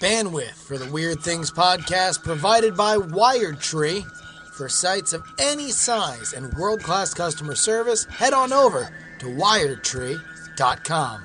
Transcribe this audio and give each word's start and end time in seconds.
Bandwidth 0.00 0.54
for 0.66 0.78
the 0.78 0.90
Weird 0.90 1.20
Things 1.20 1.50
podcast 1.50 2.22
provided 2.22 2.76
by 2.76 2.96
Wired 2.96 3.60
Tree. 3.60 4.04
For 4.54 4.68
sites 4.68 5.12
of 5.12 5.24
any 5.38 5.70
size 5.70 6.32
and 6.32 6.52
world 6.54 6.82
class 6.82 7.14
customer 7.14 7.54
service, 7.54 8.04
head 8.04 8.32
on 8.32 8.52
over 8.52 8.90
to 9.20 9.26
wiredtree.com. 9.26 11.22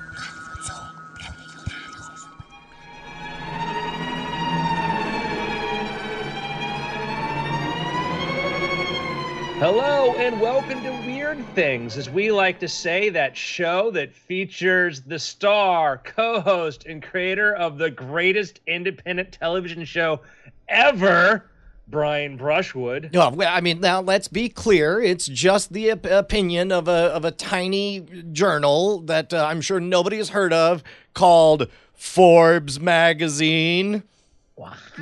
Hello 9.60 10.14
and 10.14 10.40
welcome 10.40 10.80
to 10.84 10.97
Weird 11.28 11.46
Things, 11.54 11.98
as 11.98 12.08
we 12.08 12.32
like 12.32 12.58
to 12.60 12.68
say, 12.68 13.10
that 13.10 13.36
show 13.36 13.90
that 13.90 14.14
features 14.14 15.02
the 15.02 15.18
star, 15.18 15.98
co 15.98 16.40
host, 16.40 16.86
and 16.86 17.02
creator 17.02 17.54
of 17.54 17.76
the 17.76 17.90
greatest 17.90 18.60
independent 18.66 19.32
television 19.32 19.84
show 19.84 20.22
ever, 20.70 21.44
Brian 21.86 22.38
Brushwood. 22.38 23.10
No, 23.12 23.28
well, 23.28 23.54
I 23.54 23.60
mean, 23.60 23.78
now 23.80 24.00
let's 24.00 24.26
be 24.26 24.48
clear. 24.48 25.02
It's 25.02 25.26
just 25.26 25.74
the 25.74 25.90
op- 25.90 26.06
opinion 26.06 26.72
of 26.72 26.88
a 26.88 27.12
of 27.12 27.26
a 27.26 27.30
tiny 27.30 28.06
journal 28.32 29.00
that 29.00 29.34
uh, 29.34 29.44
I'm 29.44 29.60
sure 29.60 29.80
nobody 29.80 30.16
has 30.16 30.30
heard 30.30 30.54
of 30.54 30.82
called 31.12 31.68
Forbes 31.92 32.80
magazine. 32.80 34.02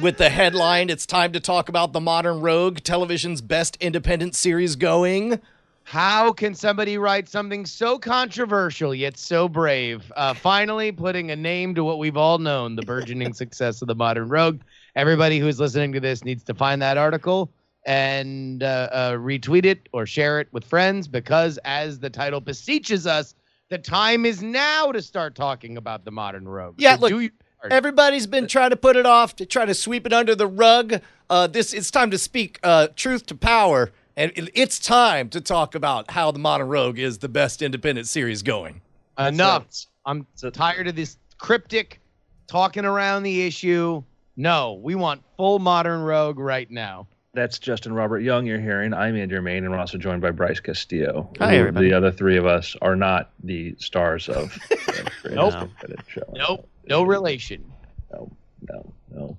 With 0.03 0.19
the 0.19 0.29
headline, 0.29 0.91
"It's 0.91 1.07
time 1.07 1.31
to 1.35 1.41
talk 1.41 1.69
about 1.69 1.93
the 1.93 2.01
modern 2.01 2.41
rogue, 2.41 2.81
television's 2.81 3.41
best 3.41 3.77
independent 3.81 4.35
series 4.35 4.75
going." 4.75 5.41
How 5.87 6.33
can 6.33 6.53
somebody 6.53 6.99
write 6.99 7.29
something 7.29 7.65
so 7.65 7.97
controversial 7.97 8.93
yet 8.93 9.17
so 9.17 9.49
brave? 9.49 10.11
Uh, 10.17 10.35
finally, 10.35 10.91
putting 10.91 11.31
a 11.31 11.37
name 11.37 11.77
to 11.77 11.85
what 11.85 12.01
we've 12.01 12.17
all 12.17 12.39
known 12.39 12.75
the 12.75 12.83
burgeoning 12.83 13.33
success 13.35 13.81
of 13.83 13.87
the 13.87 13.95
modern 13.95 14.29
rogue. 14.29 14.63
Everybody 14.97 15.39
who 15.39 15.47
is 15.47 15.61
listening 15.61 15.93
to 15.93 16.01
this 16.01 16.25
needs 16.25 16.43
to 16.43 16.55
find 16.55 16.83
that 16.83 16.99
article 16.99 17.53
and 17.87 18.65
uh, 18.65 18.89
uh, 18.91 19.13
retweet 19.13 19.65
it 19.65 19.89
or 19.93 20.07
share 20.07 20.41
it 20.41 20.49
with 20.51 20.65
friends 20.65 21.07
because, 21.07 21.57
as 21.65 22.01
the 22.01 22.11
title 22.11 22.41
beseeches 22.41 23.07
us, 23.07 23.37
the 23.69 23.79
time 23.79 24.27
is 24.27 24.43
now 24.43 24.91
to 24.91 25.01
start 25.01 25.37
talking 25.37 25.77
about 25.77 26.05
the 26.05 26.11
modern 26.11 26.49
rogue. 26.49 26.75
Yeah, 26.79 26.97
So 26.97 27.03
look, 27.03 27.33
Everybody's 27.71 28.27
been 28.27 28.47
trying 28.47 28.71
to 28.71 28.77
put 28.77 28.97
it 28.97 29.07
off 29.07 29.37
to 29.37 29.47
try 29.47 29.65
to 29.65 29.75
sweep 29.75 30.07
it 30.07 30.13
under 30.13 30.35
the 30.35 30.47
rug. 30.47 31.01
Uh, 31.31 31.47
this 31.47 31.73
it's 31.73 31.91
time 31.91 32.11
to 32.11 32.19
speak 32.19 32.59
uh, 32.63 32.89
truth 32.95 33.27
to 33.27 33.35
power, 33.35 33.93
and 34.17 34.33
it's 34.55 34.79
time 34.79 35.29
to 35.31 35.41
talk 35.41 35.75
about 35.75 36.11
how 36.11 36.31
the 36.31 36.39
Modern 36.39 36.69
Rogue 36.69 36.99
is 36.99 37.19
the 37.19 37.29
best 37.29 37.63
independent 37.63 38.07
series 38.09 38.43
going. 38.43 38.81
enough. 39.19 39.67
I'm 40.05 40.27
So- 40.35 40.51
tired 40.51 40.89
of 40.89 40.95
this 40.97 41.17
cryptic 41.39 42.01
talking 42.47 42.85
around 42.85 43.23
the 43.23 43.47
issue. 43.47 44.03
No, 44.37 44.75
we 44.75 44.95
want 44.95 45.23
full 45.37 45.59
modern 45.59 46.03
rogue 46.03 46.39
right 46.39 46.71
now. 46.71 47.07
That's 47.33 47.59
Justin 47.59 47.93
Robert 47.95 48.21
Young 48.21 48.47
you're 48.47 48.61
hearing. 48.61 48.93
I'm 48.95 49.17
Andrew 49.17 49.41
Mayne, 49.43 49.65
and 49.65 49.71
we're 49.73 49.79
also 49.79 49.99
joined 49.99 50.21
by 50.23 50.31
Bryce 50.31 50.61
Castillo. 50.61 51.31
Hi, 51.39 51.57
everybody. 51.57 51.89
The 51.89 51.97
other 51.97 52.11
three 52.13 52.37
of 52.37 52.47
us 52.47 52.77
are 52.83 52.97
not 52.97 53.31
the 53.43 53.75
stars 53.79 54.29
of 54.29 54.53
the 54.69 55.31
Nope. 55.35 55.71
show. 56.09 56.23
Nope, 56.35 56.69
no 56.89 57.03
relation. 57.03 57.65
No, 58.13 58.31
no, 58.71 58.93
no. 59.11 59.37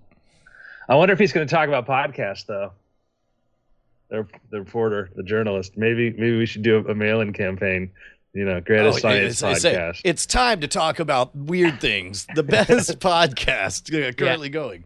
I 0.89 0.95
wonder 0.95 1.14
if 1.14 1.20
he's 1.20 1.33
going 1.33 1.48
to 1.48 1.53
talk 1.53 1.67
about 1.67 1.86
podcasts, 1.88 2.45
though. 2.45 2.72
The, 4.09 4.25
the 4.52 4.59
reporter, 4.59 5.09
the 5.16 5.23
journalist. 5.23 5.73
Maybe, 5.77 6.11
maybe 6.11 6.38
we 6.38 6.45
should 6.45 6.61
do 6.63 6.77
a, 6.77 6.91
a 6.91 6.95
mail-in 6.95 7.33
campaign. 7.33 7.91
You 8.33 8.45
know, 8.45 8.61
greatest 8.61 8.99
Oh, 8.99 9.02
science 9.02 9.41
it's, 9.41 9.41
it's 9.41 9.64
a- 9.66 9.72
podcast. 9.73 10.02
it's 10.03 10.25
time 10.25 10.61
to 10.61 10.67
talk 10.67 10.99
about 10.99 11.36
weird 11.36 11.81
things. 11.81 12.27
The 12.36 12.44
best 12.44 12.99
podcast 12.99 13.91
currently 14.17 14.49
going. 14.49 14.83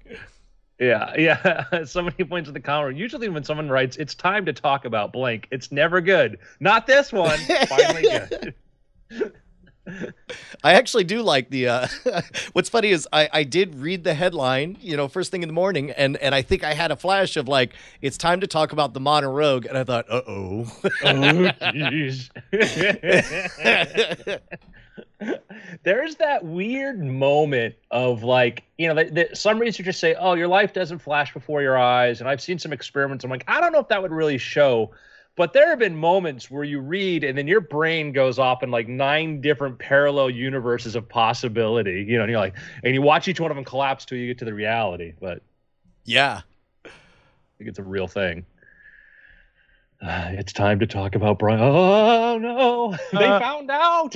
Yeah, 0.80 1.14
yeah. 1.18 1.84
Somebody 1.84 2.24
points 2.24 2.48
at 2.48 2.54
the 2.56 2.60
comment. 2.60 2.98
Usually, 2.98 3.30
when 3.30 3.44
someone 3.44 3.70
writes, 3.70 3.98
"It's 3.98 4.16
time 4.16 4.46
to 4.46 4.54
talk 4.54 4.86
about 4.86 5.12
blank," 5.14 5.48
it's 5.52 5.72
never 5.72 6.02
good. 6.02 6.40
Not 6.60 6.88
this 6.88 7.12
one. 7.12 7.38
Finally 7.68 8.02
good. 8.04 9.34
I 10.64 10.74
actually 10.74 11.04
do 11.04 11.22
like 11.22 11.50
the. 11.50 11.68
Uh, 11.68 11.88
what's 12.54 12.70
funny 12.70 12.90
is 12.90 13.08
I, 13.12 13.30
I 13.32 13.44
did 13.44 13.76
read 13.76 14.04
the 14.04 14.14
headline, 14.14 14.78
you 14.82 14.96
know, 14.96 15.08
first 15.08 15.32
thing 15.32 15.42
in 15.44 15.50
the 15.50 15.54
morning, 15.54 15.92
and 15.92 16.18
and 16.18 16.36
I 16.36 16.42
think 16.42 16.64
I 16.64 16.74
had 16.74 16.92
a 16.92 16.96
flash 16.96 17.38
of 17.38 17.48
like 17.48 17.74
it's 18.02 18.18
time 18.18 18.42
to 18.42 18.48
talk 18.48 18.72
about 18.72 18.94
the 18.94 19.00
modern 19.00 19.32
rogue, 19.32 19.66
and 19.66 19.78
I 19.78 19.84
thought, 19.84 20.06
uh 20.10 20.22
oh. 20.28 20.68
oh, 20.84 20.90
jeez. 21.04 22.30
There's 25.84 26.16
that 26.16 26.44
weird 26.44 27.00
moment 27.00 27.76
of 27.92 28.24
like, 28.24 28.64
you 28.78 28.88
know, 28.88 28.96
that, 28.96 29.16
that 29.16 29.38
some 29.38 29.60
researchers 29.60 29.98
say, 29.98 30.16
"Oh, 30.16 30.34
your 30.34 30.48
life 30.48 30.74
doesn't 30.74 31.00
flash 31.00 31.34
before 31.34 31.62
your 31.62 31.78
eyes," 31.78 32.20
and 32.22 32.30
I've 32.30 32.42
seen 32.42 32.60
some 32.60 32.74
experiments. 32.74 33.24
I'm 33.24 33.32
like, 33.32 33.46
I 33.48 33.62
don't 33.62 33.72
know 33.72 33.80
if 33.80 33.88
that 33.88 34.02
would 34.02 34.12
really 34.12 34.38
show. 34.38 34.92
But 35.38 35.54
there 35.54 35.70
have 35.70 35.80
been 35.80 35.96
moments 35.96 36.52
where 36.52 36.64
you 36.64 36.80
read 36.82 37.24
and 37.24 37.38
then 37.38 37.48
your 37.48 37.62
brain 37.62 38.12
goes 38.12 38.38
off 38.38 38.64
in 38.64 38.70
like 38.72 38.88
nine 38.88 39.40
different 39.42 39.80
parallel 39.80 40.30
universes 40.30 40.96
of 40.96 41.08
possibility, 41.08 42.06
you 42.08 42.18
know, 42.18 42.24
and 42.24 42.32
you're 42.32 42.40
like, 42.40 42.56
and 42.84 42.94
you 42.94 43.02
watch 43.02 43.28
each 43.28 43.40
one 43.40 43.50
of 43.50 43.56
them 43.56 43.64
collapse 43.64 44.04
till 44.06 44.18
you 44.18 44.28
get 44.28 44.38
to 44.40 44.46
the 44.46 44.54
reality. 44.54 45.14
But 45.22 45.42
yeah. 46.04 46.42
I 46.86 46.90
think 47.58 47.70
it's 47.70 47.80
a 47.80 47.84
real 47.84 48.08
thing. 48.08 48.46
Uh, 50.02 50.30
it's 50.32 50.52
time 50.52 50.80
to 50.80 50.88
talk 50.88 51.16
about 51.16 51.40
Brian. 51.40 51.62
Oh 51.62 52.38
no, 52.38 52.98
they 53.18 53.26
Uh. 53.26 53.40
found 53.40 53.72
out. 53.72 54.16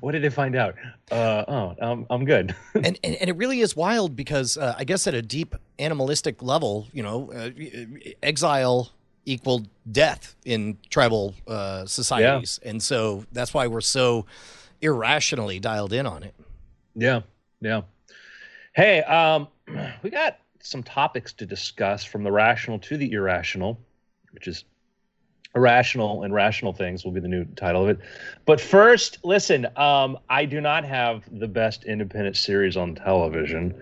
what 0.00 0.12
did 0.12 0.22
they 0.22 0.30
find 0.30 0.56
out? 0.56 0.74
Uh, 1.12 1.44
oh, 1.46 1.76
um, 1.80 2.06
I'm 2.10 2.24
good. 2.24 2.54
and, 2.74 2.98
and 3.04 3.14
and 3.14 3.30
it 3.30 3.36
really 3.36 3.60
is 3.60 3.76
wild 3.76 4.16
because 4.16 4.56
uh, 4.58 4.74
I 4.76 4.82
guess 4.84 5.06
at 5.06 5.14
a 5.14 5.22
deep 5.22 5.54
animalistic 5.78 6.42
level, 6.42 6.88
you 6.92 7.02
know, 7.02 7.30
uh, 7.32 7.50
exile 8.22 8.90
equaled 9.26 9.68
death 9.90 10.34
in 10.44 10.78
tribal 10.90 11.34
uh, 11.46 11.86
societies, 11.86 12.60
and 12.64 12.82
so 12.82 13.24
that's 13.32 13.54
why 13.54 13.66
we're 13.66 13.80
so 13.80 14.26
irrationally 14.80 15.58
dialed 15.58 15.92
in 15.92 16.06
on 16.06 16.22
it. 16.22 16.34
yeah, 16.94 17.20
yeah. 17.60 17.82
Hey, 18.74 19.02
um, 19.02 19.48
we 20.02 20.10
got 20.10 20.38
some 20.60 20.82
topics 20.82 21.32
to 21.34 21.46
discuss 21.46 22.04
from 22.04 22.24
the 22.24 22.32
rational 22.32 22.78
to 22.80 22.96
the 22.96 23.12
irrational, 23.12 23.78
which 24.32 24.48
is 24.48 24.64
irrational 25.54 26.24
and 26.24 26.34
rational 26.34 26.72
things 26.72 27.04
will 27.04 27.12
be 27.12 27.20
the 27.20 27.28
new 27.28 27.44
title 27.56 27.82
of 27.84 27.88
it. 27.88 27.98
But 28.44 28.60
first, 28.60 29.18
listen, 29.22 29.66
um, 29.76 30.18
I 30.28 30.44
do 30.44 30.60
not 30.60 30.84
have 30.84 31.22
the 31.30 31.46
best 31.46 31.84
independent 31.84 32.36
series 32.36 32.76
on 32.76 32.94
television, 32.94 33.74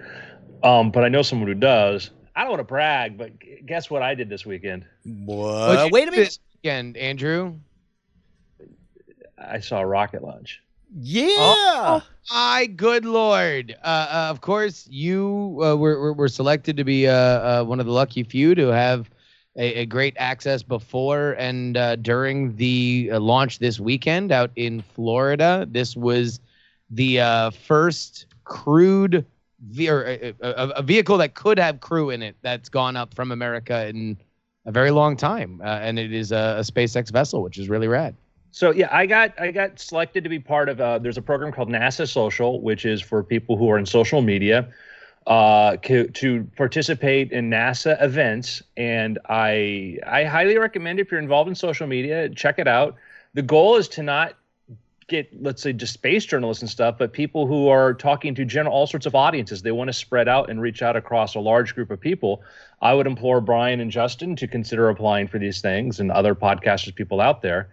um, 0.62 0.91
but 0.91 1.04
I 1.04 1.08
know 1.08 1.22
someone 1.22 1.48
who 1.48 1.54
does. 1.54 2.10
I 2.34 2.43
don't 2.43 2.50
want 2.50 2.60
to 2.60 2.65
brag, 2.65 3.19
but 3.19 3.32
guess 3.66 3.91
what 3.91 4.03
I 4.03 4.15
did 4.15 4.28
this 4.28 4.47
weekend? 4.47 4.84
What? 5.04 5.87
You 5.87 5.93
wait 5.93 6.09
a 6.09 6.10
minute. 6.10 6.25
This 6.25 6.38
weekend, 6.62 6.97
Andrew. 6.97 7.56
I 9.38 9.60
saw 9.60 9.81
a 9.81 9.87
rocket 9.87 10.22
launch. 10.22 10.60
Yeah. 10.94 11.26
Oh. 11.38 12.03
My 12.31 12.66
good 12.66 13.04
lord! 13.04 13.75
Uh, 13.82 13.87
uh, 13.87 14.26
of 14.31 14.41
course, 14.41 14.87
you 14.88 15.59
uh, 15.62 15.75
were, 15.76 15.98
were 16.00 16.12
were 16.12 16.28
selected 16.28 16.76
to 16.76 16.84
be 16.84 17.09
uh, 17.09 17.12
uh, 17.12 17.65
one 17.65 17.81
of 17.81 17.87
the 17.87 17.93
lucky 17.93 18.22
few 18.22 18.54
to 18.54 18.69
have 18.69 19.10
a, 19.56 19.81
a 19.81 19.87
great 19.87 20.14
access 20.19 20.62
before 20.62 21.32
and 21.32 21.76
uh, 21.76 21.97
during 21.97 22.54
the 22.56 23.10
uh, 23.12 23.19
launch 23.19 23.59
this 23.59 23.81
weekend 23.81 24.31
out 24.31 24.50
in 24.54 24.82
Florida. 24.94 25.66
This 25.70 25.97
was 25.97 26.41
the 26.91 27.20
uh, 27.20 27.50
first 27.50 28.26
crewed 28.44 29.12
ve- 29.14 29.25
or, 29.88 30.06
uh, 30.06 30.32
a, 30.40 30.68
a 30.68 30.82
vehicle 30.82 31.18
that 31.18 31.34
could 31.34 31.58
have 31.58 31.80
crew 31.80 32.10
in 32.10 32.22
it 32.22 32.36
that's 32.42 32.68
gone 32.68 32.96
up 32.96 33.14
from 33.14 33.32
America 33.32 33.86
in 33.86 34.16
a 34.64 34.72
very 34.72 34.90
long 34.90 35.16
time, 35.16 35.60
uh, 35.62 35.66
and 35.66 35.98
it 35.98 36.12
is 36.12 36.32
a, 36.32 36.56
a 36.58 36.60
SpaceX 36.60 37.10
vessel, 37.10 37.42
which 37.42 37.58
is 37.58 37.68
really 37.68 37.88
rad. 37.88 38.14
So 38.52 38.70
yeah, 38.70 38.88
I 38.90 39.06
got 39.06 39.40
I 39.40 39.50
got 39.50 39.80
selected 39.80 40.24
to 40.24 40.30
be 40.30 40.38
part 40.38 40.68
of. 40.68 40.80
Uh, 40.80 40.98
there's 40.98 41.16
a 41.16 41.22
program 41.22 41.52
called 41.52 41.70
NASA 41.70 42.06
Social, 42.06 42.60
which 42.60 42.84
is 42.84 43.00
for 43.00 43.24
people 43.24 43.56
who 43.56 43.70
are 43.70 43.78
in 43.78 43.86
social 43.86 44.20
media, 44.20 44.69
uh, 45.26 45.76
to, 45.78 46.08
to 46.08 46.44
participate 46.56 47.32
in 47.32 47.48
NASA 47.48 48.00
events. 48.02 48.62
And 48.76 49.19
I 49.28 49.98
I 50.06 50.25
highly 50.25 50.58
recommend 50.58 51.00
if 51.00 51.10
you're 51.10 51.20
involved 51.20 51.48
in 51.48 51.54
social 51.54 51.87
media, 51.87 52.28
check 52.28 52.58
it 52.58 52.69
out. 52.69 52.96
The 53.32 53.42
goal 53.42 53.76
is 53.76 53.88
to 53.88 54.02
not 54.02 54.34
get 55.08 55.28
let's 55.43 55.62
say 55.62 55.72
just 55.72 55.93
space 55.93 56.25
journalists 56.25 56.62
and 56.62 56.70
stuff, 56.70 56.96
but 56.99 57.12
people 57.12 57.46
who 57.46 57.69
are 57.69 57.94
talking 57.94 58.34
to 58.34 58.44
general 58.44 58.75
all 58.75 58.87
sorts 58.87 59.06
of 59.06 59.14
audiences. 59.14 59.62
They 59.62 59.72
want 59.72 59.88
to 59.88 59.93
spread 59.93 60.28
out 60.28 60.50
and 60.50 60.60
reach 60.60 60.82
out 60.82 60.96
across 60.96 61.34
a 61.34 61.40
large 61.40 61.75
group 61.75 61.90
of 61.90 62.00
people. 62.00 62.43
I 62.81 62.94
would 62.94 63.06
implore 63.06 63.40
Brian 63.40 63.81
and 63.81 63.90
Justin 63.90 64.37
to 64.37 64.46
consider 64.46 64.88
applying 64.88 65.28
for 65.28 65.38
these 65.38 65.60
things 65.60 66.00
and 66.00 66.10
other 66.10 66.34
podcasters, 66.34 66.94
people 66.94 67.20
out 67.20 67.43
there. 67.43 67.69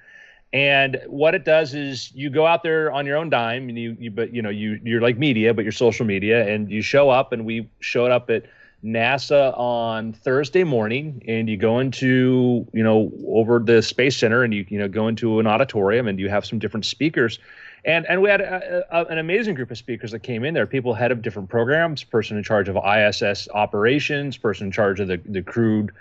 And 0.52 1.00
what 1.08 1.36
it 1.36 1.46
does 1.46 1.76
is 1.76 2.12
you 2.16 2.30
go 2.30 2.48
out 2.48 2.64
there 2.64 2.92
on 2.92 3.06
your 3.06 3.18
own 3.18 3.30
dime 3.30 3.70
and 3.70 3.78
you, 3.78 3.96
you 4.00 4.10
but 4.10 4.34
you 4.34 4.42
know 4.42 4.50
you 4.50 4.80
you're 4.84 5.02
like 5.02 5.18
media 5.18 5.54
but 5.54 5.64
you're 5.64 5.72
social 5.72 6.06
media 6.06 6.48
and 6.48 6.72
you 6.72 6.82
show 6.82 7.10
up 7.10 7.32
and 7.32 7.46
we 7.46 7.70
showed 7.80 8.12
up 8.12 8.30
at 8.32 8.46
NASA 8.84 9.58
on 9.58 10.14
Thursday 10.14 10.64
morning, 10.64 11.22
and 11.28 11.50
you 11.50 11.58
go 11.58 11.80
into 11.80 12.66
you 12.74 12.84
know 12.84 13.12
over 13.28 13.60
the 13.60 13.82
Space 13.82 14.18
Center, 14.18 14.44
and 14.44 14.54
you 14.54 14.66
you 14.70 14.80
know 14.80 14.88
go 14.88 15.08
into 15.08 15.40
an 15.40 15.48
auditorium, 15.48 16.08
and 16.08 16.20
you 16.20 16.30
have 16.30 16.46
some 16.46 16.60
different 16.60 16.86
speakers, 16.86 17.40
and 17.84 18.06
and 18.08 18.22
we 18.22 18.30
had 18.30 18.42
a, 18.42 18.86
a, 18.90 19.06
an 19.06 19.18
amazing 19.18 19.56
group 19.56 19.70
of 19.72 19.78
speakers 19.78 20.12
that 20.12 20.20
came 20.20 20.46
in 20.46 20.54
there. 20.54 20.66
People 20.66 20.94
head 20.94 21.12
of 21.12 21.22
different 21.22 21.50
programs, 21.50 22.04
person 22.04 22.38
in 22.38 22.44
charge 22.44 22.70
of 22.70 22.78
ISS 22.78 23.50
operations, 23.54 24.38
person 24.38 24.68
in 24.68 24.72
charge 24.72 25.00
of 25.00 25.08
the 25.10 25.18
the 25.26 25.42
crewed 25.42 25.92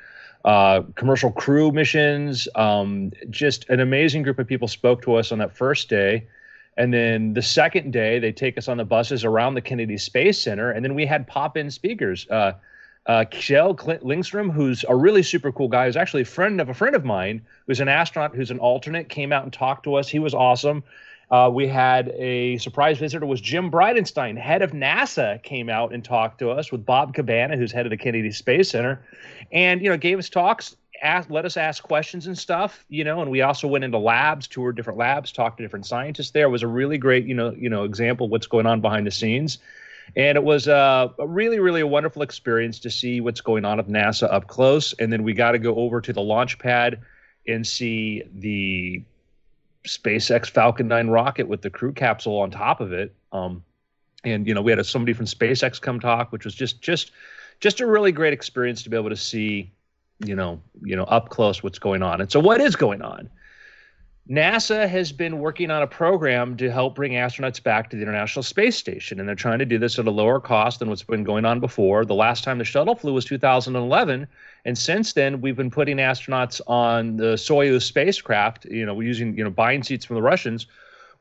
uh, 0.45 0.83
commercial 0.95 1.33
crew 1.33 1.73
missions. 1.73 2.49
Um, 2.55 3.13
just 3.29 3.69
an 3.69 3.81
amazing 3.81 4.23
group 4.23 4.39
of 4.39 4.47
people 4.47 4.69
spoke 4.69 5.03
to 5.03 5.15
us 5.15 5.33
on 5.33 5.39
that 5.39 5.57
first 5.57 5.89
day. 5.89 6.27
And 6.79 6.95
then 6.95 7.35
the 7.35 7.43
second 7.43 7.93
day, 7.93 8.21
they 8.21 8.31
take 8.31 8.57
us 8.57 8.69
on 8.69 8.77
the 8.77 8.85
buses 8.85 9.25
around 9.25 9.55
the 9.55 9.61
Kennedy 9.61 9.99
Space 9.99 10.41
Center. 10.41 10.71
And 10.71 10.85
then 10.85 10.95
we 10.95 11.05
had 11.05 11.27
pop 11.27 11.57
in 11.57 11.73
speakers. 11.73 12.27
Uh, 12.31 12.53
uh, 13.07 13.25
Lindstrom, 14.03 14.49
who's 14.49 14.85
a 14.89 14.95
really 14.95 15.25
super 15.25 15.51
cool 15.51 15.69
guy, 15.69 15.87
who's 15.87 15.97
actually 15.97 16.23
a 16.23 16.27
friend 16.27 16.61
of 16.61 16.69
a 16.69 16.75
friend 16.75 16.95
of 16.95 17.05
mine, 17.05 17.43
who's 17.67 17.81
an 17.81 17.89
astronaut, 17.89 18.35
who's 18.35 18.53
an 18.53 18.61
alternate, 18.61 19.09
came 19.09 19.33
out 19.33 19.43
and 19.43 19.53
talked 19.53 19.83
to 19.85 19.97
us. 19.97 20.09
He 20.09 20.21
was 20.21 20.35
awesome. 20.35 20.85
Uh, 21.31 21.51
we 21.53 21.67
had 21.67 22.11
a 22.11 22.57
surprise 22.59 22.99
visitor 22.99 23.27
was 23.27 23.41
Jim 23.41 23.71
Bridenstine, 23.71 24.39
head 24.39 24.63
of 24.63 24.71
NASA, 24.71 25.43
came 25.43 25.69
out 25.69 25.93
and 25.93 26.05
talked 26.05 26.39
to 26.39 26.51
us 26.51 26.71
with 26.71 26.87
Bob 26.87 27.13
Cabana, 27.13 27.57
who's 27.57 27.73
head 27.73 27.87
of 27.87 27.91
the 27.91 27.97
Kennedy 27.97 28.31
Space 28.31 28.71
Center, 28.71 29.05
and 29.53 29.83
you 29.83 29.91
know 29.91 29.97
gave 29.97 30.19
us 30.19 30.29
talks 30.29 30.77
ask, 31.03 31.31
let 31.31 31.45
us 31.45 31.57
ask 31.57 31.83
questions 31.83 32.27
and 32.27 32.37
stuff, 32.37 32.85
you 32.89 33.05
know, 33.05 33.21
and 33.21 33.31
we 33.31 33.43
also 33.43 33.69
went 33.69 33.85
into 33.85 33.99
labs, 33.99 34.47
toured 34.47 34.77
different 34.77 34.99
labs, 34.99 35.33
talked 35.33 35.59
to 35.59 35.63
different 35.63 35.87
scientists 35.87 36.31
there. 36.31 36.47
It 36.47 36.51
was 36.51 36.63
a 36.63 36.69
really 36.69 36.99
great, 36.99 37.27
you 37.27 37.35
know, 37.35 37.53
you 37.53 37.69
know, 37.69 37.85
example 37.85 38.29
what's 38.29 38.47
going 38.47 38.67
on 38.67 38.81
behind 38.81 39.07
the 39.07 39.11
scenes. 39.11 39.59
And 40.17 40.37
it 40.37 40.45
was 40.45 40.69
uh, 40.69 41.09
a 41.19 41.27
really, 41.27 41.59
really 41.59 41.83
a 41.83 41.87
wonderful 41.87 42.23
experience 42.23 42.79
to 42.81 42.91
see 42.91 43.21
what's 43.21 43.41
going 43.41 43.65
on 43.65 43.79
at 43.79 43.89
NASA 43.89 44.33
up 44.33 44.47
close. 44.47 44.95
And 44.95 45.13
then 45.13 45.23
we 45.23 45.35
got 45.35 45.53
to 45.53 45.59
go 45.59 45.75
over 45.77 46.01
to 46.01 46.13
the 46.13 46.23
launch 46.23 46.59
pad 46.59 47.01
and 47.47 47.67
see 47.67 48.23
the 48.35 49.03
SpaceX 49.85 50.49
Falcon 50.49 50.89
9 50.89 51.09
rocket 51.09 51.49
with 51.49 51.63
the 51.63 51.71
crew 51.71 51.93
capsule 51.93 52.39
on 52.39 52.51
top 52.51 52.81
of 52.81 52.93
it. 52.93 53.15
Um, 53.33 53.63
and 54.25 54.47
you 54.47 54.55
know, 54.55 54.63
we 54.63 54.73
had 54.73 54.79
a, 54.79 54.85
somebody 54.85 55.13
from 55.13 55.27
SpaceX 55.27 55.81
come 55.81 56.01
talk, 56.01 56.33
which 56.33 56.45
was 56.45 56.55
just 56.55 56.81
just 56.81 57.13
just 57.61 57.81
a 57.81 57.87
really 57.87 58.13
great 58.13 58.33
experience 58.33 58.83
to 58.83 58.91
be 58.91 58.97
able 58.97 59.11
to 59.11 59.17
see 59.17 59.71
you 60.25 60.35
know, 60.35 60.61
you 60.83 60.97
know, 60.97 61.05
up 61.05 61.29
close 61.31 61.63
what's 61.63 61.79
going 61.79 62.03
on. 62.03 62.21
And 62.21 62.31
so, 62.31 62.41
what 62.41 62.61
is 62.61 62.77
going 62.77 63.03
on? 63.03 63.29
NASA 64.29 64.87
has 64.87 65.11
been 65.11 65.39
working 65.39 65.71
on 65.71 65.81
a 65.81 65.87
program 65.87 66.55
to 66.59 66.71
help 66.71 66.95
bring 66.95 67.13
astronauts 67.13 67.63
back 67.63 67.89
to 67.89 67.97
the 67.97 68.03
International 68.03 68.43
Space 68.43 68.77
Station, 68.77 69.19
and 69.19 69.27
they're 69.27 69.35
trying 69.35 69.59
to 69.59 69.65
do 69.65 69.79
this 69.79 69.99
at 69.99 70.07
a 70.07 70.11
lower 70.11 70.39
cost 70.39 70.81
than 70.81 70.91
what's 70.91 71.03
been 71.03 71.25
going 71.25 71.47
on 71.47 71.61
before. 71.61 72.05
The 72.05 72.15
last 72.15 72.45
time 72.45 72.59
the 72.59 72.65
shuttle 72.65 72.95
flew 72.95 73.15
was 73.15 73.25
2011, 73.25 74.29
and 74.67 74.79
since 74.79 75.15
then 75.15 75.41
we've 75.41 75.57
been 75.57 75.71
putting 75.71 75.97
astronauts 75.97 76.61
on 76.67 77.17
the 77.17 77.35
Soyuz 77.37 77.83
spacecraft. 77.83 78.67
You 78.67 78.85
know, 78.85 79.01
using 79.01 79.37
you 79.37 79.45
know 79.45 79.51
buying 79.51 79.83
seats 79.83 80.05
from 80.05 80.17
the 80.17 80.23
Russians, 80.23 80.67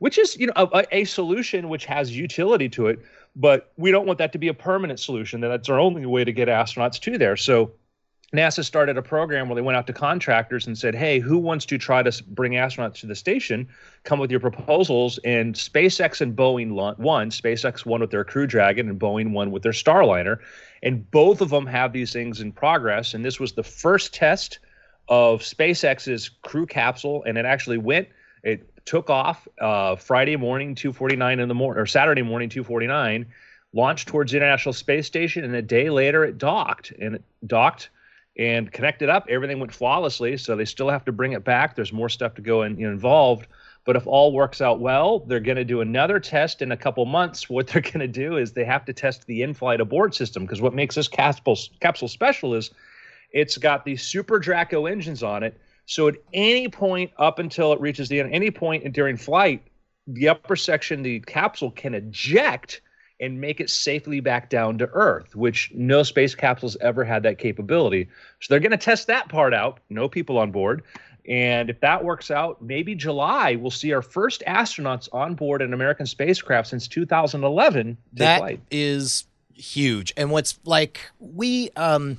which 0.00 0.18
is 0.18 0.36
you 0.36 0.48
know 0.48 0.52
a, 0.56 0.84
a 0.92 1.04
solution 1.04 1.70
which 1.70 1.86
has 1.86 2.14
utility 2.14 2.68
to 2.70 2.88
it, 2.88 2.98
but 3.34 3.72
we 3.78 3.90
don't 3.90 4.06
want 4.06 4.18
that 4.18 4.32
to 4.32 4.38
be 4.38 4.48
a 4.48 4.54
permanent 4.54 5.00
solution. 5.00 5.40
That 5.40 5.48
that's 5.48 5.70
our 5.70 5.80
only 5.80 6.04
way 6.04 6.24
to 6.24 6.32
get 6.32 6.48
astronauts 6.48 7.00
to 7.00 7.16
there. 7.16 7.38
So 7.38 7.70
NASA 8.34 8.62
started 8.62 8.98
a 8.98 9.02
program 9.02 9.48
where 9.48 9.56
they 9.56 9.62
went 9.62 9.78
out 9.78 9.86
to 9.86 9.92
contractors 9.94 10.66
and 10.66 10.76
said, 10.76 10.94
"Hey, 10.94 11.18
who 11.18 11.38
wants 11.38 11.64
to 11.66 11.78
try 11.78 12.02
to 12.02 12.24
bring 12.24 12.52
astronauts 12.52 13.00
to 13.00 13.06
the 13.06 13.14
station? 13.14 13.66
Come 14.04 14.18
with 14.18 14.30
your 14.30 14.40
proposals." 14.40 15.18
And 15.24 15.54
SpaceX 15.54 16.20
and 16.20 16.36
Boeing 16.36 16.72
won. 16.72 17.30
SpaceX 17.30 17.86
won 17.86 18.02
with 18.02 18.10
their 18.10 18.24
Crew 18.24 18.46
Dragon, 18.46 18.90
and 18.90 19.00
Boeing 19.00 19.32
won 19.32 19.50
with 19.50 19.62
their 19.62 19.72
Starliner. 19.72 20.38
And 20.82 21.10
both 21.10 21.40
of 21.40 21.48
them 21.48 21.64
have 21.66 21.94
these 21.94 22.12
things 22.12 22.40
in 22.40 22.52
progress. 22.52 23.14
And 23.14 23.24
this 23.24 23.40
was 23.40 23.52
the 23.52 23.62
first 23.62 24.12
test 24.12 24.58
of 25.08 25.40
SpaceX's 25.40 26.28
Crew 26.42 26.66
capsule, 26.66 27.24
and 27.24 27.38
it 27.38 27.46
actually 27.46 27.78
went. 27.78 28.08
It 28.42 28.84
took 28.84 29.08
off 29.08 29.48
uh, 29.58 29.96
Friday 29.96 30.36
morning, 30.36 30.74
2:49 30.74 31.40
in 31.40 31.48
the 31.48 31.54
morning, 31.54 31.80
or 31.80 31.86
Saturday 31.86 32.22
morning, 32.22 32.50
2:49. 32.50 33.24
Launched 33.72 34.08
towards 34.08 34.32
the 34.32 34.36
International 34.36 34.74
Space 34.74 35.06
Station, 35.06 35.44
and 35.44 35.54
a 35.54 35.62
day 35.62 35.88
later 35.88 36.24
it 36.24 36.36
docked. 36.36 36.92
And 37.00 37.16
it 37.16 37.22
docked 37.46 37.88
and 38.38 38.70
connected 38.70 39.08
up. 39.08 39.26
Everything 39.28 39.58
went 39.58 39.74
flawlessly. 39.74 40.36
So 40.36 40.54
they 40.54 40.64
still 40.64 40.88
have 40.88 41.04
to 41.06 41.12
bring 41.12 41.32
it 41.32 41.44
back. 41.44 41.74
There's 41.74 41.92
more 41.92 42.08
stuff 42.08 42.34
to 42.34 42.42
go 42.42 42.62
in, 42.62 42.80
involved. 42.80 43.48
But 43.84 43.96
if 43.96 44.06
all 44.06 44.32
works 44.32 44.60
out 44.60 44.80
well, 44.80 45.20
they're 45.20 45.40
going 45.40 45.56
to 45.56 45.64
do 45.64 45.80
another 45.80 46.20
test 46.20 46.62
in 46.62 46.72
a 46.72 46.76
couple 46.76 47.04
months. 47.06 47.48
What 47.58 47.66
they're 47.66 47.82
going 47.82 48.00
to 48.00 48.06
do 48.06 48.36
is 48.36 48.52
they 48.52 48.64
have 48.64 48.84
to 48.84 48.92
test 48.92 49.26
the 49.26 49.42
in-flight 49.42 49.80
abort 49.80 50.14
system 50.14 50.44
because 50.44 50.60
what 50.60 50.74
makes 50.74 50.94
this 50.94 51.08
capsule 51.08 51.58
capsule 51.80 52.08
special 52.08 52.54
is 52.54 52.70
it's 53.32 53.58
got 53.58 53.84
these 53.84 54.02
SuperDraco 54.02 54.90
engines 54.90 55.22
on 55.22 55.42
it. 55.42 55.58
So 55.86 56.06
at 56.06 56.16
any 56.32 56.68
point 56.68 57.10
up 57.18 57.38
until 57.38 57.72
it 57.72 57.80
reaches 57.80 58.08
the 58.08 58.20
end, 58.20 58.32
any 58.32 58.50
point 58.50 58.92
during 58.92 59.16
flight, 59.16 59.62
the 60.06 60.28
upper 60.28 60.54
section, 60.54 61.02
the 61.02 61.20
capsule 61.20 61.70
can 61.70 61.94
eject 61.94 62.82
and 63.20 63.40
make 63.40 63.60
it 63.60 63.70
safely 63.70 64.20
back 64.20 64.48
down 64.48 64.78
to 64.78 64.88
Earth, 64.92 65.34
which 65.34 65.70
no 65.74 66.02
space 66.02 66.34
capsules 66.34 66.76
ever 66.80 67.04
had 67.04 67.22
that 67.24 67.38
capability. 67.38 68.08
So 68.40 68.52
they're 68.52 68.60
going 68.60 68.70
to 68.70 68.76
test 68.76 69.06
that 69.08 69.28
part 69.28 69.52
out. 69.54 69.80
No 69.90 70.08
people 70.08 70.38
on 70.38 70.50
board. 70.52 70.82
And 71.28 71.68
if 71.68 71.80
that 71.80 72.04
works 72.04 72.30
out, 72.30 72.62
maybe 72.62 72.94
July 72.94 73.56
we'll 73.56 73.70
see 73.70 73.92
our 73.92 74.02
first 74.02 74.42
astronauts 74.46 75.08
on 75.12 75.34
board 75.34 75.60
an 75.60 75.74
American 75.74 76.06
spacecraft 76.06 76.68
since 76.68 76.88
2011. 76.88 77.98
That 78.14 78.38
flight. 78.38 78.60
is 78.70 79.26
huge. 79.54 80.14
And 80.16 80.30
what's 80.30 80.58
like 80.64 81.00
we 81.18 81.70
um 81.76 82.16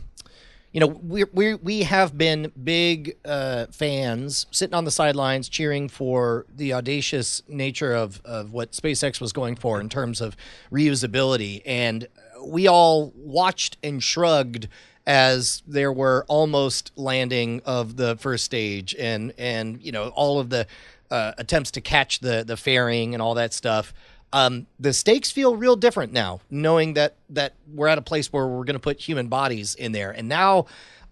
you 0.72 0.80
know, 0.80 0.88
we 0.88 1.24
we 1.34 1.56
we 1.56 1.84
have 1.84 2.18
been 2.18 2.52
big 2.64 3.18
uh, 3.26 3.66
fans 3.72 4.46
sitting 4.52 4.76
on 4.76 4.86
the 4.86 4.92
sidelines 4.92 5.50
cheering 5.50 5.90
for 5.90 6.46
the 6.56 6.74
audacious 6.74 7.42
nature 7.48 7.94
of 7.94 8.22
of 8.24 8.54
what 8.54 8.74
SpaceX 8.74 9.20
was 9.20 9.34
going 9.34 9.56
for 9.56 9.80
in 9.82 9.90
terms 9.90 10.22
of 10.22 10.38
reusability, 10.72 11.64
and 11.66 12.08
we 12.46 12.68
all 12.68 13.12
watched 13.16 13.78
and 13.82 14.04
shrugged 14.04 14.68
as 15.08 15.64
there 15.66 15.92
were 15.92 16.24
almost 16.28 16.92
landing 16.96 17.62
of 17.66 17.98
the 17.98 18.16
first 18.18 18.46
stage, 18.46 18.96
and 19.00 19.34
and 19.40 19.82
you 19.82 19.92
know 19.92 20.10
all 20.10 20.40
of 20.40 20.52
the 20.52 20.68
uh, 21.10 21.32
attempts 21.40 21.72
to 21.72 21.82
catch 21.82 22.20
the 22.20 22.44
the 22.46 22.56
fairing 22.56 23.16
and 23.16 23.24
all 23.24 23.34
that 23.34 23.54
stuff. 23.54 23.92
Um, 24.32 24.68
the 24.80 24.94
stakes 24.94 25.32
feel 25.32 25.56
real 25.56 25.76
different 25.76 26.14
now, 26.14 26.42
knowing 26.50 26.94
that 26.94 27.16
that 27.30 27.54
we're 27.74 27.88
at 27.88 27.98
a 27.98 28.02
place 28.02 28.32
where 28.32 28.48
we're 28.48 28.64
going 28.64 28.76
to 28.76 28.80
put 28.80 29.00
human 29.00 29.28
bodies 29.28 29.76
in 29.76 29.92
there, 29.92 30.12
and 30.12 30.30
now 30.30 30.68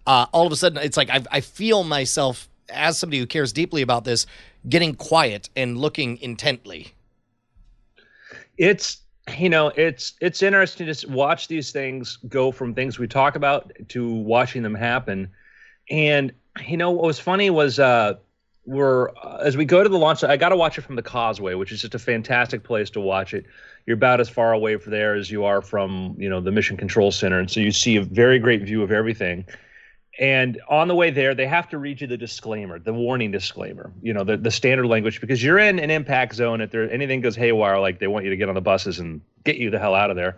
uh, 0.06 0.26
all 0.32 0.46
of 0.46 0.52
a 0.52 0.56
sudden 0.56 0.82
it's 0.82 0.96
like 0.96 1.10
I, 1.10 1.22
I 1.30 1.40
feel 1.40 1.84
myself 1.84 2.48
as 2.68 2.98
somebody 2.98 3.18
who 3.18 3.26
cares 3.26 3.52
deeply 3.52 3.82
about 3.82 4.04
this 4.04 4.26
getting 4.68 4.94
quiet 4.94 5.48
and 5.56 5.78
looking 5.78 6.18
intently. 6.18 6.92
It's 8.56 8.98
you 9.36 9.48
know 9.48 9.68
it's 9.76 10.14
it's 10.20 10.42
interesting 10.42 10.92
to 10.92 11.10
watch 11.10 11.48
these 11.48 11.70
things 11.70 12.18
go 12.28 12.50
from 12.52 12.74
things 12.74 12.98
we 12.98 13.08
talk 13.08 13.36
about 13.36 13.72
to 13.88 14.14
watching 14.14 14.62
them 14.62 14.74
happen, 14.74 15.28
and 15.90 16.32
you 16.66 16.76
know 16.76 16.90
what 16.90 17.04
was 17.04 17.18
funny 17.18 17.50
was 17.50 17.78
uh 17.78 18.14
we're 18.68 19.08
uh, 19.10 19.38
as 19.40 19.56
we 19.56 19.64
go 19.64 19.82
to 19.82 19.88
the 19.88 19.98
launch. 19.98 20.22
I 20.22 20.36
got 20.36 20.50
to 20.50 20.56
watch 20.56 20.78
it 20.78 20.82
from 20.82 20.96
the 20.96 21.02
Causeway, 21.02 21.54
which 21.54 21.72
is 21.72 21.80
just 21.80 21.94
a 21.94 21.98
fantastic 21.98 22.62
place 22.62 22.90
to 22.90 23.00
watch 23.00 23.32
it. 23.32 23.46
You're 23.86 23.96
about 23.96 24.20
as 24.20 24.28
far 24.28 24.52
away 24.52 24.76
from 24.76 24.92
there 24.92 25.14
as 25.14 25.30
you 25.30 25.44
are 25.44 25.62
from 25.62 26.14
you 26.18 26.28
know 26.28 26.40
the 26.40 26.52
Mission 26.52 26.76
Control 26.76 27.10
Center, 27.10 27.38
and 27.38 27.50
so 27.50 27.60
you 27.60 27.72
see 27.72 27.96
a 27.96 28.02
very 28.02 28.38
great 28.38 28.62
view 28.62 28.82
of 28.82 28.92
everything. 28.92 29.46
And 30.20 30.60
on 30.68 30.88
the 30.88 30.96
way 30.96 31.10
there, 31.10 31.34
they 31.34 31.46
have 31.46 31.68
to 31.70 31.78
read 31.78 32.00
you 32.00 32.08
the 32.08 32.16
disclaimer, 32.16 32.80
the 32.80 32.92
warning 32.92 33.30
disclaimer, 33.30 33.92
you 34.02 34.12
know, 34.12 34.24
the, 34.24 34.36
the 34.36 34.50
standard 34.50 34.86
language, 34.86 35.20
because 35.20 35.44
you're 35.44 35.60
in 35.60 35.78
an 35.78 35.90
impact 35.90 36.34
zone. 36.34 36.60
If 36.60 36.72
there 36.72 36.90
anything 36.90 37.20
goes 37.20 37.36
haywire, 37.36 37.78
like 37.78 38.00
they 38.00 38.08
want 38.08 38.24
you 38.24 38.30
to 38.30 38.36
get 38.36 38.48
on 38.48 38.56
the 38.56 38.60
buses 38.60 38.98
and 38.98 39.20
get 39.44 39.58
you 39.58 39.70
the 39.70 39.78
hell 39.78 39.94
out 39.94 40.10
of 40.10 40.16
there. 40.16 40.36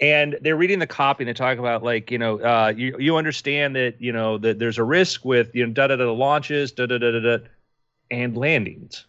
And 0.00 0.38
they're 0.40 0.56
reading 0.56 0.78
the 0.78 0.86
copy 0.86 1.24
and 1.24 1.28
they 1.28 1.34
talk 1.34 1.58
about 1.58 1.82
like, 1.82 2.12
you 2.12 2.18
know, 2.18 2.38
uh, 2.38 2.72
you 2.74 2.96
you 3.00 3.16
understand 3.16 3.74
that 3.74 4.00
you 4.00 4.12
know 4.12 4.38
that 4.38 4.60
there's 4.60 4.78
a 4.78 4.84
risk 4.84 5.24
with 5.24 5.52
you 5.52 5.66
know 5.66 5.72
da 5.72 5.88
da 5.88 5.96
da 5.96 6.12
launches, 6.12 6.70
da 6.70 6.86
da 6.86 6.98
da 6.98 7.10
da 7.10 7.18
da 7.18 7.38
and 8.10 8.36
landings. 8.36 9.06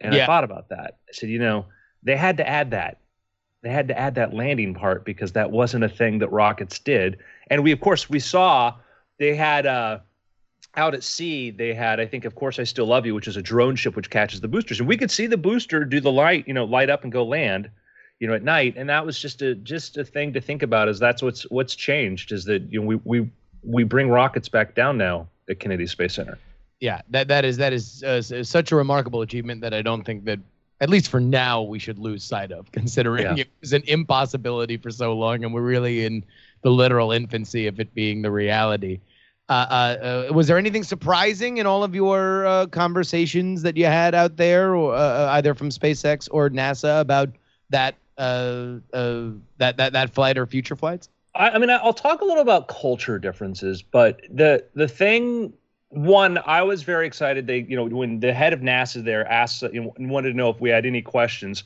And 0.00 0.14
yeah. 0.14 0.24
I 0.24 0.26
thought 0.26 0.44
about 0.44 0.68
that. 0.68 0.98
I 1.08 1.12
said, 1.12 1.30
you 1.30 1.38
know, 1.38 1.66
they 2.02 2.16
had 2.16 2.36
to 2.36 2.48
add 2.48 2.72
that. 2.72 3.00
They 3.62 3.70
had 3.70 3.88
to 3.88 3.98
add 3.98 4.16
that 4.16 4.34
landing 4.34 4.74
part 4.74 5.04
because 5.04 5.32
that 5.32 5.50
wasn't 5.50 5.84
a 5.84 5.88
thing 5.88 6.18
that 6.18 6.30
rockets 6.30 6.78
did. 6.78 7.18
And 7.48 7.64
we, 7.64 7.72
of 7.72 7.80
course, 7.80 8.10
we 8.10 8.20
saw 8.20 8.74
they 9.18 9.34
had 9.34 9.64
uh, 9.64 10.00
out 10.76 10.94
at 10.94 11.02
sea. 11.02 11.50
They 11.50 11.72
had, 11.72 11.98
I 11.98 12.06
think, 12.06 12.26
of 12.26 12.34
course, 12.34 12.58
I 12.58 12.64
still 12.64 12.84
love 12.86 13.06
you, 13.06 13.14
which 13.14 13.26
is 13.26 13.38
a 13.38 13.42
drone 13.42 13.76
ship 13.76 13.96
which 13.96 14.10
catches 14.10 14.42
the 14.42 14.48
boosters, 14.48 14.80
and 14.80 14.88
we 14.88 14.98
could 14.98 15.10
see 15.10 15.26
the 15.26 15.38
booster 15.38 15.84
do 15.84 16.00
the 16.00 16.12
light, 16.12 16.46
you 16.46 16.52
know, 16.52 16.64
light 16.64 16.90
up 16.90 17.04
and 17.04 17.12
go 17.12 17.24
land, 17.24 17.70
you 18.20 18.28
know, 18.28 18.34
at 18.34 18.42
night. 18.42 18.74
And 18.76 18.88
that 18.90 19.06
was 19.06 19.18
just 19.18 19.40
a 19.40 19.54
just 19.54 19.96
a 19.96 20.04
thing 20.04 20.34
to 20.34 20.42
think 20.42 20.62
about. 20.62 20.88
Is 20.88 20.98
that's 20.98 21.22
what's 21.22 21.44
what's 21.44 21.74
changed? 21.74 22.32
Is 22.32 22.44
that 22.44 22.70
you 22.70 22.80
know 22.80 22.86
we 22.86 22.96
we 23.04 23.30
we 23.62 23.84
bring 23.84 24.10
rockets 24.10 24.50
back 24.50 24.74
down 24.74 24.98
now 24.98 25.28
at 25.48 25.58
Kennedy 25.58 25.86
Space 25.86 26.14
Center 26.14 26.38
yeah, 26.84 27.00
that 27.08 27.28
that 27.28 27.46
is 27.46 27.56
that 27.56 27.72
is 27.72 28.02
uh, 28.04 28.20
such 28.44 28.70
a 28.70 28.76
remarkable 28.76 29.22
achievement 29.22 29.62
that 29.62 29.72
I 29.72 29.80
don't 29.80 30.04
think 30.04 30.26
that 30.26 30.38
at 30.82 30.90
least 30.90 31.08
for 31.08 31.18
now, 31.18 31.62
we 31.62 31.78
should 31.78 31.98
lose 31.98 32.22
sight 32.22 32.52
of, 32.52 32.70
considering 32.72 33.24
Yeah. 33.24 33.36
it 33.36 33.48
was 33.62 33.72
an 33.72 33.84
impossibility 33.86 34.76
for 34.76 34.90
so 34.90 35.14
long, 35.14 35.44
and 35.44 35.54
we're 35.54 35.62
really 35.62 36.04
in 36.04 36.22
the 36.60 36.70
literal 36.70 37.10
infancy 37.10 37.66
of 37.68 37.80
it 37.80 37.94
being 37.94 38.20
the 38.20 38.30
reality. 38.30 39.00
Uh, 39.48 39.52
uh, 39.52 40.26
uh, 40.30 40.32
was 40.34 40.46
there 40.46 40.58
anything 40.58 40.84
surprising 40.84 41.56
in 41.56 41.66
all 41.66 41.84
of 41.84 41.94
your 41.94 42.44
uh, 42.46 42.66
conversations 42.66 43.62
that 43.62 43.78
you 43.78 43.86
had 43.86 44.14
out 44.14 44.36
there, 44.36 44.74
or 44.74 44.94
uh, 44.94 45.28
either 45.38 45.54
from 45.54 45.70
SpaceX 45.70 46.28
or 46.32 46.50
NASA, 46.50 47.00
about 47.00 47.30
that 47.70 47.94
uh, 48.18 48.74
uh, 48.92 49.28
that 49.56 49.78
that 49.78 49.94
that 49.94 50.10
flight 50.10 50.36
or 50.36 50.44
future 50.44 50.76
flights? 50.76 51.08
I, 51.34 51.50
I 51.50 51.58
mean, 51.58 51.70
I- 51.70 51.76
I'll 51.76 51.94
talk 51.94 52.20
a 52.20 52.24
little 52.26 52.42
about 52.42 52.68
culture 52.68 53.18
differences, 53.18 53.80
but 53.80 54.20
the 54.30 54.64
the 54.74 54.88
thing, 54.88 55.54
one, 55.94 56.38
I 56.44 56.62
was 56.62 56.82
very 56.82 57.06
excited. 57.06 57.46
They, 57.46 57.60
you 57.68 57.76
know, 57.76 57.84
when 57.84 58.20
the 58.20 58.32
head 58.32 58.52
of 58.52 58.60
NASA 58.60 59.04
there 59.04 59.26
asked, 59.30 59.62
you 59.62 59.82
know, 59.82 59.94
wanted 59.98 60.30
to 60.30 60.36
know 60.36 60.50
if 60.50 60.60
we 60.60 60.70
had 60.70 60.86
any 60.86 61.02
questions. 61.02 61.64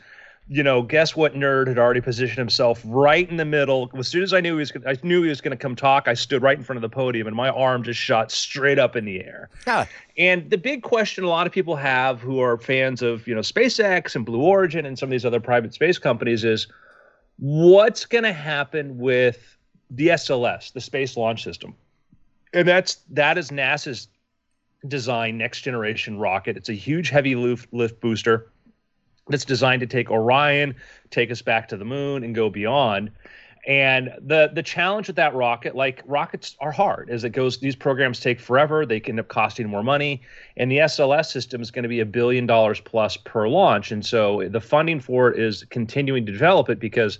You 0.51 0.63
know, 0.63 0.81
guess 0.81 1.15
what 1.15 1.35
nerd 1.35 1.67
had 1.67 1.79
already 1.79 2.01
positioned 2.01 2.39
himself 2.39 2.81
right 2.87 3.29
in 3.29 3.37
the 3.37 3.45
middle. 3.45 3.91
As 3.99 4.09
soon 4.09 4.23
as 4.23 4.33
I 4.33 4.41
knew 4.41 4.55
he 4.55 4.61
was, 4.61 4.73
I 4.87 4.97
knew 5.03 5.23
he 5.23 5.29
was 5.29 5.43
going 5.43 5.51
to 5.51 5.59
come 5.59 5.77
talk. 5.77 6.09
I 6.09 6.15
stood 6.15 6.41
right 6.43 6.57
in 6.57 6.65
front 6.65 6.79
of 6.79 6.81
the 6.83 6.89
podium, 6.89 7.27
and 7.27 7.37
my 7.37 7.51
arm 7.51 7.83
just 7.83 8.01
shot 8.01 8.31
straight 8.31 8.79
up 8.79 8.97
in 8.97 9.05
the 9.05 9.23
air. 9.23 9.51
Ah, 9.67 9.87
And 10.17 10.49
the 10.49 10.57
big 10.57 10.83
question 10.83 11.25
a 11.25 11.29
lot 11.29 11.47
of 11.47 11.53
people 11.53 11.77
have 11.77 12.23
who 12.23 12.41
are 12.41 12.57
fans 12.57 13.03
of, 13.03 13.29
you 13.29 13.35
know, 13.35 13.43
SpaceX 13.43 14.17
and 14.17 14.25
Blue 14.25 14.41
Origin 14.41 14.87
and 14.87 14.99
some 14.99 15.09
of 15.09 15.11
these 15.11 15.27
other 15.27 15.41
private 15.41 15.75
space 15.75 15.99
companies 15.99 16.45
is 16.45 16.67
what's 17.39 18.07
going 18.07 18.25
to 18.25 18.33
happen 18.33 18.97
with 18.97 19.55
the 19.91 20.09
SLS, 20.09 20.73
the 20.73 20.81
Space 20.81 21.15
Launch 21.15 21.45
System? 21.45 21.75
And 22.55 22.67
that's 22.67 23.01
that 23.11 23.37
is 23.37 23.51
NASA's 23.51 24.09
design 24.87 25.39
next 25.39 25.63
generation 25.63 26.19
rocket. 26.19 26.57
It's 26.57 26.69
a 26.69 26.75
huge 26.75 27.11
heavy 27.11 27.35
lift, 27.35 28.01
booster 28.01 28.51
that's 29.29 29.45
designed 29.45 29.81
to 29.81 29.87
take 29.87 30.11
Orion, 30.11 30.75
take 31.11 31.31
us 31.31 31.43
back 31.43 31.69
to 31.69 31.77
the 31.77 31.85
moon 31.85 32.25
and 32.25 32.35
go 32.35 32.49
beyond. 32.49 33.11
And 33.67 34.11
the 34.21 34.51
the 34.55 34.63
challenge 34.63 35.09
with 35.09 35.17
that 35.17 35.35
rocket, 35.35 35.75
like 35.75 36.03
rockets 36.07 36.57
are 36.61 36.71
hard, 36.71 37.11
as 37.11 37.25
it 37.25 37.31
goes. 37.31 37.59
These 37.59 37.77
programs 37.77 38.19
take 38.21 38.41
forever. 38.41 38.87
They 38.87 39.01
can 39.01 39.13
end 39.13 39.21
up 39.21 39.29
costing 39.29 39.69
more 39.69 39.83
money, 39.83 40.23
and 40.57 40.71
the 40.71 40.79
SLS 40.79 41.27
system 41.27 41.61
is 41.61 41.71
going 41.71 41.83
to 41.83 41.89
be 41.89 42.01
a 42.01 42.07
billion 42.07 42.47
dollars 42.47 42.81
plus 42.81 43.19
per 43.19 43.47
launch. 43.47 43.93
And 43.93 44.07
so 44.07 44.49
the 44.49 44.61
funding 44.61 45.01
for 45.01 45.31
it 45.33 45.39
is 45.39 45.65
continuing 45.65 46.25
to 46.25 46.33
develop 46.33 46.71
it 46.71 46.79
because, 46.81 47.19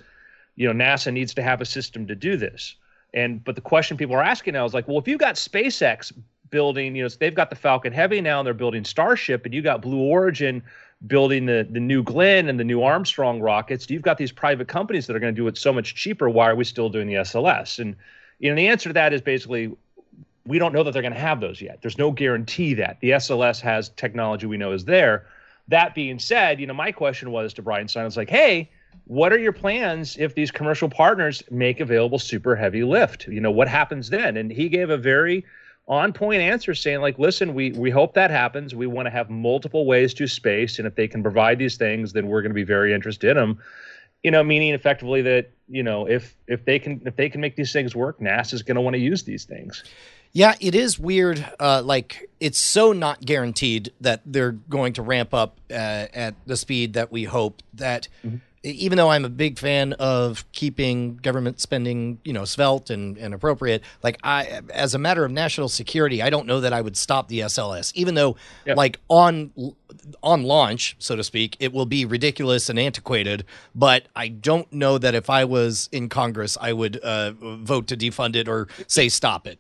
you 0.55 0.73
know, 0.73 0.85
NASA 0.85 1.13
needs 1.13 1.35
to 1.35 1.43
have 1.43 1.61
a 1.61 1.67
system 1.67 2.07
to 2.07 2.15
do 2.15 2.37
this. 2.39 2.77
And 3.13 3.43
but 3.45 3.55
the 3.55 3.61
question 3.61 3.99
people 3.99 4.15
are 4.15 4.23
asking 4.23 4.55
now 4.55 4.65
is 4.65 4.73
like, 4.73 4.89
well, 4.89 4.99
if 4.99 5.09
you've 5.09 5.21
got 5.21 5.35
SpaceX 5.35 6.13
building, 6.51 6.97
you 6.97 7.03
know, 7.03 7.09
so 7.09 7.17
they've 7.19 7.35
got 7.35 7.51
the 7.51 7.57
Falcon 7.57 7.93
Heavy 7.93 8.21
now, 8.21 8.41
and 8.41 8.47
they're 8.47 8.55
building 8.55 8.85
Starship, 8.85 9.45
and 9.45 9.55
you 9.55 9.63
got 9.63 9.83
Blue 9.83 10.01
Origin 10.01 10.63
building 11.07 11.47
the 11.47 11.67
the 11.71 11.81
new 11.81 12.03
Glenn 12.03 12.49
and 12.49 12.59
the 12.59 12.65
new 12.65 12.83
Armstrong 12.83 13.41
rockets. 13.41 13.89
You've 13.89 14.03
got 14.03 14.19
these 14.19 14.33
private 14.33 14.69
companies 14.69 15.07
that 15.07 15.15
are 15.15 15.21
going 15.21 15.35
to 15.35 15.41
do 15.41 15.47
it 15.47 15.57
so 15.57 15.73
much 15.73 15.95
cheaper. 15.95 16.29
Why 16.29 16.51
are 16.51 16.57
we 16.57 16.65
still 16.65 16.89
doing 16.89 17.07
the 17.07 17.15
SLS? 17.15 17.79
And 17.79 17.97
you 18.39 18.51
know, 18.51 18.57
the 18.57 18.69
answer 18.69 18.89
to 18.89 18.95
that 18.95 19.13
is 19.13 19.21
basically 19.21 19.77
we 20.47 20.59
don't 20.59 20.73
know 20.73 20.83
that 20.83 20.93
they're 20.93 21.03
going 21.03 21.15
to 21.15 21.21
have 21.21 21.41
those 21.41 21.61
yet. 21.61 21.81
There's 21.83 21.99
no 21.99 22.11
guarantee 22.11 22.75
that 22.75 22.99
the 23.01 23.11
SLS 23.11 23.61
has 23.61 23.91
technology 23.91 24.47
we 24.47 24.57
know 24.57 24.73
is 24.73 24.87
there. 24.87 25.27
That 25.69 25.95
being 25.95 26.19
said, 26.19 26.59
you 26.59 26.67
know, 26.67 26.75
my 26.75 26.91
question 26.91 27.31
was 27.31 27.53
to 27.55 27.63
Bridenstine. 27.63 28.01
I 28.01 28.05
was 28.05 28.17
like, 28.17 28.31
hey, 28.31 28.71
what 29.05 29.33
are 29.33 29.39
your 29.39 29.53
plans 29.53 30.17
if 30.19 30.35
these 30.35 30.51
commercial 30.51 30.89
partners 30.89 31.43
make 31.51 31.81
available 31.81 32.19
super 32.19 32.57
heavy 32.57 32.83
lift? 32.83 33.27
You 33.29 33.41
know, 33.41 33.51
what 33.51 33.69
happens 33.69 34.09
then? 34.09 34.39
And 34.39 34.51
he 34.51 34.71
gave 34.71 34.89
a 34.89 34.97
very 34.97 35.45
on 35.89 36.13
point 36.13 36.41
answer 36.41 36.75
saying 36.75 37.01
like 37.01 37.19
listen 37.19 37.55
we 37.55 37.73
we 37.73 37.91
hope 37.91 38.15
that 38.15 38.31
happens 38.31 38.75
we 38.75 38.87
want 38.87 39.07
to 39.07 39.11
have 39.11 39.31
multiple 39.31 39.87
ways 39.87 40.13
to 40.15 40.27
space 40.27 40.79
and 40.79 40.87
if 40.87 40.95
they 40.95 41.09
can 41.09 41.23
provide 41.23 41.59
these 41.59 41.77
things 41.77 42.13
then 42.13 42.29
we're 42.29 42.43
going 42.43 42.51
to 42.51 42.55
be 42.55 42.63
very 42.65 42.93
interested 42.93 43.31
in 43.31 43.37
them 43.37 43.59
you 44.23 44.31
know 44.31 44.45
meaning 44.45 44.75
effectively 44.75 45.23
that 45.23 45.51
you 45.69 45.83
know 45.83 46.07
if 46.07 46.37
if 46.47 46.65
they 46.65 46.79
can 46.79 47.01
if 47.07 47.17
they 47.17 47.29
can 47.29 47.41
make 47.41 47.57
these 47.57 47.73
things 47.73 47.97
work 47.97 48.21
nasa's 48.21 48.63
going 48.63 48.75
to 48.75 48.81
want 48.81 48.95
to 48.95 49.01
use 49.01 49.23
these 49.25 49.45
things 49.45 49.83
Yeah, 50.33 50.55
it 50.61 50.75
is 50.75 50.99
weird. 50.99 51.45
Uh, 51.59 51.81
like 51.83 52.29
it's 52.39 52.59
so 52.59 52.93
not 52.93 53.25
guaranteed 53.25 53.93
that 54.03 54.21
they're 54.27 54.53
going 54.53 54.93
to 54.95 55.03
ramp 55.03 55.33
up 55.33 55.59
uh, 55.71 55.75
at 55.75 56.35
the 56.47 56.57
speed 56.57 56.93
that 56.93 57.11
we 57.11 57.25
hope. 57.25 57.63
That 57.75 58.09
e- 58.25 58.41
even 58.69 58.99
though 58.99 59.09
I'm 59.11 59.25
a 59.25 59.29
big 59.29 59.59
fan 59.59 59.95
of 59.95 60.45
keeping 60.53 61.17
government 61.17 61.61
spending, 61.61 62.19
you 62.25 62.33
know, 62.33 62.45
svelte 62.45 62.91
and, 62.91 63.17
and 63.19 63.33
appropriate, 63.35 63.83
like 64.03 64.19
I, 64.23 64.61
as 64.73 64.95
a 64.95 64.99
matter 64.99 65.25
of 65.25 65.31
national 65.33 65.69
security, 65.69 66.23
I 66.23 66.31
don't 66.31 66.47
know 66.47 66.61
that 66.61 66.73
I 66.73 66.81
would 66.81 66.97
stop 66.97 67.29
the 67.29 67.41
SLS. 67.41 67.93
Even 67.95 68.15
though, 68.15 68.37
Yeah. 68.67 68.75
like 68.75 69.01
on 69.09 69.53
on 70.23 70.43
launch, 70.43 70.97
so 70.99 71.17
to 71.17 71.25
speak, 71.25 71.57
it 71.61 71.73
will 71.73 71.87
be 71.87 72.05
ridiculous 72.05 72.69
and 72.69 72.79
antiquated. 72.79 73.45
But 73.75 74.07
I 74.15 74.29
don't 74.29 74.71
know 74.73 74.99
that 74.99 75.15
if 75.15 75.31
I 75.31 75.45
was 75.45 75.89
in 75.93 76.09
Congress, 76.09 76.59
I 76.61 76.73
would 76.75 76.99
uh, 76.99 77.33
vote 77.33 77.87
to 77.89 77.97
defund 77.97 78.37
it 78.37 78.49
or 78.49 78.69
say 78.87 79.09
stop 79.09 79.47
it. 79.47 79.59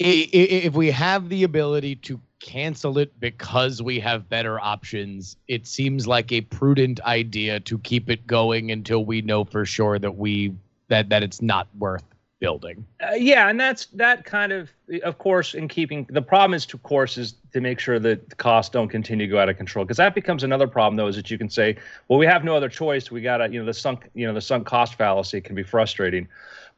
I- 0.00 0.28
i- 0.32 0.36
if 0.66 0.74
we 0.74 0.90
have 0.90 1.28
the 1.28 1.42
ability 1.42 1.96
to 1.96 2.20
cancel 2.40 2.98
it 2.98 3.18
because 3.20 3.82
we 3.82 4.00
have 4.00 4.28
better 4.28 4.60
options, 4.60 5.36
it 5.48 5.66
seems 5.66 6.06
like 6.06 6.32
a 6.32 6.42
prudent 6.42 7.00
idea 7.00 7.60
to 7.60 7.78
keep 7.78 8.10
it 8.10 8.26
going 8.26 8.70
until 8.70 9.04
we 9.04 9.22
know 9.22 9.44
for 9.44 9.64
sure 9.64 9.98
that 9.98 10.16
we 10.16 10.54
that 10.88 11.08
that 11.08 11.22
it's 11.22 11.42
not 11.42 11.68
worth 11.78 12.04
building. 12.38 12.86
Uh, 13.02 13.14
yeah, 13.14 13.48
and 13.48 13.58
that's 13.58 13.86
that 13.86 14.24
kind 14.24 14.52
of, 14.52 14.70
of 15.02 15.18
course, 15.18 15.54
in 15.54 15.68
keeping 15.68 16.06
the 16.10 16.20
problem 16.22 16.54
is, 16.54 16.66
to, 16.66 16.76
of 16.76 16.82
course, 16.82 17.16
is 17.16 17.34
to 17.52 17.60
make 17.60 17.80
sure 17.80 17.98
that 17.98 18.28
the 18.28 18.36
costs 18.36 18.70
don't 18.70 18.88
continue 18.88 19.26
to 19.26 19.30
go 19.30 19.38
out 19.38 19.48
of 19.48 19.56
control. 19.56 19.84
Because 19.84 19.96
that 19.96 20.14
becomes 20.14 20.44
another 20.44 20.66
problem, 20.66 20.96
though, 20.96 21.06
is 21.06 21.16
that 21.16 21.30
you 21.30 21.38
can 21.38 21.48
say, 21.48 21.76
well, 22.08 22.18
we 22.18 22.26
have 22.26 22.44
no 22.44 22.54
other 22.54 22.68
choice. 22.68 23.10
We 23.10 23.22
got 23.22 23.38
to, 23.38 23.50
you 23.50 23.58
know, 23.58 23.64
the 23.64 23.74
sunk, 23.74 24.10
you 24.14 24.26
know, 24.26 24.34
the 24.34 24.40
sunk 24.40 24.66
cost 24.66 24.96
fallacy 24.96 25.40
can 25.40 25.54
be 25.54 25.62
frustrating. 25.62 26.28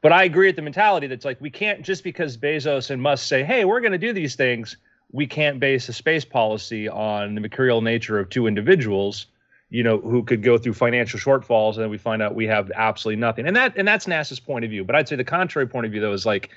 But 0.00 0.12
I 0.12 0.24
agree 0.24 0.46
with 0.46 0.56
the 0.56 0.62
mentality 0.62 1.08
that's 1.08 1.24
like 1.24 1.40
we 1.40 1.50
can't 1.50 1.82
just 1.82 2.04
because 2.04 2.36
Bezos 2.36 2.90
and 2.90 3.02
Musk 3.02 3.26
say, 3.26 3.42
hey, 3.42 3.64
we're 3.64 3.80
going 3.80 3.92
to 3.92 3.98
do 3.98 4.12
these 4.12 4.36
things, 4.36 4.76
we 5.12 5.26
can't 5.26 5.58
base 5.60 5.88
a 5.88 5.92
space 5.92 6.24
policy 6.24 6.88
on 6.88 7.34
the 7.34 7.40
material 7.40 7.80
nature 7.80 8.18
of 8.18 8.28
two 8.28 8.46
individuals 8.46 9.26
you 9.70 9.82
know, 9.82 9.98
who 9.98 10.22
could 10.22 10.42
go 10.42 10.56
through 10.56 10.72
financial 10.72 11.20
shortfalls, 11.20 11.74
and 11.74 11.82
then 11.82 11.90
we 11.90 11.98
find 11.98 12.22
out 12.22 12.34
we 12.34 12.46
have 12.46 12.70
absolutely 12.74 13.20
nothing. 13.20 13.46
And 13.46 13.54
that 13.56 13.76
and 13.76 13.86
that's 13.86 14.06
NASA's 14.06 14.40
point 14.40 14.64
of 14.64 14.70
view. 14.70 14.84
But 14.84 14.96
I'd 14.96 15.08
say 15.08 15.16
the 15.16 15.24
contrary 15.24 15.66
point 15.66 15.86
of 15.86 15.92
view 15.92 16.00
though 16.00 16.12
is 16.12 16.24
like, 16.24 16.50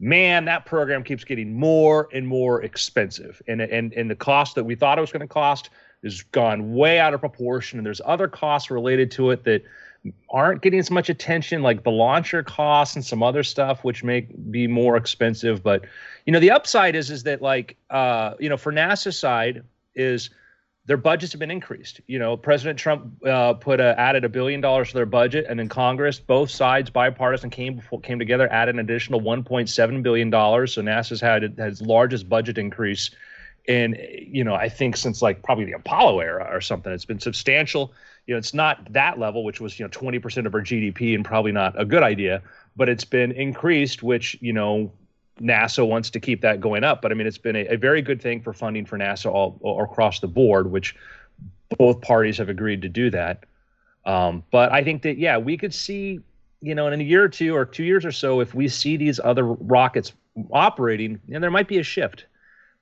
man, 0.00 0.46
that 0.46 0.64
program 0.64 1.04
keeps 1.04 1.24
getting 1.24 1.54
more 1.54 2.08
and 2.12 2.26
more 2.26 2.62
expensive, 2.62 3.42
and 3.46 3.60
and 3.60 3.92
and 3.92 4.10
the 4.10 4.16
cost 4.16 4.54
that 4.54 4.64
we 4.64 4.74
thought 4.74 4.96
it 4.98 5.02
was 5.02 5.12
going 5.12 5.20
to 5.20 5.26
cost 5.26 5.70
has 6.02 6.22
gone 6.22 6.74
way 6.74 6.98
out 6.98 7.12
of 7.12 7.20
proportion, 7.20 7.78
and 7.78 7.84
there's 7.84 8.00
other 8.04 8.28
costs 8.28 8.70
related 8.70 9.10
to 9.10 9.30
it 9.30 9.44
that 9.44 9.62
aren't 10.30 10.62
getting 10.62 10.78
as 10.78 10.90
much 10.90 11.08
attention, 11.08 11.62
like 11.62 11.82
the 11.82 11.90
launcher 11.90 12.42
costs 12.42 12.96
and 12.96 13.04
some 13.04 13.22
other 13.22 13.42
stuff, 13.42 13.84
which 13.84 14.04
may 14.04 14.20
be 14.20 14.66
more 14.66 14.96
expensive. 14.96 15.62
But 15.62 15.84
you 16.26 16.32
know, 16.32 16.40
the 16.40 16.50
upside 16.50 16.94
is 16.94 17.10
is 17.10 17.22
that 17.24 17.40
like 17.42 17.76
uh, 17.90 18.34
you 18.38 18.48
know, 18.48 18.56
for 18.56 18.72
NASA 18.72 19.12
side 19.12 19.62
is 19.94 20.30
their 20.86 20.96
budgets 20.98 21.32
have 21.32 21.38
been 21.38 21.50
increased. 21.50 22.00
You 22.06 22.18
know, 22.18 22.36
President 22.36 22.78
Trump 22.78 23.24
uh, 23.24 23.54
put 23.54 23.80
a, 23.80 23.98
added 23.98 24.24
a 24.24 24.28
billion 24.28 24.60
dollars 24.60 24.88
to 24.88 24.94
their 24.94 25.06
budget, 25.06 25.46
and 25.48 25.58
then 25.58 25.68
Congress, 25.68 26.18
both 26.18 26.50
sides, 26.50 26.90
bipartisan, 26.90 27.50
came 27.50 27.80
came 28.02 28.18
together, 28.18 28.52
added 28.52 28.74
an 28.74 28.80
additional 28.80 29.20
1.7 29.20 30.02
billion 30.02 30.30
dollars. 30.30 30.74
So 30.74 30.82
NASA's 30.82 31.20
had 31.20 31.44
its 31.44 31.80
largest 31.80 32.28
budget 32.28 32.58
increase 32.58 33.10
in, 33.66 33.96
you 34.26 34.44
know, 34.44 34.54
I 34.54 34.68
think 34.68 34.96
since 34.96 35.22
like 35.22 35.42
probably 35.42 35.64
the 35.64 35.72
Apollo 35.72 36.20
era 36.20 36.48
or 36.50 36.60
something. 36.60 36.92
It's 36.92 37.06
been 37.06 37.20
substantial. 37.20 37.92
You 38.26 38.34
know, 38.34 38.38
it's 38.38 38.54
not 38.54 38.92
that 38.92 39.18
level, 39.18 39.44
which 39.44 39.60
was 39.60 39.78
you 39.78 39.84
know 39.84 39.90
20 39.90 40.18
percent 40.18 40.46
of 40.46 40.54
our 40.54 40.60
GDP, 40.60 41.14
and 41.14 41.24
probably 41.24 41.52
not 41.52 41.78
a 41.80 41.84
good 41.84 42.02
idea, 42.02 42.42
but 42.76 42.88
it's 42.88 43.04
been 43.04 43.32
increased, 43.32 44.02
which 44.02 44.36
you 44.40 44.52
know 44.52 44.90
NASA 45.40 45.86
wants 45.86 46.10
to 46.10 46.20
keep 46.20 46.40
that 46.42 46.60
going 46.60 46.84
up. 46.84 47.02
But 47.02 47.12
I 47.12 47.14
mean, 47.14 47.26
it's 47.26 47.38
been 47.38 47.56
a, 47.56 47.66
a 47.66 47.76
very 47.76 48.02
good 48.02 48.22
thing 48.22 48.40
for 48.40 48.52
funding 48.52 48.86
for 48.86 48.98
NASA 48.98 49.26
all, 49.26 49.58
all 49.62 49.82
across 49.82 50.20
the 50.20 50.28
board, 50.28 50.70
which 50.70 50.94
both 51.78 52.00
parties 52.00 52.38
have 52.38 52.48
agreed 52.48 52.82
to 52.82 52.88
do 52.88 53.10
that. 53.10 53.44
Um, 54.06 54.44
but 54.50 54.70
I 54.72 54.84
think 54.84 55.02
that 55.02 55.18
yeah, 55.18 55.38
we 55.38 55.56
could 55.56 55.74
see, 55.74 56.20
you 56.60 56.74
know, 56.74 56.86
in 56.88 57.00
a 57.00 57.04
year 57.04 57.24
or 57.24 57.28
two 57.28 57.54
or 57.54 57.64
two 57.64 57.84
years 57.84 58.04
or 58.04 58.12
so, 58.12 58.40
if 58.40 58.54
we 58.54 58.68
see 58.68 58.96
these 58.96 59.18
other 59.20 59.44
rockets 59.44 60.12
operating, 60.50 61.20
and 61.32 61.42
there 61.42 61.50
might 61.50 61.68
be 61.68 61.78
a 61.78 61.82
shift. 61.82 62.26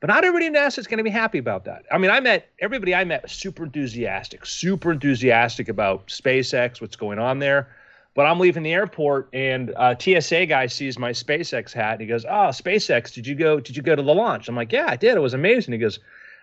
But 0.03 0.09
not 0.09 0.25
everybody 0.25 0.47
in 0.47 0.53
NASA 0.53 0.81
is 0.81 0.89
going 0.89 0.99
to 0.99 1.05
be 1.05 1.11
happy 1.11 1.39
about 1.39 1.65
that. 1.67 1.85
I 1.93 1.97
mean, 1.97 2.11
I 2.11 2.19
met 2.19 2.49
everybody 2.59 2.93
I 2.93 3.05
met 3.05 3.23
was 3.23 3.31
super 3.31 3.63
enthusiastic, 3.63 4.45
super 4.45 4.91
enthusiastic 4.91 5.69
about 5.69 6.09
SpaceX, 6.09 6.81
what's 6.81 6.97
going 6.97 7.21
on 7.21 7.39
there. 7.39 7.69
But 8.17 8.27
I'm 8.27 8.41
leaving 8.41 8.65
the 8.65 8.73
airport, 8.73 9.29
and 9.33 9.73
a 9.77 9.97
TSA 9.97 10.47
guy 10.47 10.67
sees 10.67 10.99
my 10.99 11.13
SpaceX 11.13 11.73
hat, 11.73 11.93
and 11.93 12.01
he 12.01 12.09
goes, 12.09 12.25
"Oh, 12.25 12.51
SpaceX, 12.51 13.15
did 13.15 13.29
you 13.29 13.37
go? 13.37 13.61
Did 13.61 13.77
you 13.77 13.83
go 13.85 13.95
to 13.95 14.03
the 14.03 14.13
launch?" 14.13 14.49
I'm 14.49 14.57
like, 14.57 14.73
"Yeah, 14.73 14.87
I 14.89 14.97
did. 14.97 15.17
It 15.17 15.21
was 15.21 15.35
amazing." 15.35 15.71
He 15.71 15.79
goes, 15.79 16.01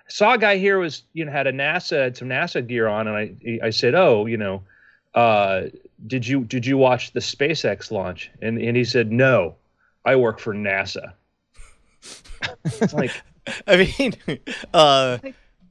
"I 0.08 0.10
saw 0.10 0.34
a 0.36 0.38
guy 0.38 0.56
here 0.56 0.80
was 0.80 1.04
you 1.12 1.26
know 1.26 1.32
had 1.34 1.46
a 1.46 1.52
NASA 1.52 2.02
had 2.04 2.16
some 2.16 2.30
NASA 2.30 2.66
gear 2.66 2.88
on, 2.88 3.10
and 3.10 3.18
I 3.18 3.60
I 3.62 3.72
said, 3.72 3.94
oh, 3.94 4.26
you 4.26 4.38
know, 4.38 4.64
uh, 5.16 5.64
did 6.08 6.26
you 6.26 6.46
did 6.46 6.66
you 6.66 6.78
watch 6.78 7.12
the 7.12 7.20
SpaceX 7.20 7.92
launch?" 7.92 8.32
And 8.42 8.58
and 8.58 8.78
he 8.78 8.86
said, 8.86 9.12
"No, 9.12 9.56
I 10.06 10.16
work 10.16 10.40
for 10.40 10.56
NASA." 10.56 11.12
like 12.94 13.12
I 13.68 13.90
mean, 13.98 14.14
uh, 14.74 15.18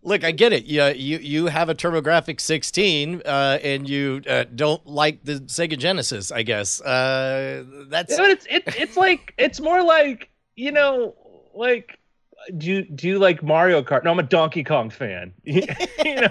Look, 0.02 0.24
I 0.24 0.30
get 0.30 0.52
it. 0.52 0.64
You 0.64 0.84
you, 0.86 1.18
you 1.18 1.46
have 1.46 1.68
a 1.68 1.74
TurboGrafx 1.74 2.40
16, 2.40 3.22
uh, 3.26 3.58
and 3.62 3.88
you 3.88 4.22
uh, 4.28 4.44
don't 4.54 4.86
like 4.86 5.24
the 5.24 5.34
Sega 5.34 5.76
Genesis. 5.76 6.30
I 6.30 6.44
guess 6.44 6.80
uh, 6.80 7.64
that's. 7.88 8.12
Yeah, 8.12 8.16
but 8.18 8.30
it's 8.30 8.46
it, 8.48 8.62
it's 8.78 8.96
like 8.96 9.34
it's 9.36 9.60
more 9.60 9.82
like 9.82 10.30
you 10.54 10.72
know 10.72 11.14
like 11.54 11.98
do 12.56 12.66
you 12.66 12.82
do 12.84 13.08
you 13.08 13.18
like 13.18 13.42
Mario 13.42 13.82
Kart? 13.82 14.04
No, 14.04 14.12
I'm 14.12 14.18
a 14.18 14.22
Donkey 14.22 14.64
Kong 14.64 14.88
fan. 14.90 15.34
you 15.44 15.62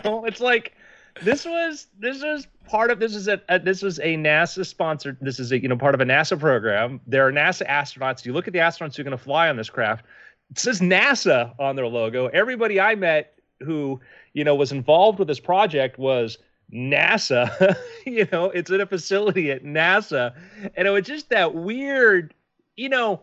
know, 0.04 0.26
it's 0.26 0.40
like 0.40 0.74
this 1.22 1.46
was 1.46 1.88
this 2.00 2.24
was 2.24 2.48
part 2.68 2.90
of 2.90 3.00
this 3.00 3.16
is 3.16 3.28
a, 3.28 3.42
a, 3.50 3.60
this 3.60 3.82
was 3.82 4.00
a 4.00 4.16
NASA 4.16 4.66
sponsored. 4.66 5.18
This 5.22 5.40
is 5.40 5.52
a 5.52 5.62
you 5.62 5.68
know 5.68 5.78
part 5.78 5.94
of 5.94 6.02
a 6.02 6.06
NASA 6.06 6.40
program. 6.40 7.02
There 7.06 7.28
are 7.28 7.32
NASA 7.32 7.68
astronauts. 7.68 8.26
You 8.26 8.34
look 8.34 8.48
at 8.48 8.54
the 8.54 8.60
astronauts 8.60 8.96
who 8.96 9.02
are 9.02 9.06
going 9.06 9.18
to 9.18 9.24
fly 9.24 9.50
on 9.50 9.58
this 9.58 9.70
craft. 9.70 10.06
It 10.52 10.60
says 10.60 10.80
NASA 10.80 11.54
on 11.60 11.76
their 11.76 11.88
logo. 11.88 12.28
Everybody 12.28 12.80
I 12.80 12.96
met 12.96 13.34
who 13.60 14.00
you 14.34 14.44
know 14.44 14.56
was 14.56 14.72
involved 14.72 15.20
with 15.20 15.28
this 15.28 15.40
project 15.40 15.98
was 15.98 16.38
NASA. 16.74 17.76
you 18.06 18.28
know, 18.32 18.46
it's 18.46 18.70
in 18.70 18.82
a 18.82 18.86
facility 18.86 19.52
at 19.52 19.64
NASA, 19.64 20.34
and 20.76 20.88
it 20.88 20.92
was 20.92 21.06
just 21.06 21.30
that 21.30 21.54
weird. 21.54 22.34
You 22.76 22.90
know, 22.90 23.22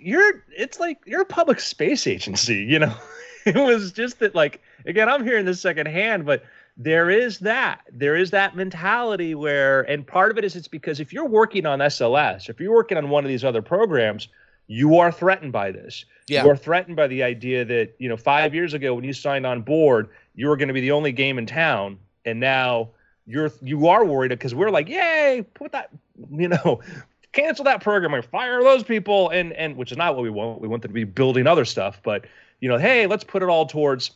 you're 0.00 0.44
it's 0.56 0.80
like 0.80 0.98
you're 1.06 1.22
a 1.22 1.26
public 1.26 1.60
space 1.60 2.06
agency. 2.06 2.64
You 2.64 2.80
know, 2.80 2.94
it 3.46 3.56
was 3.56 3.92
just 3.92 4.18
that 4.20 4.34
like 4.34 4.60
again, 4.84 5.08
I'm 5.08 5.24
hearing 5.24 5.44
this 5.44 5.60
secondhand, 5.60 6.26
but 6.26 6.44
there 6.76 7.08
is 7.08 7.38
that 7.38 7.80
there 7.90 8.16
is 8.16 8.30
that 8.32 8.54
mentality 8.54 9.34
where 9.34 9.82
and 9.82 10.06
part 10.06 10.30
of 10.30 10.38
it 10.38 10.44
is 10.44 10.56
it's 10.56 10.68
because 10.68 11.00
if 11.00 11.12
you're 11.12 11.26
working 11.26 11.66
on 11.66 11.78
SLS, 11.78 12.48
if 12.48 12.60
you're 12.60 12.74
working 12.74 12.98
on 12.98 13.08
one 13.08 13.24
of 13.24 13.28
these 13.28 13.44
other 13.44 13.62
programs 13.62 14.28
you 14.66 14.98
are 14.98 15.12
threatened 15.12 15.52
by 15.52 15.70
this. 15.70 16.04
Yeah. 16.28 16.44
You 16.44 16.50
are 16.50 16.56
threatened 16.56 16.96
by 16.96 17.06
the 17.06 17.22
idea 17.22 17.64
that, 17.64 17.94
you 17.98 18.08
know, 18.08 18.16
five 18.16 18.54
years 18.54 18.74
ago 18.74 18.94
when 18.94 19.04
you 19.04 19.12
signed 19.12 19.46
on 19.46 19.62
board, 19.62 20.08
you 20.34 20.48
were 20.48 20.56
going 20.56 20.68
to 20.68 20.74
be 20.74 20.80
the 20.80 20.92
only 20.92 21.12
game 21.12 21.38
in 21.38 21.46
town. 21.46 21.98
And 22.24 22.40
now 22.40 22.90
you're, 23.26 23.52
you 23.62 23.86
are 23.86 24.04
worried 24.04 24.30
because 24.30 24.54
we're 24.54 24.70
like, 24.70 24.88
yay, 24.88 25.46
put 25.54 25.72
that, 25.72 25.90
you 26.30 26.48
know, 26.48 26.80
cancel 27.32 27.64
that 27.66 27.82
program 27.82 28.14
or 28.14 28.22
fire 28.22 28.62
those 28.62 28.82
people. 28.82 29.30
And, 29.30 29.52
and 29.52 29.76
which 29.76 29.92
is 29.92 29.98
not 29.98 30.16
what 30.16 30.22
we 30.22 30.30
want. 30.30 30.60
We 30.60 30.68
want 30.68 30.82
them 30.82 30.90
to 30.90 30.94
be 30.94 31.04
building 31.04 31.46
other 31.46 31.64
stuff. 31.64 32.00
But, 32.02 32.26
you 32.60 32.68
know, 32.68 32.78
hey, 32.78 33.06
let's 33.06 33.24
put 33.24 33.42
it 33.42 33.48
all 33.48 33.66
towards 33.66 34.10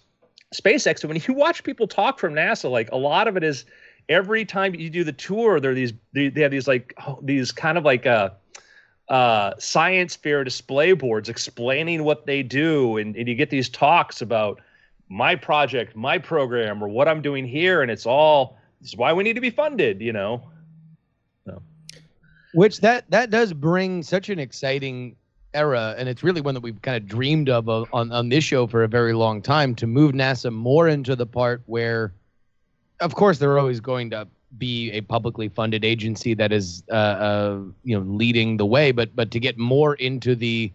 SpaceX. 0.53 1.03
And 1.03 1.13
when 1.13 1.23
you 1.29 1.35
watch 1.35 1.63
people 1.63 1.87
talk 1.87 2.19
from 2.19 2.35
NASA, 2.35 2.69
like 2.69 2.91
a 2.91 2.97
lot 2.97 3.29
of 3.29 3.37
it 3.37 3.45
is 3.45 3.67
every 4.09 4.45
time 4.45 4.75
you 4.75 4.91
do 4.91 5.05
the 5.05 5.13
tour, 5.13 5.61
there 5.61 5.71
are 5.71 5.75
these, 5.75 5.93
they, 6.13 6.29
they 6.29 6.41
have 6.41 6.51
these 6.51 6.67
like, 6.67 6.93
these 7.23 7.53
kind 7.53 7.79
of 7.79 7.85
like, 7.85 8.05
uh, 8.05 8.31
uh, 9.11 9.55
science 9.59 10.15
fair 10.15 10.45
display 10.45 10.93
boards 10.93 11.29
explaining 11.29 12.05
what 12.05 12.27
they 12.27 12.43
do, 12.43 12.97
and, 12.97 13.17
and 13.17 13.29
you 13.29 13.35
get 13.35 13.51
these 13.51 13.69
talks 13.69 14.23
about 14.23 14.61
my 15.09 15.35
project, 15.35 15.97
my 15.97 16.17
program, 16.17 16.83
or 16.83 16.89
what 16.89 17.09
I'm 17.09 17.21
doing 17.21 17.45
here, 17.45 17.83
and 17.83 17.91
it's 17.91 18.07
all 18.07 18.57
this 18.81 18.91
is 18.91 18.97
why 18.97 19.13
we 19.13 19.25
need 19.25 19.35
to 19.35 19.41
be 19.41 19.51
funded, 19.51 20.01
you 20.01 20.13
know. 20.13 20.49
So. 21.45 21.61
Which 22.55 22.81
that 22.81 23.11
that 23.11 23.31
does 23.31 23.53
bring 23.53 24.05
such 24.05 24.29
an 24.29 24.39
exciting 24.39 25.17
era, 25.53 25.97
and 25.99 26.09
it's 26.09 26.23
really 26.23 26.41
one 26.41 26.55
that 26.55 26.61
we've 26.61 26.81
kind 26.81 26.97
of 26.97 27.09
dreamed 27.09 27.49
of 27.49 27.69
uh, 27.69 27.87
on 27.93 28.13
on 28.13 28.29
this 28.29 28.45
show 28.45 28.69
for 28.69 28.85
a 28.85 28.89
very 28.89 29.13
long 29.13 29.43
time 29.43 29.75
to 29.75 29.89
move 29.89 30.13
NASA 30.13 30.53
more 30.53 30.87
into 30.87 31.17
the 31.17 31.27
part 31.27 31.63
where, 31.67 32.15
of 33.01 33.17
course, 33.17 33.39
they're 33.39 33.59
always 33.59 33.81
going 33.81 34.11
to 34.11 34.29
be 34.59 34.91
a 34.93 35.01
publicly 35.03 35.49
funded 35.49 35.85
agency 35.85 36.35
that 36.35 36.53
is 36.53 36.83
uh, 36.91 36.95
uh, 36.95 37.59
you 37.85 37.99
know 37.99 38.05
leading 38.05 38.57
the 38.57 38.67
way 38.67 38.91
but 38.91 39.15
but 39.15 39.31
to 39.31 39.39
get 39.39 39.57
more 39.57 39.95
into 39.95 40.35
the 40.35 40.71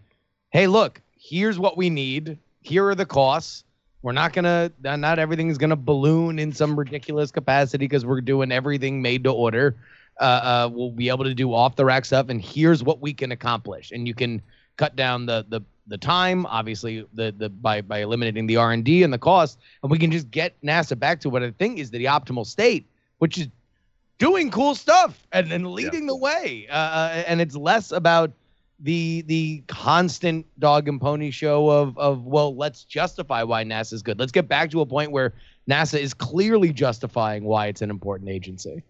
hey 0.51 0.67
look 0.67 1.01
here's 1.25 1.57
what 1.57 1.77
we 1.77 1.89
need. 1.89 2.37
Here 2.61 2.87
are 2.87 2.95
the 2.95 3.05
costs. 3.05 3.63
We're 4.01 4.11
not 4.11 4.33
gonna 4.33 4.71
not 4.83 5.17
everything's 5.17 5.57
gonna 5.57 5.75
balloon 5.75 6.37
in 6.37 6.53
some 6.53 6.77
ridiculous 6.77 7.31
capacity 7.31 7.85
because 7.85 8.05
we're 8.05 8.21
doing 8.21 8.51
everything 8.51 9.01
made 9.01 9.23
to 9.23 9.31
order. 9.31 9.75
Uh, 10.19 10.23
uh, 10.23 10.69
we'll 10.71 10.91
be 10.91 11.09
able 11.09 11.25
to 11.25 11.33
do 11.33 11.53
off 11.53 11.75
the 11.75 11.83
rack 11.83 12.05
stuff 12.05 12.29
and 12.29 12.41
here's 12.41 12.83
what 12.83 13.01
we 13.01 13.13
can 13.13 13.31
accomplish. 13.31 13.91
And 13.91 14.07
you 14.07 14.13
can 14.13 14.41
cut 14.77 14.95
down 14.95 15.25
the 15.25 15.45
the 15.49 15.61
the 15.87 15.97
time 15.97 16.45
obviously 16.47 17.05
the 17.13 17.33
the 17.37 17.49
by 17.49 17.79
by 17.79 17.99
eliminating 17.99 18.47
the 18.47 18.57
r&d 18.57 19.03
and 19.03 19.13
the 19.13 19.19
cost 19.19 19.59
and 19.83 19.91
we 19.91 19.99
can 19.99 20.11
just 20.11 20.29
get 20.31 20.59
nasa 20.63 20.97
back 20.97 21.21
to 21.21 21.29
what 21.29 21.43
i 21.43 21.51
think 21.51 21.77
is 21.77 21.91
the 21.91 22.05
optimal 22.05 22.43
state 22.45 22.87
which 23.19 23.37
is 23.37 23.47
doing 24.17 24.51
cool 24.51 24.75
stuff 24.75 25.25
and, 25.31 25.51
and 25.51 25.67
leading 25.71 26.03
yeah. 26.03 26.07
the 26.07 26.15
way. 26.15 26.67
Uh, 26.69 26.73
uh, 26.73 27.23
and 27.27 27.41
it's 27.41 27.55
less 27.55 27.91
about 27.91 28.31
the 28.79 29.21
the 29.27 29.63
constant 29.67 30.45
dog 30.59 30.87
and 30.89 30.99
pony 30.99 31.31
show 31.31 31.69
of 31.69 31.97
of 31.97 32.25
well, 32.25 32.55
let's 32.55 32.83
justify 32.83 33.43
why 33.43 33.63
NASA 33.63 33.93
is 33.93 34.03
good. 34.03 34.19
Let's 34.19 34.31
get 34.31 34.47
back 34.47 34.71
to 34.71 34.81
a 34.81 34.85
point 34.85 35.11
where 35.11 35.33
NASA 35.69 35.99
is 35.99 36.13
clearly 36.13 36.73
justifying 36.73 37.45
why 37.45 37.67
it's 37.67 37.81
an 37.81 37.89
important 37.89 38.29
agency. 38.29 38.83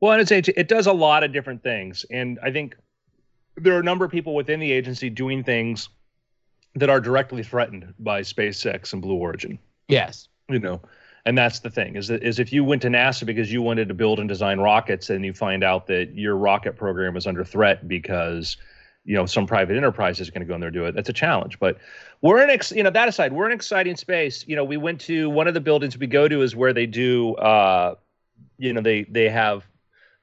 Well, 0.00 0.12
and 0.12 0.30
it's 0.30 0.48
it 0.48 0.68
does 0.68 0.86
a 0.86 0.92
lot 0.92 1.24
of 1.24 1.32
different 1.32 1.62
things, 1.62 2.04
and 2.10 2.38
I 2.42 2.52
think 2.52 2.76
there 3.56 3.74
are 3.74 3.80
a 3.80 3.84
number 3.84 4.04
of 4.04 4.10
people 4.10 4.34
within 4.34 4.60
the 4.60 4.70
agency 4.70 5.10
doing 5.10 5.42
things 5.42 5.88
that 6.74 6.90
are 6.90 7.00
directly 7.00 7.42
threatened 7.42 7.94
by 7.98 8.20
SpaceX 8.20 8.92
and 8.92 9.00
Blue 9.00 9.14
Origin. 9.14 9.58
Yes, 9.88 10.28
you 10.48 10.58
know, 10.58 10.80
and 11.26 11.36
that's 11.38 11.60
the 11.60 11.70
thing 11.70 11.96
is 11.96 12.08
that 12.08 12.22
is 12.22 12.38
if 12.38 12.52
you 12.52 12.64
went 12.64 12.82
to 12.82 12.88
NASA 12.88 13.24
because 13.24 13.52
you 13.52 13.62
wanted 13.62 13.88
to 13.88 13.94
build 13.94 14.18
and 14.18 14.28
design 14.28 14.60
rockets 14.60 15.10
and 15.10 15.24
you 15.24 15.32
find 15.32 15.64
out 15.64 15.86
that 15.86 16.14
your 16.14 16.36
rocket 16.36 16.76
program 16.76 17.16
is 17.16 17.26
under 17.26 17.44
threat 17.44 17.88
because 17.88 18.56
you 19.04 19.14
know 19.14 19.26
some 19.26 19.46
private 19.46 19.76
enterprise 19.76 20.20
is 20.20 20.30
going 20.30 20.40
to 20.40 20.46
go 20.46 20.54
in 20.54 20.60
there 20.60 20.68
and 20.68 20.74
do 20.74 20.84
it 20.84 20.94
that's 20.94 21.08
a 21.08 21.14
challenge. 21.14 21.58
But 21.58 21.78
we're 22.20 22.42
in 22.42 22.50
ex- 22.50 22.72
you 22.72 22.82
know 22.82 22.90
that 22.90 23.08
aside 23.08 23.32
we're 23.32 23.46
in 23.46 23.52
exciting 23.52 23.96
space. 23.96 24.44
You 24.46 24.56
know 24.56 24.64
we 24.64 24.76
went 24.76 25.00
to 25.02 25.30
one 25.30 25.48
of 25.48 25.54
the 25.54 25.60
buildings 25.60 25.96
we 25.96 26.06
go 26.06 26.28
to 26.28 26.42
is 26.42 26.54
where 26.54 26.72
they 26.72 26.86
do 26.86 27.34
uh 27.36 27.94
you 28.58 28.72
know 28.72 28.80
they 28.80 29.04
they 29.04 29.28
have 29.28 29.64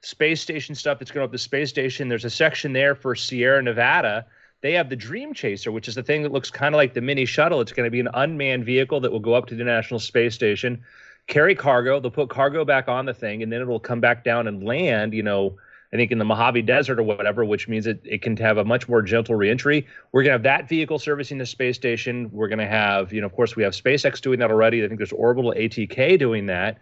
space 0.02 0.40
station 0.40 0.74
stuff 0.74 0.98
that's 0.98 1.10
going 1.10 1.24
up 1.24 1.32
the 1.32 1.38
space 1.38 1.70
station. 1.70 2.08
There's 2.08 2.24
a 2.24 2.30
section 2.30 2.72
there 2.72 2.94
for 2.94 3.14
sierra 3.14 3.62
nevada 3.62 4.26
they 4.62 4.72
have 4.72 4.88
the 4.88 4.96
Dream 4.96 5.34
Chaser, 5.34 5.70
which 5.70 5.88
is 5.88 5.96
the 5.96 6.02
thing 6.02 6.22
that 6.22 6.32
looks 6.32 6.50
kind 6.50 6.74
of 6.74 6.78
like 6.78 6.94
the 6.94 7.00
mini 7.00 7.24
shuttle. 7.24 7.60
It's 7.60 7.72
going 7.72 7.86
to 7.86 7.90
be 7.90 8.00
an 8.00 8.08
unmanned 8.14 8.64
vehicle 8.64 9.00
that 9.00 9.12
will 9.12 9.20
go 9.20 9.34
up 9.34 9.46
to 9.46 9.54
the 9.54 9.60
International 9.60 10.00
Space 10.00 10.34
Station, 10.34 10.84
carry 11.26 11.54
cargo. 11.54 12.00
They'll 12.00 12.12
put 12.12 12.30
cargo 12.30 12.64
back 12.64 12.88
on 12.88 13.04
the 13.04 13.14
thing, 13.14 13.42
and 13.42 13.52
then 13.52 13.60
it'll 13.60 13.80
come 13.80 14.00
back 14.00 14.24
down 14.24 14.46
and 14.46 14.64
land. 14.64 15.14
You 15.14 15.24
know, 15.24 15.56
I 15.92 15.96
think 15.96 16.12
in 16.12 16.18
the 16.18 16.24
Mojave 16.24 16.62
Desert 16.62 17.00
or 17.00 17.02
whatever, 17.02 17.44
which 17.44 17.66
means 17.66 17.88
it, 17.88 18.00
it 18.04 18.22
can 18.22 18.36
have 18.36 18.56
a 18.56 18.64
much 18.64 18.88
more 18.88 19.02
gentle 19.02 19.34
reentry. 19.34 19.86
We're 20.12 20.22
going 20.22 20.30
to 20.30 20.34
have 20.34 20.44
that 20.44 20.68
vehicle 20.68 21.00
servicing 21.00 21.38
the 21.38 21.46
space 21.46 21.74
station. 21.74 22.30
We're 22.32 22.48
going 22.48 22.60
to 22.60 22.66
have, 22.66 23.12
you 23.12 23.20
know, 23.20 23.26
of 23.26 23.34
course, 23.34 23.56
we 23.56 23.64
have 23.64 23.72
SpaceX 23.72 24.20
doing 24.20 24.38
that 24.38 24.50
already. 24.50 24.84
I 24.84 24.86
think 24.86 24.98
there's 24.98 25.12
Orbital 25.12 25.52
ATK 25.56 26.18
doing 26.20 26.46
that. 26.46 26.78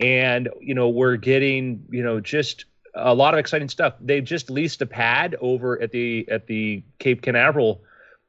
And, 0.00 0.48
you 0.60 0.74
know, 0.74 0.88
we're 0.88 1.16
getting, 1.16 1.84
you 1.90 2.02
know, 2.02 2.20
just 2.20 2.64
a 2.94 3.14
lot 3.14 3.34
of 3.34 3.40
exciting 3.40 3.68
stuff. 3.68 3.94
They've 4.00 4.24
just 4.24 4.50
leased 4.50 4.82
a 4.82 4.86
pad 4.86 5.36
over 5.40 5.80
at 5.80 5.90
the 5.92 6.26
at 6.30 6.46
the 6.46 6.82
Cape 6.98 7.22
Canaveral 7.22 7.82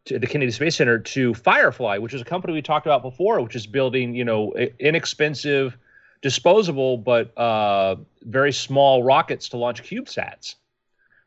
to 0.05 0.19
the 0.19 0.27
Kennedy 0.27 0.51
Space 0.51 0.75
Center 0.75 0.99
to 0.99 1.33
Firefly, 1.33 1.97
which 1.97 2.13
is 2.13 2.21
a 2.21 2.25
company 2.25 2.53
we 2.53 2.61
talked 2.61 2.85
about 2.85 3.01
before, 3.01 3.41
which 3.41 3.55
is 3.55 3.67
building 3.67 4.15
you 4.15 4.25
know 4.25 4.53
inexpensive, 4.79 5.77
disposable 6.21 6.97
but 6.97 7.35
uh, 7.37 7.95
very 8.23 8.51
small 8.51 9.03
rockets 9.03 9.49
to 9.49 9.57
launch 9.57 9.83
CubeSats, 9.83 10.55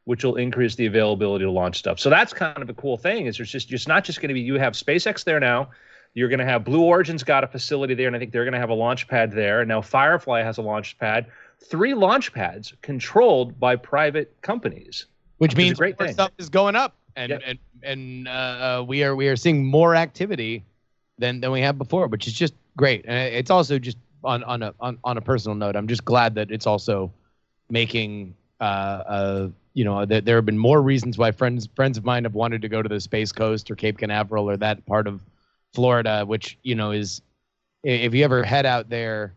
which 0.05 0.25
will 0.25 0.37
increase 0.37 0.75
the 0.75 0.87
availability 0.87 1.45
to 1.45 1.51
launch 1.51 1.79
stuff. 1.79 1.99
So 1.99 2.11
that's 2.11 2.33
kind 2.33 2.63
of 2.63 2.69
a 2.69 2.75
cool 2.75 2.97
thing. 2.97 3.27
Is 3.27 3.37
there's 3.37 3.51
just 3.51 3.69
just 3.69 3.89
not 3.89 4.05
just 4.05 4.21
going 4.21 4.29
to 4.29 4.35
be 4.35 4.41
you 4.41 4.59
have 4.59 4.75
SpaceX 4.75 5.25
there 5.25 5.41
now. 5.41 5.71
You're 6.17 6.29
going 6.29 6.39
to 6.39 6.45
have 6.45 6.65
Blue 6.65 6.83
Origin's 6.83 7.25
got 7.25 7.43
a 7.43 7.49
facility 7.49 7.95
there, 7.95 8.07
and 8.07 8.15
I 8.15 8.21
think 8.21 8.31
they're 8.31 8.45
going 8.45 8.53
to 8.53 8.61
have 8.61 8.71
a 8.71 8.75
launch 8.75 9.09
pad 9.09 9.33
there. 9.33 9.65
Now 9.65 9.81
Firefly 9.81 10.43
has 10.43 10.59
a 10.59 10.63
launch 10.63 10.97
pad 10.99 11.27
three 11.65 11.95
launch 11.95 12.33
pads 12.33 12.75
controlled 12.83 13.59
by 13.59 13.77
private 13.77 14.35
companies, 14.43 15.07
which, 15.39 15.57
means 15.57 15.79
great 15.79 15.97
stuff 16.13 16.33
is 16.39 16.49
going 16.49 16.77
up, 16.77 16.95
and 17.17 17.31
yep. 17.31 17.43
and 17.47 17.59
and 17.83 18.29
uh, 18.29 18.85
we 18.87 19.03
are 19.05 19.17
we 19.17 19.29
are 19.29 19.37
seeing 19.37 19.65
more 19.65 19.95
activity 19.95 20.65
than 21.19 21.41
than 21.41 21.51
we 21.51 21.61
have 21.61 21.79
before, 21.79 22.07
which 22.07 22.27
is 22.27 22.33
just 22.33 22.55
great. 22.77 23.05
And 23.07 23.35
it's 23.35 23.51
also 23.51 23.79
just 23.79 23.97
on 24.23 24.43
on 24.45 24.63
a 24.63 24.75
on, 24.81 24.99
on 25.05 25.17
a 25.17 25.21
personal 25.21 25.55
note, 25.55 25.77
I'm 25.77 25.89
just 25.89 26.05
glad 26.05 26.35
that 26.37 26.51
it's 26.51 26.67
also 26.67 27.13
making 27.71 28.35
uh, 28.61 28.65
uh 28.65 29.49
you 29.75 29.85
know 29.85 30.05
that 30.05 30.25
there 30.25 30.37
have 30.37 30.47
been 30.47 30.59
more 30.59 30.81
reasons 30.81 31.19
why 31.19 31.33
friends 31.33 31.69
friends 31.75 31.99
of 31.99 32.05
mine 32.05 32.25
have 32.25 32.35
wanted 32.35 32.63
to 32.63 32.69
go 32.69 32.83
to 32.83 32.89
the 32.89 33.01
Space 33.01 33.33
Coast 33.33 33.71
or 33.71 33.77
Cape 33.77 33.99
Canaveral 33.99 34.49
or 34.49 34.57
that 34.57 34.85
part 34.87 35.07
of 35.07 35.21
Florida, 35.73 36.25
which 36.25 36.59
you 36.63 36.75
know 36.75 36.93
is 36.93 37.21
if 37.83 38.15
you 38.15 38.25
ever 38.25 38.43
head 38.43 38.65
out 38.67 38.89
there, 38.89 39.35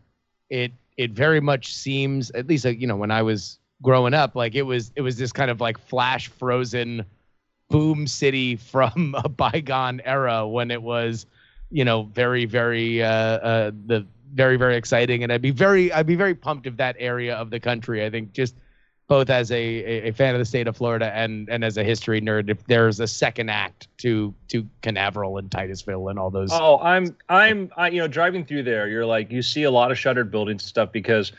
it 0.48 0.72
it 0.98 1.12
very 1.12 1.40
much 1.40 1.72
seems 1.72 2.30
at 2.32 2.46
least 2.46 2.66
you 2.66 2.86
know 2.86 2.96
when 2.96 3.10
I 3.10 3.22
was 3.22 3.58
growing 3.80 4.12
up 4.12 4.34
like 4.34 4.54
it 4.54 4.62
was 4.62 4.92
it 4.96 5.00
was 5.00 5.16
this 5.16 5.32
kind 5.32 5.50
of 5.50 5.60
like 5.60 5.78
flash 5.78 6.28
frozen 6.28 7.06
boom 7.70 8.06
city 8.06 8.56
from 8.72 9.14
a 9.24 9.28
bygone 9.28 10.02
era 10.04 10.46
when 10.46 10.70
it 10.70 10.82
was 10.82 11.24
you 11.70 11.84
know 11.84 12.02
very 12.02 12.44
very 12.44 13.02
uh, 13.02 13.08
uh 13.08 13.70
the 13.86 14.06
very 14.34 14.56
very 14.56 14.76
exciting. 14.76 15.22
And 15.22 15.32
I'd 15.32 15.40
be 15.40 15.50
very 15.50 15.92
I'd 15.92 16.06
be 16.06 16.16
very 16.16 16.34
pumped 16.34 16.66
if 16.66 16.76
that 16.76 16.96
area 16.98 17.34
of 17.34 17.50
the 17.50 17.60
country 17.60 18.04
I 18.04 18.10
think 18.10 18.32
just 18.32 18.54
both 19.08 19.30
as 19.30 19.50
a, 19.50 19.56
a, 19.56 20.12
fan 20.12 20.34
of 20.34 20.38
the 20.38 20.44
state 20.44 20.68
of 20.68 20.76
Florida 20.76 21.10
and 21.14 21.48
and 21.48 21.64
as 21.64 21.78
a 21.78 21.82
history 21.82 22.20
nerd, 22.20 22.50
if 22.50 22.62
there's 22.66 23.00
a 23.00 23.06
second 23.06 23.48
act 23.48 23.88
to 23.98 24.34
to 24.48 24.66
Canaveral 24.82 25.38
and 25.38 25.50
Titusville 25.50 26.08
and 26.08 26.18
all 26.18 26.30
those. 26.30 26.50
Oh, 26.52 26.78
I'm 26.78 27.16
I'm 27.28 27.72
I, 27.76 27.88
you 27.88 28.00
know 28.00 28.06
driving 28.06 28.44
through 28.44 28.64
there, 28.64 28.86
you're 28.86 29.06
like 29.06 29.32
you 29.32 29.42
see 29.42 29.62
a 29.64 29.70
lot 29.70 29.90
of 29.90 29.98
shuttered 29.98 30.30
buildings 30.30 30.62
and 30.62 30.68
stuff 30.68 30.92
because 30.92 31.32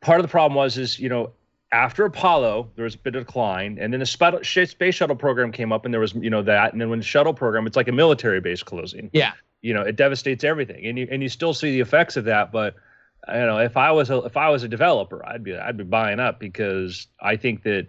part 0.00 0.18
of 0.18 0.24
the 0.24 0.30
problem 0.30 0.56
was 0.56 0.76
is 0.76 0.98
you 0.98 1.08
know 1.08 1.30
after 1.70 2.04
Apollo 2.04 2.70
there 2.74 2.84
was 2.84 2.96
a 2.96 2.98
bit 2.98 3.14
of 3.14 3.26
decline, 3.26 3.78
and 3.80 3.92
then 3.92 4.00
the 4.00 4.06
sp- 4.06 4.42
space 4.42 4.94
shuttle 4.94 5.16
program 5.16 5.52
came 5.52 5.72
up, 5.72 5.84
and 5.84 5.94
there 5.94 6.00
was 6.00 6.14
you 6.14 6.30
know 6.30 6.42
that, 6.42 6.72
and 6.72 6.80
then 6.80 6.90
when 6.90 6.98
the 6.98 7.04
shuttle 7.04 7.34
program, 7.34 7.66
it's 7.66 7.76
like 7.76 7.88
a 7.88 7.92
military 7.92 8.40
base 8.40 8.62
closing. 8.62 9.08
Yeah. 9.12 9.32
You 9.62 9.72
know, 9.72 9.82
it 9.82 9.96
devastates 9.96 10.44
everything, 10.44 10.84
and 10.84 10.98
you 10.98 11.08
and 11.10 11.22
you 11.22 11.28
still 11.28 11.54
see 11.54 11.70
the 11.70 11.80
effects 11.80 12.16
of 12.16 12.24
that, 12.24 12.52
but 12.52 12.74
you 13.28 13.34
know, 13.46 13.58
if 13.58 13.76
I 13.76 13.90
was 13.90 14.10
a 14.10 14.18
if 14.18 14.36
I 14.36 14.48
was 14.50 14.62
a 14.62 14.68
developer, 14.68 15.24
I'd 15.26 15.42
be 15.44 15.56
I'd 15.56 15.76
be 15.76 15.84
buying 15.84 16.20
up 16.20 16.38
because 16.38 17.06
I 17.20 17.36
think 17.36 17.62
that 17.62 17.86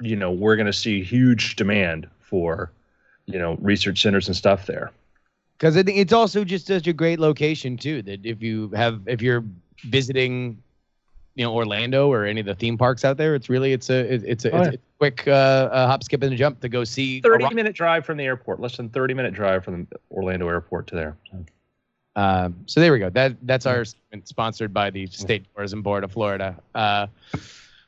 you 0.00 0.16
know 0.16 0.30
we're 0.30 0.56
going 0.56 0.66
to 0.66 0.72
see 0.72 1.02
huge 1.02 1.56
demand 1.56 2.08
for 2.20 2.70
you 3.26 3.38
know 3.38 3.56
research 3.60 4.00
centers 4.02 4.28
and 4.28 4.36
stuff 4.36 4.66
there. 4.66 4.90
Because 5.58 5.76
I 5.76 5.82
think 5.82 5.98
it's 5.98 6.12
also 6.12 6.44
just 6.44 6.68
such 6.68 6.86
a 6.86 6.92
great 6.92 7.18
location 7.18 7.76
too. 7.76 8.02
That 8.02 8.24
if 8.24 8.42
you 8.42 8.68
have 8.70 9.00
if 9.06 9.20
you're 9.20 9.44
visiting, 9.84 10.62
you 11.34 11.44
know 11.44 11.52
Orlando 11.52 12.08
or 12.12 12.24
any 12.24 12.38
of 12.40 12.46
the 12.46 12.54
theme 12.54 12.78
parks 12.78 13.04
out 13.04 13.16
there, 13.16 13.34
it's 13.34 13.48
really 13.48 13.72
it's 13.72 13.90
a 13.90 14.14
it's 14.14 14.44
a, 14.44 14.50
Oh, 14.52 14.58
it's 14.58 14.68
yeah. 14.68 14.74
a 14.74 14.78
quick 14.98 15.26
uh, 15.26 15.30
uh, 15.72 15.86
hop, 15.88 16.04
skip, 16.04 16.22
and 16.22 16.32
a 16.32 16.36
jump 16.36 16.60
to 16.60 16.68
go 16.68 16.84
see. 16.84 17.18
a 17.18 17.22
Thirty 17.22 17.52
minute 17.52 17.74
drive 17.74 18.06
from 18.06 18.18
the 18.18 18.24
airport, 18.24 18.60
less 18.60 18.76
than 18.76 18.88
thirty 18.90 19.14
minute 19.14 19.34
drive 19.34 19.64
from 19.64 19.88
the 19.90 19.96
Orlando 20.12 20.48
airport 20.48 20.86
to 20.88 20.94
there. 20.94 21.16
So. 21.32 21.44
Um, 22.18 22.56
so 22.66 22.80
there 22.80 22.92
we 22.92 22.98
go. 22.98 23.10
That 23.10 23.36
that's 23.42 23.64
our 23.64 23.84
sponsored 24.24 24.74
by 24.74 24.90
the 24.90 25.06
State 25.06 25.46
Tourism 25.54 25.82
Board 25.82 26.02
of 26.02 26.10
Florida. 26.10 26.56
Uh, 26.74 27.06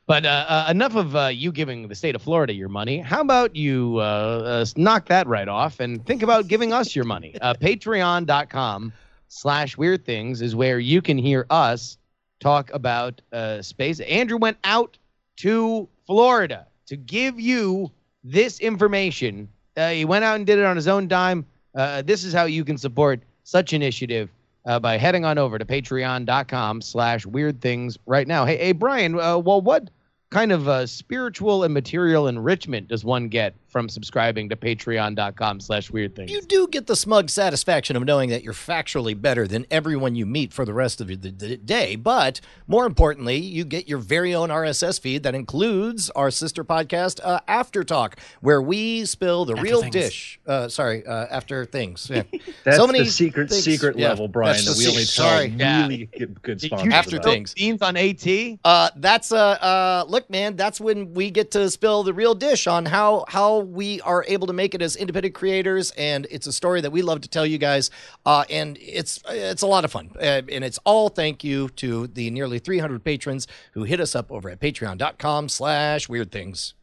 but 0.07 0.25
uh, 0.25 0.45
uh, 0.47 0.67
enough 0.69 0.95
of 0.95 1.15
uh, 1.17 1.27
you 1.27 1.51
giving 1.51 1.89
the 1.89 1.95
state 1.95 2.15
of 2.15 2.21
Florida 2.21 2.53
your 2.53 2.69
money. 2.69 2.99
How 2.99 3.19
about 3.19 3.57
you 3.57 3.97
uh, 3.97 4.63
uh, 4.63 4.65
knock 4.77 5.07
that 5.07 5.27
right 5.27 5.49
off 5.49 5.81
and 5.81 6.05
think 6.05 6.23
about 6.23 6.47
giving 6.47 6.71
us 6.71 6.95
your 6.95 7.03
money? 7.03 7.35
Uh, 7.41 7.53
Patreon.com 7.61 8.93
slash 9.27 9.75
Weird 9.75 10.05
Things 10.05 10.41
is 10.41 10.55
where 10.55 10.79
you 10.79 11.01
can 11.01 11.17
hear 11.17 11.45
us 11.49 11.97
talk 12.39 12.71
about 12.73 13.21
uh, 13.33 13.61
space. 13.61 13.99
Andrew 13.99 14.37
went 14.37 14.57
out 14.63 14.97
to 15.37 15.89
Florida 16.07 16.67
to 16.85 16.95
give 16.95 17.37
you 17.37 17.91
this 18.23 18.61
information. 18.61 19.49
Uh, 19.75 19.89
he 19.89 20.05
went 20.05 20.23
out 20.23 20.37
and 20.37 20.45
did 20.45 20.57
it 20.57 20.63
on 20.63 20.77
his 20.77 20.87
own 20.87 21.09
dime. 21.09 21.45
Uh, 21.75 22.01
this 22.01 22.23
is 22.23 22.33
how 22.33 22.45
you 22.45 22.63
can 22.63 22.77
support 22.77 23.21
such 23.43 23.73
initiative 23.73 24.29
uh, 24.65 24.79
by 24.79 24.97
heading 24.97 25.25
on 25.25 25.37
over 25.37 25.57
to 25.57 25.65
patreon.com 25.65 26.81
slash 26.81 27.25
weird 27.25 27.61
things 27.61 27.97
right 28.05 28.27
now. 28.27 28.45
Hey, 28.45 28.57
hey 28.57 28.71
Brian, 28.71 29.19
uh, 29.19 29.37
well, 29.37 29.61
what 29.61 29.89
kind 30.29 30.51
of 30.51 30.67
uh, 30.67 30.85
spiritual 30.85 31.63
and 31.63 31.73
material 31.73 32.27
enrichment 32.27 32.87
does 32.87 33.03
one 33.03 33.27
get 33.27 33.53
from 33.71 33.87
subscribing 33.89 34.49
to 34.49 34.55
patreon.com 34.55 35.59
slash 35.59 35.89
weird 35.89 36.15
things? 36.15 36.29
You 36.31 36.41
do 36.41 36.67
get 36.67 36.87
the 36.87 36.95
smug 36.95 37.29
satisfaction 37.29 37.95
of 37.95 38.03
knowing 38.03 38.29
that 38.29 38.43
you're 38.43 38.53
factually 38.53 39.19
better 39.19 39.47
than 39.47 39.65
everyone 39.71 40.15
you 40.15 40.25
meet 40.25 40.53
for 40.53 40.65
the 40.65 40.73
rest 40.73 41.01
of 41.01 41.07
the, 41.07 41.15
the 41.15 41.57
day. 41.57 41.95
But 41.95 42.41
more 42.67 42.85
importantly, 42.85 43.37
you 43.37 43.63
get 43.63 43.87
your 43.87 43.99
very 43.99 44.35
own 44.35 44.49
RSS 44.49 44.99
feed 44.99 45.23
that 45.23 45.35
includes 45.35 46.09
our 46.11 46.29
sister 46.31 46.63
podcast, 46.63 47.19
uh, 47.23 47.39
After 47.47 47.83
Talk, 47.83 48.17
where 48.41 48.61
we 48.61 49.05
spill 49.05 49.45
the 49.45 49.55
real 49.55 49.81
Things. 49.81 49.93
dish. 49.93 50.39
Uh, 50.45 50.67
sorry, 50.67 51.05
uh, 51.05 51.27
After 51.31 51.65
Things. 51.65 52.09
Yeah. 52.11 52.23
That's 52.63 52.77
So 52.77 52.85
many 52.87 52.99
the 52.99 53.05
secret 53.05 53.49
things- 53.49 53.63
secret 53.63 53.97
yeah, 53.97 54.09
level, 54.09 54.27
Brian, 54.27 54.53
that's 54.55 54.65
that 54.65 54.73
the 54.73 54.79
we 54.79 54.87
only 54.89 55.03
secret- 55.03 55.27
tell 55.27 55.37
sorry. 55.37 55.47
Yeah. 55.57 55.81
really 55.83 56.05
good, 56.17 56.41
good 56.41 56.61
sponsors. 56.61 56.93
After 56.93 57.15
about. 57.17 57.25
Things. 57.31 57.53
beans 57.53 57.81
on 57.81 57.95
AT? 57.97 58.27
Uh, 58.65 58.89
that's 58.97 59.31
uh, 59.31 59.37
uh, 59.37 60.05
look, 60.07 60.29
man. 60.29 60.55
That's 60.55 60.81
when 60.81 61.13
we 61.13 61.31
get 61.31 61.51
to 61.51 61.69
spill 61.69 62.03
the 62.03 62.13
real 62.13 62.35
dish 62.35 62.67
on 62.67 62.85
how 62.85 63.25
how 63.27 63.60
we 63.61 64.01
are 64.01 64.25
able 64.27 64.47
to 64.47 64.53
make 64.53 64.73
it 64.75 64.81
as 64.81 64.95
independent 64.95 65.33
creators, 65.35 65.91
and 65.91 66.27
it's 66.29 66.47
a 66.47 66.51
story 66.51 66.81
that 66.81 66.91
we 66.91 67.01
love 67.01 67.21
to 67.21 67.29
tell 67.29 67.45
you 67.45 67.57
guys. 67.57 67.89
Uh, 68.25 68.43
and 68.49 68.77
it's 68.81 69.21
it's 69.29 69.61
a 69.61 69.67
lot 69.67 69.85
of 69.85 69.91
fun, 69.91 70.11
uh, 70.17 70.41
and 70.51 70.63
it's 70.63 70.79
all 70.83 71.09
thank 71.09 71.43
you 71.43 71.69
to 71.69 72.07
the 72.07 72.29
nearly 72.31 72.59
300 72.59 73.03
patrons 73.03 73.47
who 73.73 73.83
hit 73.83 73.99
us 73.99 74.15
up 74.15 74.31
over 74.31 74.49
at 74.49 74.59
Patreon.com/slash 74.59 76.09
Weird 76.09 76.31
Things. 76.31 76.73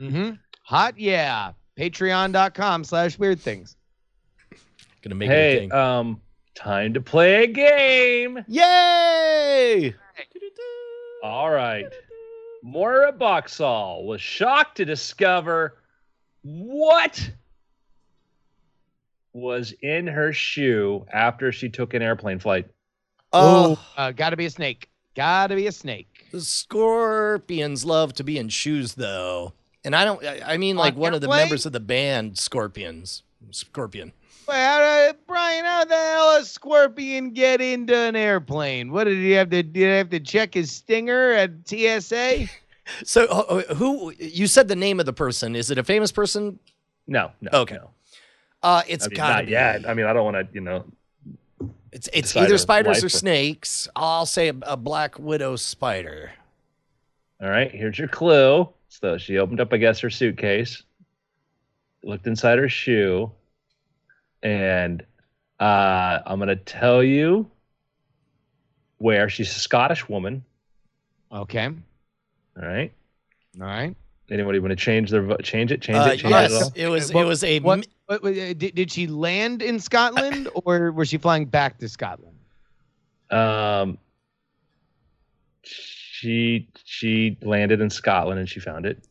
Mm-hmm. 0.00 0.30
Hot 0.64 0.98
yeah. 0.98 1.52
Patreon.com 1.78 2.84
slash 2.84 3.18
weird 3.18 3.40
things. 3.40 3.76
Gonna 5.02 5.14
make 5.16 5.28
it 5.28 5.32
a 5.32 5.34
Hey, 5.36 5.58
thing. 5.60 5.72
um, 5.72 6.20
time 6.54 6.94
to 6.94 7.00
play 7.00 7.44
a 7.44 7.46
game. 7.48 8.44
Yay! 8.48 9.94
All 11.22 11.50
right. 11.50 11.86
Moira 12.68 13.12
Boxall 13.12 14.06
was 14.06 14.22
shocked 14.22 14.78
to 14.78 14.86
discover 14.86 15.76
what 16.42 17.30
was 19.34 19.74
in 19.82 20.06
her 20.06 20.32
shoe 20.32 21.04
after 21.12 21.52
she 21.52 21.68
took 21.68 21.92
an 21.92 22.00
airplane 22.00 22.38
flight. 22.38 22.66
Oh, 23.34 23.78
Uh, 23.98 24.12
gotta 24.12 24.36
be 24.36 24.46
a 24.46 24.50
snake. 24.50 24.88
Gotta 25.14 25.54
be 25.56 25.66
a 25.66 25.72
snake. 25.72 26.26
the 26.32 26.40
scorpions 26.40 27.84
love 27.84 28.14
to 28.14 28.24
be 28.24 28.38
in 28.38 28.48
shoes, 28.48 28.94
though. 28.94 29.52
And 29.84 29.94
I 29.94 30.06
don't. 30.06 30.24
I 30.24 30.54
I 30.54 30.56
mean, 30.56 30.76
like 30.76 30.94
On 30.94 31.00
one 31.00 31.14
of 31.14 31.20
the 31.20 31.28
members 31.28 31.66
of 31.66 31.72
the 31.72 31.80
band, 31.80 32.38
Scorpions. 32.38 33.22
Scorpion. 33.50 34.12
Wait, 34.46 34.56
how 34.56 34.78
did, 34.78 35.16
Brian, 35.26 35.64
how 35.64 35.84
the 35.84 35.94
hell 35.94 36.36
a 36.36 36.44
scorpion 36.44 37.30
get 37.30 37.60
into 37.60 37.96
an 37.96 38.16
airplane? 38.16 38.92
What 38.92 39.04
did 39.04 39.18
he 39.18 39.30
have 39.32 39.50
to? 39.50 39.62
Did 39.62 39.76
he 39.76 39.82
have 39.82 40.10
to 40.10 40.20
check 40.20 40.54
his 40.54 40.70
stinger 40.70 41.32
at 41.32 41.68
TSA? 41.68 42.48
So, 43.02 43.24
uh, 43.30 43.62
uh, 43.70 43.74
who 43.76 44.12
you 44.18 44.46
said 44.46 44.68
the 44.68 44.76
name 44.76 45.00
of 45.00 45.06
the 45.06 45.12
person? 45.14 45.56
Is 45.56 45.70
it 45.70 45.78
a 45.78 45.82
famous 45.82 46.12
person? 46.12 46.58
No, 47.06 47.32
no. 47.40 47.50
Okay. 47.60 47.76
no. 47.76 47.88
Uh, 48.62 48.82
it's 48.86 49.06
I 49.06 49.08
mean, 49.08 49.16
gotta 49.16 49.34
not 49.36 49.46
be. 49.46 49.52
yet. 49.52 49.88
I 49.88 49.94
mean, 49.94 50.04
I 50.04 50.12
don't 50.12 50.24
want 50.24 50.36
to, 50.36 50.54
you 50.54 50.60
know. 50.60 50.84
It's 51.92 52.10
it's 52.12 52.36
either 52.36 52.58
spiders 52.58 53.02
or 53.02 53.06
or- 53.06 53.08
snakes. 53.08 53.88
I'll 53.96 54.26
say 54.26 54.48
a, 54.50 54.54
a 54.62 54.76
black 54.76 55.18
widow 55.18 55.56
spider. 55.56 56.32
All 57.40 57.48
right, 57.48 57.70
here's 57.70 57.98
your 57.98 58.08
clue. 58.08 58.68
So 58.90 59.16
she 59.16 59.38
opened 59.38 59.60
up, 59.60 59.72
I 59.72 59.78
guess, 59.78 60.00
her 60.00 60.10
suitcase, 60.10 60.82
looked 62.02 62.26
inside 62.26 62.58
her 62.58 62.68
shoe, 62.68 63.32
and 64.44 65.02
uh, 65.58 66.20
I'm 66.26 66.38
gonna 66.38 66.54
tell 66.54 67.02
you 67.02 67.50
where 68.98 69.28
she's 69.28 69.48
a 69.56 69.58
Scottish 69.58 70.08
woman. 70.08 70.44
Okay. 71.32 71.66
All 71.66 72.68
right. 72.68 72.92
All 73.60 73.66
right. 73.66 73.96
Anybody 74.30 74.58
want 74.58 74.70
to 74.70 74.76
change 74.76 75.10
their 75.10 75.22
vo- 75.22 75.36
change 75.38 75.72
it? 75.72 75.82
Change 75.82 75.98
Uh, 75.98 76.10
it? 76.12 76.18
Change 76.18 76.24
it 76.24 76.30
yes, 76.30 76.62
all? 76.62 76.72
it 76.74 76.88
was 76.88 77.10
it 77.10 77.24
was 77.24 77.42
a 77.44 77.60
What, 77.60 77.86
what, 78.06 78.22
what, 78.22 78.32
uh, 78.38 78.52
did, 78.54 78.74
did 78.74 78.90
she 78.90 79.06
land 79.06 79.60
in 79.62 79.80
Scotland 79.80 80.48
or 80.64 80.92
was 80.92 81.08
she 81.08 81.18
flying 81.18 81.46
back 81.46 81.78
to 81.78 81.88
Scotland? 81.88 82.36
Um, 83.30 83.98
she 85.62 86.68
she 86.84 87.36
landed 87.42 87.80
in 87.80 87.90
Scotland 87.90 88.38
and 88.38 88.48
she 88.48 88.60
found 88.60 88.86
it. 88.86 89.06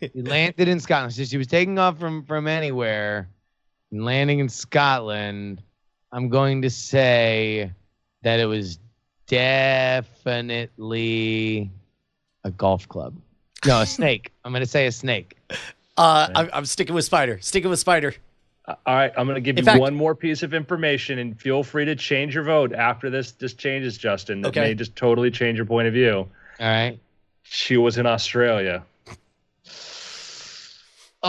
She 0.00 0.22
landed 0.22 0.68
in 0.68 0.80
Scotland. 0.80 1.14
So 1.14 1.24
she 1.24 1.38
was 1.38 1.46
taking 1.46 1.78
off 1.78 1.98
from 1.98 2.24
from 2.24 2.46
anywhere 2.46 3.28
and 3.90 4.04
landing 4.04 4.38
in 4.40 4.48
Scotland. 4.48 5.62
I'm 6.12 6.28
going 6.28 6.62
to 6.62 6.70
say 6.70 7.72
that 8.22 8.40
it 8.40 8.46
was 8.46 8.78
definitely 10.28 11.70
a 12.44 12.50
golf 12.50 12.88
club. 12.88 13.14
No, 13.66 13.80
a 13.80 13.86
snake. 13.86 14.32
I'm 14.44 14.52
going 14.52 14.60
to 14.62 14.66
say 14.66 14.86
a 14.86 14.92
snake. 14.92 15.36
uh, 15.96 16.28
I'm, 16.34 16.48
I'm 16.52 16.64
sticking 16.64 16.94
with 16.94 17.04
spider. 17.04 17.38
Sticking 17.40 17.70
with 17.70 17.78
spider. 17.80 18.14
Uh, 18.66 18.74
All 18.86 18.94
right, 18.94 19.12
I'm 19.16 19.26
going 19.26 19.34
to 19.36 19.40
give 19.40 19.56
In 19.58 19.64
you 19.64 19.66
fact- 19.66 19.80
one 19.80 19.94
more 19.94 20.14
piece 20.14 20.42
of 20.42 20.54
information, 20.54 21.18
and 21.18 21.38
feel 21.40 21.62
free 21.62 21.84
to 21.86 21.96
change 21.96 22.34
your 22.34 22.44
vote 22.44 22.72
after 22.72 23.10
this. 23.10 23.32
This 23.32 23.54
changes, 23.54 23.98
Justin. 23.98 24.40
That 24.42 24.48
Okay. 24.48 24.60
may 24.60 24.74
just 24.74 24.94
totally 24.96 25.30
change 25.30 25.56
your 25.58 25.66
point 25.66 25.88
of 25.88 25.94
view. 25.94 26.14
All 26.14 26.66
right. 26.66 26.98
She 27.42 27.76
was 27.76 27.96
in 27.98 28.06
Australia. 28.06 28.84
Oh, 31.22 31.28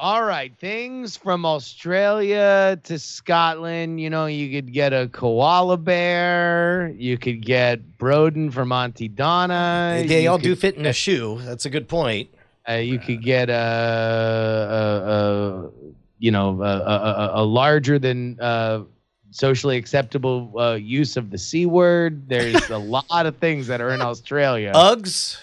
all 0.00 0.24
right. 0.24 0.52
Things 0.58 1.16
from 1.16 1.44
Australia 1.46 2.78
to 2.84 2.98
Scotland. 2.98 4.00
You 4.00 4.10
know, 4.10 4.26
you 4.26 4.50
could 4.50 4.72
get 4.72 4.92
a 4.92 5.08
koala 5.08 5.76
bear. 5.76 6.92
You 6.96 7.18
could 7.18 7.40
get 7.44 7.98
Broden 7.98 8.52
from 8.52 8.72
Aunty 8.72 9.08
Donna. 9.08 10.02
they 10.06 10.24
you 10.24 10.30
all 10.30 10.38
could 10.38 10.44
do 10.44 10.56
fit 10.56 10.76
in 10.76 10.86
a 10.86 10.92
shoe. 10.92 11.38
That's 11.42 11.66
a 11.66 11.70
good 11.70 11.88
point. 11.88 12.30
Uh, 12.68 12.74
you 12.74 12.98
could 12.98 13.22
get 13.22 13.48
a, 13.50 13.52
a, 13.52 15.10
a 15.10 15.70
you 16.18 16.30
know, 16.30 16.62
a, 16.62 16.64
a, 16.64 17.30
a- 17.36 17.42
a 17.42 17.44
larger 17.44 17.98
than 17.98 18.38
uh, 18.40 18.82
socially 19.30 19.76
acceptable 19.76 20.52
uh, 20.58 20.74
use 20.74 21.16
of 21.16 21.30
the 21.30 21.38
c 21.38 21.66
word. 21.66 22.28
There's 22.28 22.70
a 22.70 22.78
lot 22.96 23.26
of 23.26 23.36
things 23.38 23.66
that 23.68 23.80
are 23.80 23.90
in 23.90 24.00
Australia. 24.00 24.72
Uggs 24.74 25.38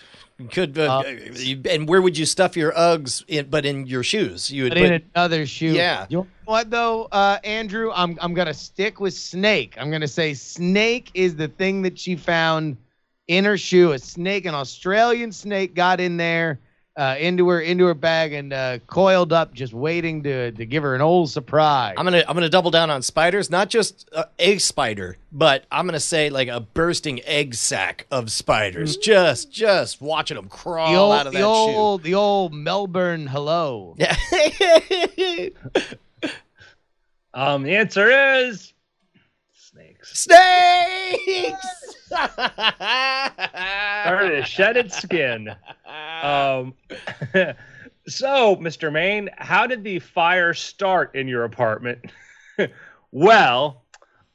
could, 0.48 0.78
uh, 0.78 1.00
Uh, 1.00 1.56
and 1.70 1.88
where 1.88 2.02
would 2.02 2.18
you 2.18 2.26
stuff 2.26 2.56
your 2.56 2.72
Uggs? 2.72 3.24
In, 3.28 3.50
but 3.50 3.66
in 3.66 3.86
your 3.88 4.04
shoes, 4.04 4.52
you 4.52 4.64
would. 4.64 4.74
but 4.74 4.78
in 4.82 5.02
Put, 5.02 5.04
another 5.16 5.46
shoe. 5.46 5.74
Yeah. 5.74 6.06
You 6.10 6.20
know 6.20 6.28
what 6.46 6.70
though, 6.72 7.04
uh, 7.12 7.40
Andrew? 7.44 7.92
I'm 7.94 8.18
I'm 8.22 8.34
gonna 8.34 8.54
stick 8.54 9.00
with 9.00 9.14
snake. 9.14 9.76
I'm 9.78 9.92
gonna 9.92 10.08
say 10.08 10.34
snake 10.34 11.12
is 11.14 11.36
the 11.36 11.48
thing 11.48 11.82
that 11.84 12.00
she 12.00 12.16
found 12.16 12.78
in 13.28 13.46
her 13.46 13.58
shoe. 13.58 13.92
A 13.92 14.00
snake, 14.00 14.46
an 14.46 14.56
Australian 14.56 15.32
snake, 15.32 15.76
got 15.76 16.00
in 16.00 16.18
there 16.18 16.60
uh, 17.00 17.16
into 17.18 17.48
her 17.48 17.62
into 17.62 17.86
her 17.86 17.94
bag 17.94 18.34
and 18.34 18.52
uh, 18.52 18.80
coiled 18.88 19.32
up, 19.32 19.54
just 19.54 19.72
waiting 19.72 20.22
to 20.24 20.52
to 20.52 20.66
give 20.66 20.84
her 20.84 20.96
an 20.96 21.02
old 21.02 21.30
surprise. 21.30 21.96
I'm 21.98 22.04
gonna 22.04 22.26
I'm 22.28 22.36
gonna 22.36 22.50
double 22.50 22.72
down 22.72 22.90
on 22.90 23.02
spiders, 23.02 23.50
not 23.50 23.70
just 23.70 24.10
uh, 24.12 24.26
a 24.38 24.58
spider, 24.58 25.16
but 25.32 25.64
I'm 25.72 25.86
gonna 25.86 26.02
say 26.02 26.30
like 26.30 26.50
a 26.50 26.60
bursting 26.60 27.22
egg 27.24 27.56
sack 27.56 28.06
of 28.12 28.30
spiders. 28.30 28.98
Just 28.98 29.50
just 29.50 30.02
watching 30.02 30.36
them 30.36 30.50
crawl 30.50 30.92
the 30.92 31.00
old, 31.00 31.16
out 31.16 31.28
of 31.28 31.32
the 31.34 31.40
that 31.40 31.46
old, 31.46 32.04
the 32.04 32.16
old 32.16 32.54
Melbourne 32.54 33.28
hello. 33.28 33.96
shoe. 33.98 35.52
Um, 37.32 37.62
the 37.62 37.76
answer 37.76 38.10
is 38.10 38.74
snakes. 40.14 41.24
Snakes. 41.26 41.96
Started 42.80 44.32
to 44.38 44.44
shed 44.46 44.78
its 44.78 44.98
skin. 44.98 45.50
Um, 46.22 46.74
so, 48.08 48.56
Mr. 48.58 48.92
Mayne, 48.92 49.30
how 49.38 49.68
did 49.68 49.84
the 49.84 50.00
fire 50.00 50.54
start 50.54 51.16
in 51.16 51.28
your 51.28 51.44
apartment? 51.44 52.06
well, 53.12 53.84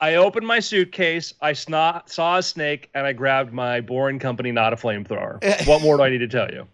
I 0.00 0.16
opened 0.16 0.46
my 0.46 0.60
suitcase, 0.60 1.34
I 1.40 1.52
sna- 1.52 2.08
saw 2.08 2.38
a 2.38 2.42
snake, 2.42 2.90
and 2.94 3.06
I 3.06 3.12
grabbed 3.12 3.52
my 3.52 3.80
boring 3.80 4.18
company, 4.18 4.52
not 4.52 4.72
a 4.72 4.76
flamethrower. 4.76 5.66
what 5.66 5.82
more 5.82 5.96
do 5.96 6.02
I 6.02 6.10
need 6.10 6.18
to 6.18 6.28
tell 6.28 6.50
you? 6.50 6.66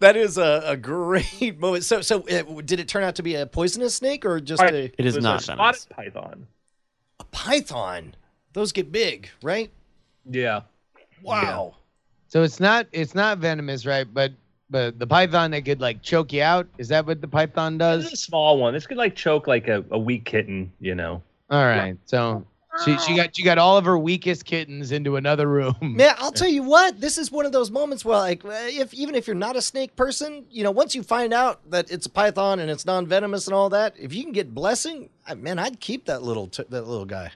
that 0.00 0.16
is 0.16 0.38
a, 0.38 0.62
a 0.64 0.76
great 0.76 1.58
moment. 1.58 1.84
So 1.84 2.00
so 2.00 2.20
uh, 2.28 2.60
did 2.62 2.80
it 2.80 2.88
turn 2.88 3.02
out 3.04 3.16
to 3.16 3.22
be 3.22 3.34
a 3.34 3.44
poisonous 3.46 3.94
snake 3.94 4.24
or 4.24 4.40
just 4.40 4.60
Alright. 4.60 4.74
a, 4.74 4.84
It 4.98 5.04
is 5.06 5.16
was 5.16 5.24
not 5.24 5.42
a 5.42 5.46
venomous. 5.46 5.80
spotted 5.82 6.12
python. 6.14 6.46
A 7.32 7.36
python? 7.36 8.14
Those 8.52 8.72
get 8.72 8.90
big, 8.92 9.28
right? 9.42 9.70
Yeah. 10.28 10.62
Wow. 11.22 11.74
So 12.28 12.42
it's 12.42 12.60
not 12.60 12.86
it's 12.92 13.14
not 13.14 13.38
venomous, 13.38 13.86
right? 13.86 14.06
But 14.12 14.32
but 14.70 14.98
the 14.98 15.06
python 15.06 15.50
that 15.52 15.64
could 15.64 15.80
like 15.80 16.02
choke 16.02 16.32
you 16.32 16.42
out. 16.42 16.66
Is 16.78 16.88
that 16.88 17.06
what 17.06 17.20
the 17.20 17.28
python 17.28 17.78
does? 17.78 18.04
This 18.04 18.12
is 18.12 18.20
a 18.20 18.22
small 18.24 18.58
one. 18.58 18.74
This 18.74 18.86
could 18.86 18.98
like 18.98 19.16
choke 19.16 19.46
like 19.46 19.68
a, 19.68 19.84
a 19.90 19.98
weak 19.98 20.24
kitten, 20.24 20.72
you 20.80 20.94
know. 20.94 21.22
All 21.50 21.64
right. 21.64 21.96
So 22.04 22.44
she 22.84 22.98
she 22.98 23.16
got 23.16 23.34
she 23.36 23.42
got 23.42 23.58
all 23.58 23.76
of 23.76 23.84
her 23.84 23.98
weakest 23.98 24.44
kittens 24.44 24.92
into 24.92 25.16
another 25.16 25.46
room. 25.48 25.74
Man, 25.80 26.14
I'll 26.18 26.32
tell 26.32 26.48
you 26.48 26.62
what. 26.62 27.00
This 27.00 27.18
is 27.18 27.30
one 27.32 27.46
of 27.46 27.52
those 27.52 27.70
moments 27.70 28.04
where, 28.04 28.18
like, 28.18 28.42
if 28.44 28.92
even 28.94 29.14
if 29.14 29.26
you're 29.26 29.36
not 29.36 29.56
a 29.56 29.62
snake 29.62 29.96
person, 29.96 30.44
you 30.50 30.62
know, 30.64 30.70
once 30.70 30.94
you 30.94 31.02
find 31.02 31.32
out 31.32 31.68
that 31.70 31.90
it's 31.90 32.06
a 32.06 32.10
python 32.10 32.60
and 32.60 32.70
it's 32.70 32.84
non-venomous 32.86 33.46
and 33.46 33.54
all 33.54 33.68
that, 33.70 33.94
if 33.98 34.12
you 34.14 34.22
can 34.22 34.32
get 34.32 34.54
blessing, 34.54 35.10
I, 35.26 35.34
man, 35.34 35.58
I'd 35.58 35.80
keep 35.80 36.06
that 36.06 36.22
little 36.22 36.46
t- 36.46 36.64
that 36.68 36.86
little 36.86 37.06
guy. 37.06 37.32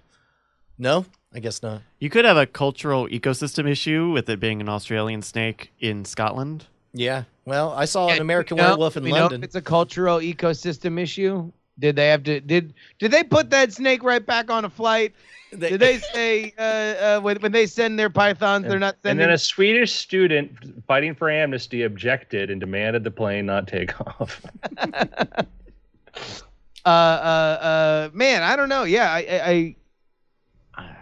No, 0.79 1.05
I 1.35 1.39
guess 1.41 1.63
not. 1.63 1.83
You 1.99 2.11
could 2.11 2.25
have 2.25 2.37
a 2.37 2.47
cultural 2.47 3.07
ecosystem 3.09 3.69
issue 3.69 4.11
with 4.11 4.29
it 4.29 4.41
being 4.41 4.61
an 4.61 4.69
Australian 4.69 5.23
snake 5.23 5.71
in 5.81 6.05
Scotland. 6.05 6.67
Yeah. 6.93 7.25
Well, 7.45 7.73
I 7.73 7.87
saw 7.87 8.09
an 8.09 8.21
American 8.21 8.57
You 8.57 8.63
know- 8.63 8.69
werewolf 8.71 8.97
in 8.97 9.05
you 9.05 9.11
know 9.11 9.17
if 9.17 9.23
London. 9.23 9.43
it's 9.45 9.55
a 9.55 9.63
cultural 9.63 10.19
ecosystem 10.19 11.01
issue. 11.01 11.51
Did 11.79 11.97
they 11.97 12.09
have 12.09 12.23
to 12.25 12.41
did 12.41 12.75
did 12.99 13.11
they 13.11 13.25
put 13.25 13.51
that 13.51 13.73
snake 13.73 14.03
right 14.03 14.25
back 14.25 14.51
on 14.51 14.65
a 14.65 14.71
flight? 14.71 15.15
Did 15.59 15.81
they 15.81 15.99
say 15.99 16.55
uh, 16.57 16.63
uh, 16.63 17.21
when, 17.21 17.37
when 17.37 17.53
they 17.53 17.67
send 17.67 17.99
their 17.99 18.09
pythons, 18.09 18.67
they're 18.67 18.79
not 18.79 18.97
sending? 19.03 19.23
And 19.23 19.29
then 19.29 19.35
a 19.35 19.39
Swedish 19.39 19.93
student 19.93 20.83
fighting 20.87 21.15
for 21.15 21.29
amnesty 21.29 21.83
objected 21.83 22.51
and 22.51 22.59
demanded 22.59 23.05
the 23.05 23.11
plane 23.11 23.45
not 23.45 23.69
take 23.69 24.01
off. 24.01 24.41
uh, 24.79 25.43
uh, 26.87 26.89
uh, 26.89 28.11
man, 28.15 28.43
I 28.43 28.57
don't 28.57 28.71
know. 28.71 28.85
Yeah, 28.85 29.13
I, 29.13 29.19
I, 29.19 29.77
I, 30.75 30.97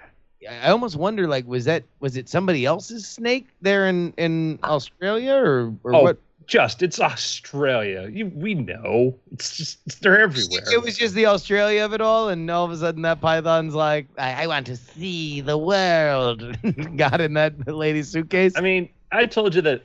I 0.51 0.71
almost 0.71 0.97
wonder, 0.97 1.29
like, 1.29 1.47
was 1.47 1.67
that 1.67 1.85
was 2.01 2.17
it 2.17 2.29
somebody 2.29 2.67
else's 2.67 3.07
snake 3.07 3.47
there 3.61 3.87
in 3.87 4.13
in 4.17 4.59
Australia 4.65 5.35
or 5.35 5.73
or 5.85 5.95
Oh, 5.95 6.03
what? 6.03 6.19
Just 6.51 6.83
it's 6.83 7.01
Australia. 7.01 8.09
You, 8.13 8.27
we 8.35 8.55
know. 8.55 9.17
It's 9.31 9.57
just 9.57 9.79
it's, 9.87 9.95
they're 9.97 10.21
everywhere. 10.21 10.63
It 10.73 10.83
was 10.83 10.99
just 10.99 11.15
the 11.15 11.27
Australia 11.27 11.85
of 11.85 11.95
it 11.95 12.01
all, 12.01 12.29
and 12.29 12.51
all 12.51 12.65
of 12.65 12.73
a 12.73 12.77
sudden 12.77 13.03
that 13.03 13.21
python's 13.21 13.75
like, 13.75 14.09
I, 14.19 14.43
I 14.43 14.47
want 14.49 14.67
to 14.67 14.77
see 14.77 15.41
the 15.41 15.57
world. 15.57 16.59
Got 16.97 17.21
in 17.21 17.35
that 17.35 17.69
lady's 17.69 18.09
suitcase. 18.09 18.55
I 18.57 18.61
mean, 18.63 18.89
I 19.13 19.27
told 19.27 19.55
you 19.55 19.63
that 19.63 19.85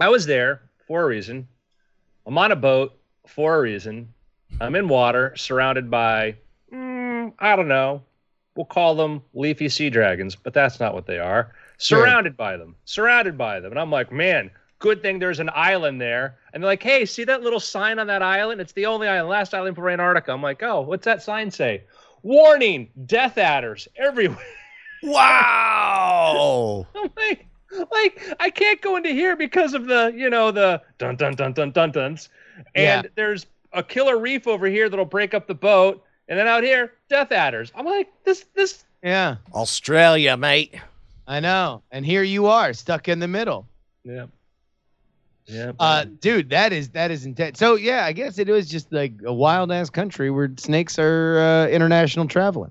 I 0.00 0.08
was 0.08 0.26
there 0.26 0.62
for 0.88 1.02
a 1.02 1.06
reason. 1.06 1.46
I'm 2.26 2.36
on 2.36 2.50
a 2.50 2.56
boat 2.56 2.98
for 3.26 3.56
a 3.56 3.60
reason. 3.60 4.12
I'm 4.60 4.74
in 4.74 4.88
water, 4.88 5.34
surrounded 5.36 5.88
by, 5.88 6.34
mm, 6.72 7.32
I 7.38 7.54
don't 7.54 7.68
know. 7.68 8.02
We'll 8.56 8.66
call 8.66 8.96
them 8.96 9.22
leafy 9.34 9.68
sea 9.68 9.88
dragons, 9.88 10.34
but 10.34 10.52
that's 10.52 10.80
not 10.80 10.94
what 10.94 11.06
they 11.06 11.20
are. 11.20 11.54
Surrounded 11.76 12.36
by 12.36 12.56
them, 12.56 12.74
surrounded 12.86 13.38
by 13.38 13.60
them. 13.60 13.70
And 13.70 13.78
I'm 13.78 13.92
like, 13.92 14.10
man, 14.10 14.50
good 14.78 15.02
thing 15.02 15.18
there's 15.18 15.40
an 15.40 15.50
island 15.54 16.00
there. 16.00 16.38
And 16.52 16.62
they're 16.62 16.70
like, 16.70 16.82
hey, 16.82 17.04
see 17.04 17.24
that 17.24 17.42
little 17.42 17.60
sign 17.60 17.98
on 17.98 18.06
that 18.08 18.22
island? 18.22 18.60
It's 18.60 18.72
the 18.72 18.86
only 18.86 19.08
island, 19.08 19.28
last 19.28 19.54
island 19.54 19.76
for 19.76 19.88
Antarctica. 19.90 20.32
I'm 20.32 20.42
like, 20.42 20.62
oh, 20.62 20.80
what's 20.82 21.04
that 21.04 21.22
sign 21.22 21.50
say? 21.50 21.82
Warning, 22.22 22.88
death 23.06 23.38
adders 23.38 23.88
everywhere. 23.96 24.38
wow. 25.02 26.86
I'm 26.94 27.10
like, 27.16 27.46
like 27.92 28.22
I 28.40 28.50
can't 28.50 28.80
go 28.80 28.96
into 28.96 29.10
here 29.10 29.36
because 29.36 29.74
of 29.74 29.86
the, 29.86 30.12
you 30.14 30.30
know, 30.30 30.50
the 30.50 30.82
dun 30.98 31.16
dun 31.16 31.34
dun 31.34 31.52
dun 31.52 31.70
dun 31.70 31.90
duns. 31.92 32.28
And 32.74 33.04
Yeah. 33.04 33.10
there's 33.14 33.46
a 33.72 33.82
killer 33.82 34.18
reef 34.18 34.46
over 34.46 34.66
here 34.66 34.88
that'll 34.88 35.04
break 35.04 35.34
up 35.34 35.46
the 35.46 35.54
boat, 35.54 36.02
and 36.28 36.38
then 36.38 36.46
out 36.48 36.62
here, 36.64 36.94
death 37.08 37.32
adders. 37.32 37.70
I'm 37.76 37.84
like, 37.86 38.08
this, 38.24 38.46
this. 38.54 38.84
yeah, 39.02 39.36
Australia, 39.54 40.36
mate. 40.36 40.74
I 41.26 41.40
know. 41.40 41.82
And 41.92 42.04
here 42.06 42.22
you 42.22 42.46
are, 42.46 42.72
stuck 42.72 43.08
in 43.08 43.18
the 43.18 43.28
middle. 43.28 43.66
Yeah. 44.04 44.26
Yeah. 45.48 45.72
Uh, 45.78 46.04
dude, 46.04 46.50
that 46.50 46.72
is 46.74 46.90
that 46.90 47.10
is 47.10 47.24
intense. 47.24 47.58
So 47.58 47.74
yeah, 47.74 48.04
I 48.04 48.12
guess 48.12 48.38
it 48.38 48.48
was 48.48 48.68
just 48.68 48.92
like 48.92 49.14
a 49.24 49.32
wild 49.32 49.72
ass 49.72 49.88
country 49.90 50.30
where 50.30 50.50
snakes 50.58 50.98
are 50.98 51.38
uh, 51.38 51.68
international 51.68 52.28
traveling. 52.28 52.70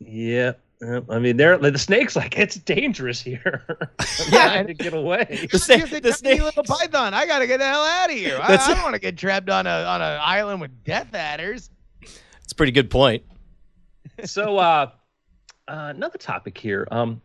yeah. 0.00 0.52
yeah. 0.82 1.00
I 1.08 1.18
mean, 1.20 1.36
they're 1.36 1.56
like, 1.58 1.72
the 1.72 1.78
snake's 1.78 2.16
like 2.16 2.36
it's 2.36 2.56
dangerous 2.56 3.20
here. 3.22 3.64
Yeah, 4.30 4.38
I 4.38 4.56
had 4.56 4.66
to 4.66 4.74
get 4.74 4.92
away. 4.94 5.46
The 5.52 5.58
snake. 5.58 5.78
Here's 5.86 5.90
The 5.90 6.00
tiny 6.00 6.12
snake. 6.12 6.42
little 6.42 6.64
python. 6.64 7.14
I 7.14 7.24
gotta 7.26 7.46
get 7.46 7.58
the 7.58 7.66
hell 7.66 7.82
out 7.84 8.10
of 8.10 8.16
here. 8.16 8.38
I, 8.42 8.54
I 8.56 8.74
don't 8.74 8.82
want 8.82 8.94
to 8.94 9.00
get 9.00 9.16
trapped 9.16 9.48
on 9.48 9.66
a 9.66 9.70
on 9.84 10.02
an 10.02 10.20
island 10.22 10.60
with 10.60 10.82
death 10.84 11.14
adders. 11.14 11.70
It's 12.02 12.52
a 12.52 12.54
pretty 12.56 12.72
good 12.72 12.90
point. 12.90 13.22
so 14.24 14.58
uh, 14.58 14.90
uh 15.68 15.92
another 15.94 16.18
topic 16.18 16.56
here 16.58 16.86
um 16.90 17.20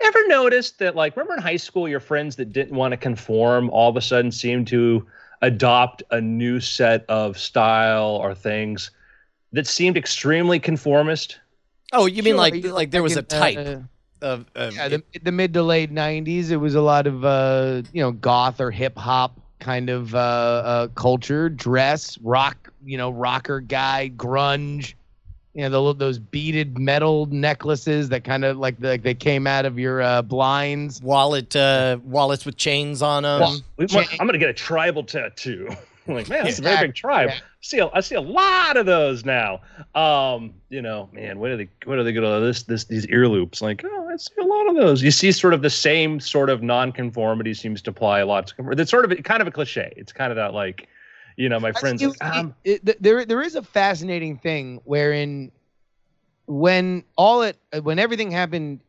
ever 0.00 0.26
noticed 0.28 0.78
that 0.78 0.94
like 0.96 1.16
remember 1.16 1.34
in 1.34 1.42
high 1.42 1.56
school 1.56 1.88
your 1.88 2.00
friends 2.00 2.36
that 2.36 2.52
didn't 2.52 2.76
want 2.76 2.92
to 2.92 2.96
conform 2.96 3.70
all 3.70 3.88
of 3.90 3.96
a 3.96 4.00
sudden 4.00 4.30
seemed 4.30 4.66
to 4.68 5.06
adopt 5.42 6.02
a 6.10 6.20
new 6.20 6.60
set 6.60 7.04
of 7.08 7.38
style 7.38 8.16
or 8.16 8.34
things 8.34 8.90
that 9.52 9.66
seemed 9.66 9.96
extremely 9.96 10.58
conformist 10.58 11.38
Oh, 11.92 12.04
you 12.06 12.22
mean 12.22 12.32
Sure, 12.32 12.36
like 12.36 12.54
you- 12.54 12.72
like 12.72 12.90
there 12.90 13.02
was 13.02 13.16
a 13.16 13.20
in, 13.20 13.24
uh, 13.24 13.24
type 13.40 13.58
of, 14.20 14.46
of 14.54 14.74
yeah, 14.74 14.88
the, 14.88 15.02
the 15.22 15.32
mid 15.32 15.54
to 15.54 15.62
late 15.62 15.90
'90s, 15.90 16.50
it 16.50 16.56
was 16.56 16.74
a 16.74 16.82
lot 16.82 17.06
of 17.06 17.24
uh, 17.24 17.82
you 17.92 18.02
know 18.02 18.12
goth 18.12 18.60
or 18.60 18.70
hip 18.70 18.96
hop 18.98 19.40
kind 19.58 19.88
of 19.88 20.14
uh, 20.14 20.18
uh, 20.18 20.88
culture, 20.88 21.48
dress, 21.48 22.18
rock, 22.18 22.72
you 22.84 22.98
know, 22.98 23.10
rocker 23.10 23.60
guy, 23.60 24.10
grunge. 24.14 24.94
You 25.58 25.68
know, 25.68 25.92
the, 25.92 25.98
those 25.98 26.20
beaded 26.20 26.78
metal 26.78 27.26
necklaces 27.26 28.10
that 28.10 28.22
kind 28.22 28.44
of 28.44 28.58
like 28.58 28.76
like 28.78 29.02
they 29.02 29.12
came 29.12 29.44
out 29.44 29.64
of 29.66 29.76
your 29.76 30.00
uh, 30.00 30.22
blinds. 30.22 31.02
wallet 31.02 31.56
uh, 31.56 31.98
wallets 32.04 32.46
with 32.46 32.56
chains 32.56 33.02
on 33.02 33.24
them. 33.24 33.40
Well, 33.40 33.60
we 33.76 33.86
want- 33.86 34.08
i'm 34.20 34.28
gonna 34.28 34.38
get 34.38 34.50
a 34.50 34.54
tribal 34.54 35.02
tattoo. 35.02 35.68
I'm 36.06 36.14
like 36.14 36.28
man 36.28 36.44
that's 36.44 36.60
a 36.60 36.62
very 36.62 36.86
big 36.86 36.94
tribe. 36.94 37.30
Yeah. 37.30 37.34
I 37.34 37.40
see 37.60 37.78
a, 37.80 37.88
I 37.92 38.00
see 38.02 38.14
a 38.14 38.20
lot 38.20 38.76
of 38.76 38.86
those 38.86 39.24
now. 39.24 39.60
Um 39.96 40.54
you 40.68 40.80
know 40.80 41.08
man 41.12 41.40
what 41.40 41.50
are 41.50 41.56
they 41.56 41.68
what 41.86 41.98
are 41.98 42.04
they 42.04 42.12
gonna 42.12 42.38
this 42.38 42.62
this 42.62 42.84
these 42.84 43.04
ear 43.08 43.26
loops? 43.26 43.60
Like 43.60 43.82
oh 43.84 44.10
i 44.12 44.16
see 44.16 44.34
a 44.40 44.44
lot 44.44 44.68
of 44.68 44.76
those. 44.76 45.02
You 45.02 45.10
see 45.10 45.32
sort 45.32 45.54
of 45.54 45.62
the 45.62 45.70
same 45.70 46.20
sort 46.20 46.50
of 46.50 46.62
nonconformity 46.62 47.52
seems 47.54 47.82
to 47.82 47.90
apply 47.90 48.20
a 48.20 48.26
lot 48.26 48.46
to 48.46 48.54
conform- 48.54 48.78
it's 48.78 48.92
sort 48.92 49.04
of 49.04 49.10
a, 49.10 49.16
kind 49.16 49.42
of 49.42 49.48
a 49.48 49.50
cliche. 49.50 49.92
It's 49.96 50.12
kind 50.12 50.30
of 50.30 50.36
that 50.36 50.54
like 50.54 50.86
you 51.38 51.48
know 51.48 51.60
my 51.60 51.72
friends 51.72 52.04
like, 52.04 52.22
um, 52.22 52.54
it- 52.64 52.82
it- 52.86 53.02
there 53.02 53.24
there 53.24 53.42
is 53.42 53.56
a 53.56 53.62
fascinating 53.62 54.36
thing 54.38 54.80
wherein 54.84 55.52
when 56.46 57.04
all 57.16 57.42
it 57.42 57.58
when 57.82 57.98
everything 57.98 58.30
happened 58.30 58.82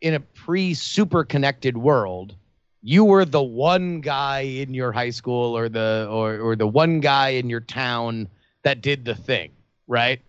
in 0.00 0.14
a 0.14 0.20
pre 0.20 0.74
super 0.74 1.24
connected 1.24 1.76
world 1.76 2.36
you 2.82 3.04
were 3.04 3.24
the 3.24 3.42
one 3.42 4.00
guy 4.00 4.40
in 4.40 4.74
your 4.74 4.92
high 4.92 5.10
school 5.10 5.56
or 5.56 5.68
the 5.68 6.08
or 6.10 6.38
or 6.38 6.56
the 6.56 6.66
one 6.68 7.00
guy 7.00 7.30
in 7.30 7.50
your 7.50 7.60
town 7.60 8.28
that 8.62 8.80
did 8.82 9.04
the 9.04 9.14
thing 9.14 9.52
right? 9.88 10.20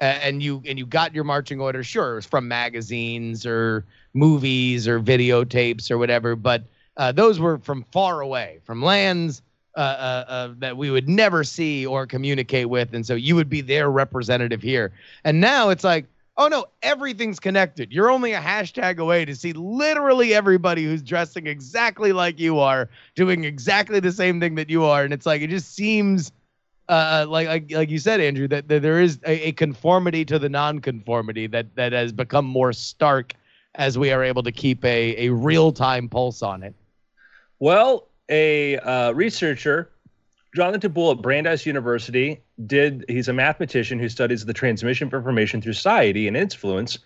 And 0.00 0.42
you 0.42 0.62
and 0.66 0.78
you 0.78 0.86
got 0.86 1.14
your 1.14 1.24
marching 1.24 1.60
orders 1.60 1.86
sure 1.86 2.12
it 2.12 2.14
was 2.16 2.26
from 2.26 2.48
magazines 2.48 3.46
or 3.46 3.86
movies 4.14 4.88
or 4.88 5.00
videotapes 5.00 5.90
or 5.90 5.98
whatever 5.98 6.36
but 6.36 6.64
uh, 6.96 7.12
those 7.12 7.38
were 7.40 7.58
from 7.58 7.84
far 7.92 8.20
away 8.20 8.60
from 8.64 8.82
lands 8.82 9.42
uh, 9.76 9.80
uh, 9.80 10.24
uh, 10.28 10.54
that 10.58 10.76
we 10.76 10.90
would 10.90 11.08
never 11.08 11.44
see 11.44 11.86
or 11.86 12.06
communicate 12.06 12.68
with, 12.68 12.94
and 12.94 13.06
so 13.06 13.14
you 13.14 13.34
would 13.36 13.48
be 13.48 13.60
their 13.60 13.90
representative 13.90 14.62
here. 14.62 14.92
And 15.24 15.40
now 15.40 15.68
it's 15.68 15.84
like, 15.84 16.06
Oh 16.36 16.48
no, 16.48 16.64
everything's 16.82 17.38
connected. 17.38 17.92
You're 17.92 18.10
only 18.10 18.32
a 18.32 18.40
hashtag 18.40 18.96
away 18.96 19.26
to 19.26 19.36
see 19.36 19.52
literally 19.52 20.32
everybody 20.32 20.84
who's 20.84 21.02
dressing 21.02 21.46
exactly 21.46 22.12
like 22.12 22.40
you 22.40 22.58
are, 22.58 22.88
doing 23.14 23.44
exactly 23.44 24.00
the 24.00 24.10
same 24.10 24.40
thing 24.40 24.54
that 24.54 24.70
you 24.70 24.84
are, 24.84 25.04
and 25.04 25.12
it's 25.12 25.26
like 25.26 25.42
it 25.42 25.50
just 25.50 25.74
seems 25.74 26.32
uh, 26.88 27.26
like 27.28 27.46
like 27.46 27.70
like 27.72 27.90
you 27.90 27.98
said, 27.98 28.20
Andrew, 28.20 28.48
that, 28.48 28.68
that 28.68 28.80
there 28.80 29.00
is 29.00 29.20
a, 29.26 29.48
a 29.48 29.52
conformity 29.52 30.24
to 30.24 30.38
the 30.38 30.48
non-conformity 30.48 31.46
that 31.48 31.74
that 31.76 31.92
has 31.92 32.10
become 32.10 32.46
more 32.46 32.72
stark 32.72 33.34
as 33.74 33.98
we 33.98 34.10
are 34.10 34.24
able 34.24 34.42
to 34.42 34.52
keep 34.52 34.84
a 34.84 35.26
a 35.26 35.32
real 35.32 35.72
time 35.72 36.08
pulse 36.08 36.42
on 36.42 36.62
it. 36.62 36.74
Well, 37.58 38.08
a 38.30 38.78
uh, 38.78 39.12
researcher, 39.12 39.90
Jonathan 40.54 40.80
Touboul 40.80 41.12
at 41.12 41.22
Brandeis 41.22 41.66
University, 41.66 42.40
did. 42.66 43.04
He's 43.08 43.28
a 43.28 43.32
mathematician 43.32 43.98
who 43.98 44.08
studies 44.08 44.46
the 44.46 44.54
transmission 44.54 45.08
of 45.08 45.14
information 45.14 45.60
through 45.60 45.74
society 45.74 46.26
and 46.26 46.36
influence. 46.36 46.98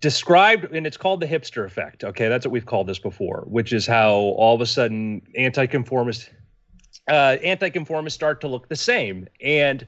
Described, 0.00 0.74
and 0.74 0.86
it's 0.86 0.96
called 0.96 1.20
the 1.20 1.26
hipster 1.26 1.66
effect. 1.66 2.04
Okay, 2.04 2.28
that's 2.28 2.46
what 2.46 2.52
we've 2.52 2.66
called 2.66 2.86
this 2.86 2.98
before, 2.98 3.44
which 3.46 3.72
is 3.72 3.86
how 3.86 4.12
all 4.12 4.54
of 4.54 4.60
a 4.60 4.66
sudden 4.66 5.20
anti-conformist, 5.36 6.30
uh, 7.08 7.36
anti-conformists 7.42 8.14
start 8.14 8.40
to 8.40 8.48
look 8.48 8.68
the 8.68 8.76
same. 8.76 9.28
And 9.42 9.86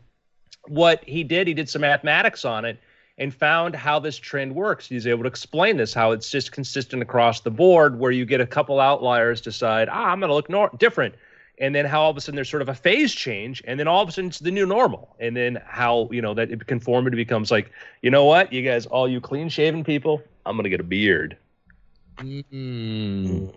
what 0.68 1.02
he 1.04 1.24
did, 1.24 1.46
he 1.46 1.54
did 1.54 1.68
some 1.68 1.80
mathematics 1.80 2.44
on 2.44 2.66
it 2.66 2.78
and 3.18 3.34
found 3.34 3.74
how 3.74 3.98
this 3.98 4.16
trend 4.16 4.54
works. 4.54 4.88
He's 4.88 5.06
able 5.06 5.22
to 5.22 5.28
explain 5.28 5.76
this, 5.78 5.94
how 5.94 6.12
it's 6.12 6.30
just 6.30 6.52
consistent 6.52 7.02
across 7.02 7.40
the 7.40 7.50
board, 7.50 7.98
where 7.98 8.10
you 8.10 8.26
get 8.26 8.40
a 8.40 8.46
couple 8.46 8.78
outliers 8.78 9.40
decide, 9.40 9.88
ah, 9.88 10.08
I'm 10.08 10.20
going 10.20 10.28
to 10.28 10.34
look 10.34 10.50
nor- 10.50 10.70
different. 10.76 11.14
And 11.58 11.74
then 11.74 11.86
how 11.86 12.02
all 12.02 12.10
of 12.10 12.16
a 12.18 12.20
sudden 12.20 12.36
there's 12.36 12.50
sort 12.50 12.60
of 12.60 12.68
a 12.68 12.74
phase 12.74 13.14
change, 13.14 13.62
and 13.66 13.80
then 13.80 13.88
all 13.88 14.02
of 14.02 14.10
a 14.10 14.12
sudden 14.12 14.28
it's 14.28 14.40
the 14.40 14.50
new 14.50 14.66
normal. 14.66 15.16
And 15.18 15.34
then 15.34 15.62
how, 15.66 16.10
you 16.12 16.20
know, 16.20 16.34
that 16.34 16.66
conformity 16.66 17.16
becomes 17.16 17.50
like, 17.50 17.70
you 18.02 18.10
know 18.10 18.26
what, 18.26 18.52
you 18.52 18.60
guys, 18.60 18.84
all 18.84 19.08
you 19.08 19.22
clean 19.22 19.48
shaven 19.48 19.82
people, 19.82 20.22
I'm 20.44 20.56
going 20.56 20.64
to 20.64 20.70
get 20.70 20.80
a 20.80 20.84
beard. 20.84 21.38
Mm. 22.18 23.54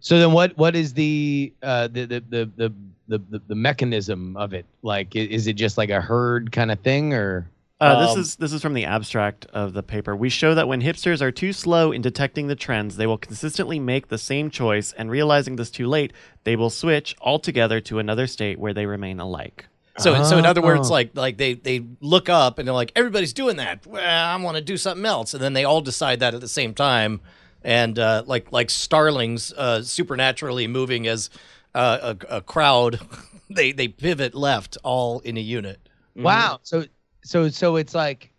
So 0.00 0.18
then, 0.18 0.32
what 0.32 0.56
what 0.56 0.76
is 0.76 0.94
the 0.94 1.52
uh, 1.62 1.88
the, 1.88 2.04
the, 2.04 2.24
the 2.28 2.50
the 2.56 2.74
the 3.08 3.18
the 3.30 3.42
the 3.48 3.54
mechanism 3.54 4.36
of 4.36 4.52
it? 4.52 4.66
Like, 4.82 5.16
is 5.16 5.46
it 5.46 5.54
just 5.54 5.76
like 5.78 5.90
a 5.90 6.00
herd 6.00 6.52
kind 6.52 6.70
of 6.70 6.80
thing, 6.80 7.12
or? 7.14 7.48
Uh, 7.80 8.00
this 8.06 8.14
Um, 8.14 8.20
is 8.20 8.36
this 8.36 8.52
is 8.52 8.60
from 8.60 8.74
the 8.74 8.84
abstract 8.84 9.46
of 9.52 9.72
the 9.72 9.82
paper. 9.84 10.16
We 10.16 10.28
show 10.30 10.52
that 10.54 10.66
when 10.66 10.82
hipsters 10.82 11.20
are 11.20 11.30
too 11.30 11.52
slow 11.52 11.92
in 11.92 12.02
detecting 12.02 12.48
the 12.48 12.56
trends, 12.56 12.96
they 12.96 13.06
will 13.06 13.18
consistently 13.18 13.78
make 13.78 14.08
the 14.08 14.18
same 14.18 14.50
choice, 14.50 14.92
and 14.98 15.10
realizing 15.10 15.54
this 15.56 15.70
too 15.70 15.86
late, 15.86 16.12
they 16.42 16.56
will 16.56 16.70
switch 16.70 17.14
altogether 17.20 17.80
to 17.82 18.00
another 18.00 18.26
state 18.26 18.58
where 18.58 18.74
they 18.74 18.86
remain 18.86 19.20
alike. 19.20 19.66
So, 19.98 20.22
so 20.22 20.38
in 20.38 20.46
other 20.46 20.62
words, 20.62 20.88
Oh. 20.90 20.92
like 20.92 21.10
like 21.16 21.36
they 21.38 21.54
they 21.54 21.84
look 22.00 22.28
up 22.28 22.58
and 22.58 22.66
they're 22.66 22.74
like, 22.74 22.92
everybody's 22.96 23.32
doing 23.32 23.56
that. 23.56 23.86
Well, 23.86 24.02
I 24.04 24.34
want 24.42 24.56
to 24.56 24.62
do 24.62 24.76
something 24.76 25.06
else, 25.06 25.34
and 25.34 25.42
then 25.42 25.52
they 25.52 25.64
all 25.64 25.80
decide 25.80 26.18
that 26.20 26.34
at 26.34 26.40
the 26.40 26.48
same 26.48 26.74
time, 26.74 27.20
and 27.62 27.96
uh, 27.98 28.22
like 28.26 28.50
like 28.52 28.70
starlings 28.70 29.52
uh, 29.52 29.82
supernaturally 29.82 30.66
moving 30.66 31.06
as 31.06 31.30
uh, 31.76 32.14
a, 32.30 32.36
a 32.36 32.40
crowd, 32.40 32.98
they 33.50 33.70
they 33.72 33.86
pivot 33.88 34.34
left 34.34 34.78
all 34.82 35.20
in 35.20 35.36
a 35.36 35.40
unit. 35.40 35.80
Wow. 36.16 36.58
So 36.64 36.84
so 37.28 37.50
so 37.50 37.76
it's 37.76 37.94
like 37.94 38.32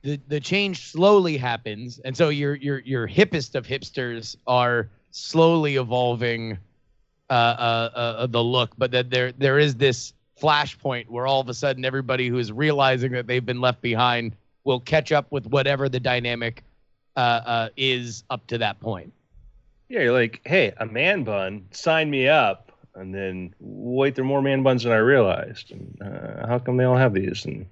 the 0.00 0.18
the 0.28 0.40
change 0.40 0.90
slowly 0.90 1.36
happens, 1.36 1.98
and 2.06 2.16
so 2.16 2.30
your 2.30 2.54
your 2.54 2.78
your 2.80 3.06
hippest 3.06 3.54
of 3.54 3.66
hipsters 3.66 4.34
are 4.46 4.88
slowly 5.10 5.76
evolving 5.76 6.56
uh, 7.28 7.32
uh, 7.32 7.90
uh, 7.94 8.26
the 8.26 8.42
look, 8.42 8.72
but 8.78 8.92
that 8.92 9.10
there 9.10 9.32
there 9.32 9.58
is 9.58 9.74
this 9.74 10.14
flashpoint 10.40 11.08
where 11.08 11.26
all 11.26 11.40
of 11.40 11.50
a 11.50 11.54
sudden 11.54 11.84
everybody 11.84 12.28
who 12.28 12.38
is 12.38 12.50
realizing 12.50 13.12
that 13.12 13.26
they've 13.26 13.44
been 13.44 13.60
left 13.60 13.82
behind 13.82 14.34
will 14.64 14.80
catch 14.80 15.12
up 15.12 15.30
with 15.30 15.46
whatever 15.46 15.90
the 15.90 16.00
dynamic 16.00 16.64
uh, 17.16 17.20
uh, 17.20 17.68
is 17.76 18.24
up 18.30 18.46
to 18.46 18.56
that 18.56 18.80
point. 18.80 19.12
Yeah, 19.90 20.00
you're 20.00 20.12
like, 20.12 20.40
hey, 20.46 20.72
a 20.78 20.86
man 20.86 21.24
bun, 21.24 21.66
sign 21.72 22.08
me 22.08 22.26
up. 22.26 22.72
And 22.94 23.14
then, 23.14 23.54
wait, 23.60 24.14
there 24.14 24.24
are 24.24 24.28
more 24.28 24.42
man 24.42 24.62
buns 24.62 24.82
than 24.82 24.92
I 24.92 24.96
realized. 24.96 25.70
And, 25.70 25.98
uh, 26.02 26.46
how 26.46 26.58
come 26.58 26.76
they 26.76 26.84
all 26.84 26.96
have 26.96 27.14
these? 27.14 27.44
And 27.46 27.66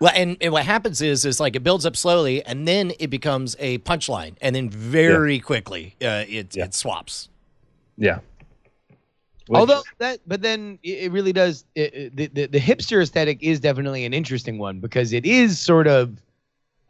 Well, 0.00 0.12
and, 0.14 0.36
and 0.40 0.52
what 0.52 0.64
happens 0.64 1.02
is 1.02 1.24
is 1.24 1.40
like 1.40 1.56
it 1.56 1.64
builds 1.64 1.84
up 1.84 1.96
slowly, 1.96 2.44
and 2.44 2.68
then 2.68 2.92
it 3.00 3.08
becomes 3.10 3.56
a 3.58 3.78
punchline, 3.78 4.36
and 4.40 4.54
then 4.54 4.70
very 4.70 5.40
quickly 5.40 5.96
uh, 6.02 6.24
it 6.28 6.54
Yeah. 6.56 6.64
it 6.66 6.74
swaps. 6.74 7.28
yeah. 7.96 8.20
Although 9.50 9.82
that, 9.96 10.20
but 10.26 10.42
then 10.42 10.78
it, 10.82 11.04
it 11.04 11.12
really 11.12 11.32
does. 11.32 11.64
It, 11.74 11.94
it- 11.94 12.16
the, 12.16 12.26
the 12.26 12.46
the 12.46 12.60
hipster 12.60 13.02
aesthetic 13.02 13.38
is 13.42 13.60
definitely 13.60 14.04
an 14.04 14.12
interesting 14.12 14.58
one 14.58 14.78
because 14.78 15.12
it 15.14 15.24
is 15.24 15.58
sort 15.58 15.86
of, 15.88 16.20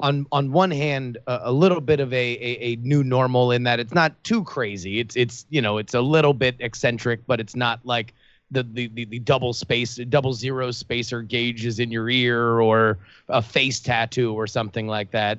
on 0.01 0.27
on 0.33 0.51
one 0.51 0.73
hand, 0.73 1.19
a, 1.29 1.39
a 1.45 1.53
little 1.53 1.81
bit 1.81 2.01
of 2.01 2.13
a, 2.13 2.17
a 2.17 2.59
a 2.73 2.77
new 2.77 3.05
normal 3.05 3.53
in 3.53 3.63
that 3.63 3.79
it's 3.79 3.95
not 3.95 4.13
too 4.25 4.43
crazy. 4.43 4.99
It's 4.99 5.15
it's 5.15 5.47
you 5.51 5.63
know 5.63 5.79
it's 5.79 5.95
a 5.95 6.01
little 6.01 6.35
bit 6.35 6.57
eccentric, 6.59 7.21
but 7.29 7.39
it's 7.39 7.55
not 7.55 7.79
like 7.85 8.13
the 8.51 8.63
the 8.63 8.89
the, 8.89 9.05
the 9.05 9.19
double 9.19 9.53
space 9.53 9.97
double 10.09 10.33
zero 10.33 10.71
spacer 10.71 11.23
gauges 11.23 11.79
in 11.79 11.91
your 11.91 12.09
ear 12.09 12.61
or 12.61 12.99
a 13.29 13.43
face 13.43 13.81
tattoo 13.81 14.35
or 14.35 14.47
something 14.47 14.87
like 14.87 15.11
that. 15.11 15.39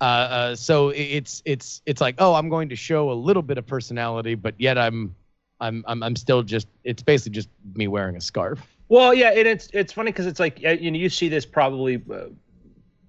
Uh, 0.00 0.04
uh, 0.04 0.56
so 0.56 0.88
it's 0.90 1.42
it's 1.44 1.82
it's 1.86 2.00
like 2.00 2.14
oh 2.18 2.34
I'm 2.34 2.48
going 2.48 2.68
to 2.70 2.76
show 2.76 3.10
a 3.10 3.14
little 3.14 3.42
bit 3.42 3.58
of 3.58 3.66
personality, 3.66 4.34
but 4.34 4.54
yet 4.58 4.78
I'm 4.78 5.14
I'm 5.60 5.84
I'm 5.86 6.02
I'm 6.02 6.16
still 6.16 6.42
just 6.42 6.68
it's 6.84 7.02
basically 7.02 7.34
just 7.34 7.48
me 7.74 7.86
wearing 7.86 8.16
a 8.16 8.20
scarf. 8.20 8.60
Well, 8.88 9.14
yeah, 9.14 9.30
and 9.30 9.46
it's 9.46 9.68
it's 9.72 9.92
funny 9.92 10.10
because 10.10 10.26
it's 10.26 10.40
like 10.40 10.60
you 10.60 10.90
know 10.90 10.98
you 10.98 11.08
see 11.08 11.28
this 11.28 11.46
probably 11.46 12.02
uh, 12.12 12.24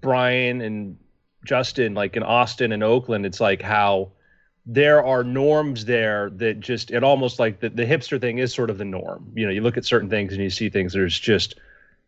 Brian 0.01 0.61
and 0.61 0.97
Justin 1.45 1.93
like 1.93 2.15
in 2.15 2.23
Austin 2.23 2.71
and 2.71 2.83
Oakland. 2.83 3.25
It's 3.25 3.39
like 3.39 3.61
how 3.61 4.11
there 4.65 5.03
are 5.03 5.23
norms 5.23 5.85
there 5.85 6.29
that 6.31 6.59
just 6.59 6.91
it 6.91 7.03
almost 7.03 7.39
like 7.39 7.59
the, 7.59 7.69
the 7.69 7.85
hipster 7.85 8.19
thing 8.19 8.37
is 8.37 8.53
sort 8.53 8.69
of 8.69 8.77
the 8.77 8.85
norm. 8.85 9.31
You 9.35 9.45
know, 9.45 9.51
you 9.51 9.61
look 9.61 9.77
at 9.77 9.85
certain 9.85 10.09
things 10.09 10.33
and 10.33 10.41
you 10.41 10.49
see 10.49 10.69
things. 10.69 10.93
There's 10.93 11.19
just 11.19 11.55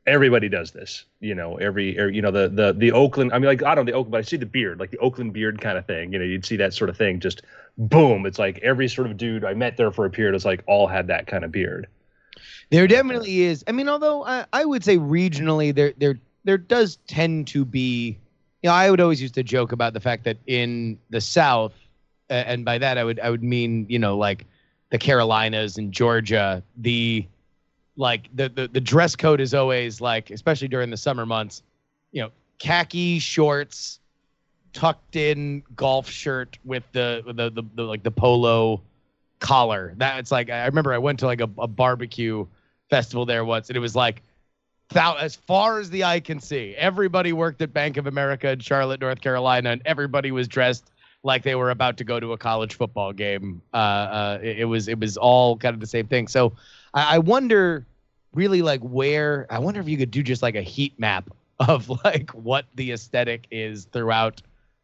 everybody 0.05 0.49
does 0.49 0.71
this. 0.71 1.05
You 1.19 1.33
know, 1.33 1.57
every 1.57 1.99
or, 1.99 2.09
you 2.09 2.21
know 2.21 2.31
the 2.31 2.49
the 2.49 2.73
the 2.73 2.91
Oakland. 2.91 3.33
I 3.33 3.39
mean, 3.39 3.47
like 3.47 3.63
I 3.63 3.73
don't 3.73 3.85
know 3.85 3.91
the 3.91 3.97
Oakland, 3.97 4.11
but 4.11 4.17
I 4.19 4.21
see 4.21 4.37
the 4.37 4.45
beard, 4.45 4.79
like 4.79 4.91
the 4.91 4.99
Oakland 4.99 5.33
beard 5.33 5.61
kind 5.61 5.77
of 5.77 5.85
thing. 5.85 6.13
You 6.13 6.19
know, 6.19 6.25
you'd 6.25 6.45
see 6.45 6.57
that 6.57 6.73
sort 6.73 6.89
of 6.89 6.97
thing. 6.97 7.19
Just 7.19 7.41
boom. 7.77 8.25
It's 8.25 8.39
like 8.39 8.59
every 8.59 8.87
sort 8.87 9.07
of 9.07 9.17
dude 9.17 9.43
I 9.43 9.55
met 9.55 9.77
there 9.77 9.91
for 9.91 10.05
a 10.05 10.09
period 10.09 10.33
was 10.33 10.45
like 10.45 10.63
all 10.67 10.87
had 10.87 11.07
that 11.07 11.25
kind 11.25 11.43
of 11.43 11.51
beard. 11.51 11.87
There 12.69 12.87
definitely 12.87 13.41
is. 13.41 13.63
I 13.67 13.71
mean, 13.71 13.89
although 13.89 14.23
I, 14.23 14.45
I 14.53 14.63
would 14.63 14.83
say 14.83 14.97
regionally 14.97 15.73
there 15.73 15.93
there 15.97 16.19
there 16.43 16.57
does 16.59 16.97
tend 17.07 17.47
to 17.47 17.65
be 17.65 18.19
you 18.63 18.69
know, 18.69 18.75
I 18.75 18.89
would 18.89 19.01
always 19.01 19.21
used 19.21 19.35
to 19.35 19.43
joke 19.43 19.73
about 19.73 19.93
the 19.93 19.99
fact 19.99 20.23
that 20.23 20.37
in 20.47 20.97
the 21.09 21.19
South, 21.19 21.73
uh, 21.73 21.82
and 22.29 22.65
by 22.65 22.77
that 22.77 22.97
I 22.97 23.03
would 23.03 23.19
I 23.19 23.29
would 23.29 23.43
mean, 23.43 23.86
you 23.89 23.99
know, 23.99 24.17
like 24.17 24.45
the 24.89 24.97
Carolinas 24.97 25.77
and 25.77 25.91
Georgia, 25.91 26.63
the 26.77 27.25
like 27.95 28.29
the, 28.36 28.49
the 28.49 28.67
the 28.67 28.81
dress 28.81 29.15
code 29.15 29.41
is 29.41 29.53
always 29.53 30.01
like, 30.01 30.29
especially 30.31 30.67
during 30.67 30.89
the 30.89 30.97
summer 30.97 31.25
months, 31.25 31.63
you 32.12 32.21
know, 32.21 32.31
khaki 32.59 33.19
shorts, 33.19 33.99
tucked 34.71 35.15
in 35.15 35.63
golf 35.75 36.09
shirt 36.09 36.57
with 36.63 36.83
the 36.91 37.23
the, 37.25 37.49
the, 37.49 37.63
the 37.75 37.83
like 37.83 38.03
the 38.03 38.12
polo 38.12 38.81
collar. 39.39 39.93
That's 39.97 40.31
like 40.31 40.49
I 40.49 40.65
remember 40.65 40.93
I 40.93 40.97
went 40.97 41.19
to 41.19 41.25
like 41.25 41.41
a, 41.41 41.49
a 41.57 41.67
barbecue 41.67 42.45
festival 42.89 43.25
there 43.25 43.45
once, 43.45 43.69
and 43.69 43.77
it 43.77 43.81
was 43.81 43.95
like 43.95 44.21
as 44.95 45.36
far 45.36 45.79
as 45.79 45.89
the 45.89 46.03
eye 46.03 46.19
can 46.19 46.39
see, 46.39 46.75
everybody 46.77 47.33
worked 47.33 47.62
at 47.62 47.73
Bank 47.73 47.97
of 47.97 48.07
America 48.07 48.51
in 48.51 48.59
Charlotte, 48.59 49.01
North 49.01 49.21
Carolina, 49.21 49.71
and 49.71 49.81
everybody 49.86 50.31
was 50.31 50.47
dressed 50.47 50.91
like 51.23 51.43
they 51.43 51.55
were 51.55 51.71
about 51.71 51.97
to 51.97 52.03
go 52.03 52.19
to 52.19 52.33
a 52.33 52.38
college 52.38 52.75
football 52.75 53.13
game. 53.13 53.62
Uh, 53.73 53.77
uh, 53.77 54.39
it, 54.41 54.59
it 54.59 54.65
was 54.65 54.88
it 54.88 54.99
was 54.99 55.17
all 55.17 55.57
kind 55.57 55.73
of 55.73 55.79
the 55.79 55.88
same 55.88 56.07
thing. 56.07 56.27
So 56.27 56.53
I, 56.93 57.15
I 57.15 57.19
wonder, 57.19 57.86
really, 58.33 58.62
like 58.62 58.81
where 58.81 59.47
I 59.49 59.59
wonder 59.59 59.79
if 59.79 59.88
you 59.88 59.97
could 59.97 60.12
do 60.12 60.21
just 60.21 60.41
like 60.41 60.55
a 60.55 60.62
heat 60.62 60.99
map 60.99 61.29
of 61.59 61.89
like 62.03 62.29
what 62.31 62.65
the 62.75 62.91
aesthetic 62.91 63.47
is 63.51 63.86
throughout 63.86 64.41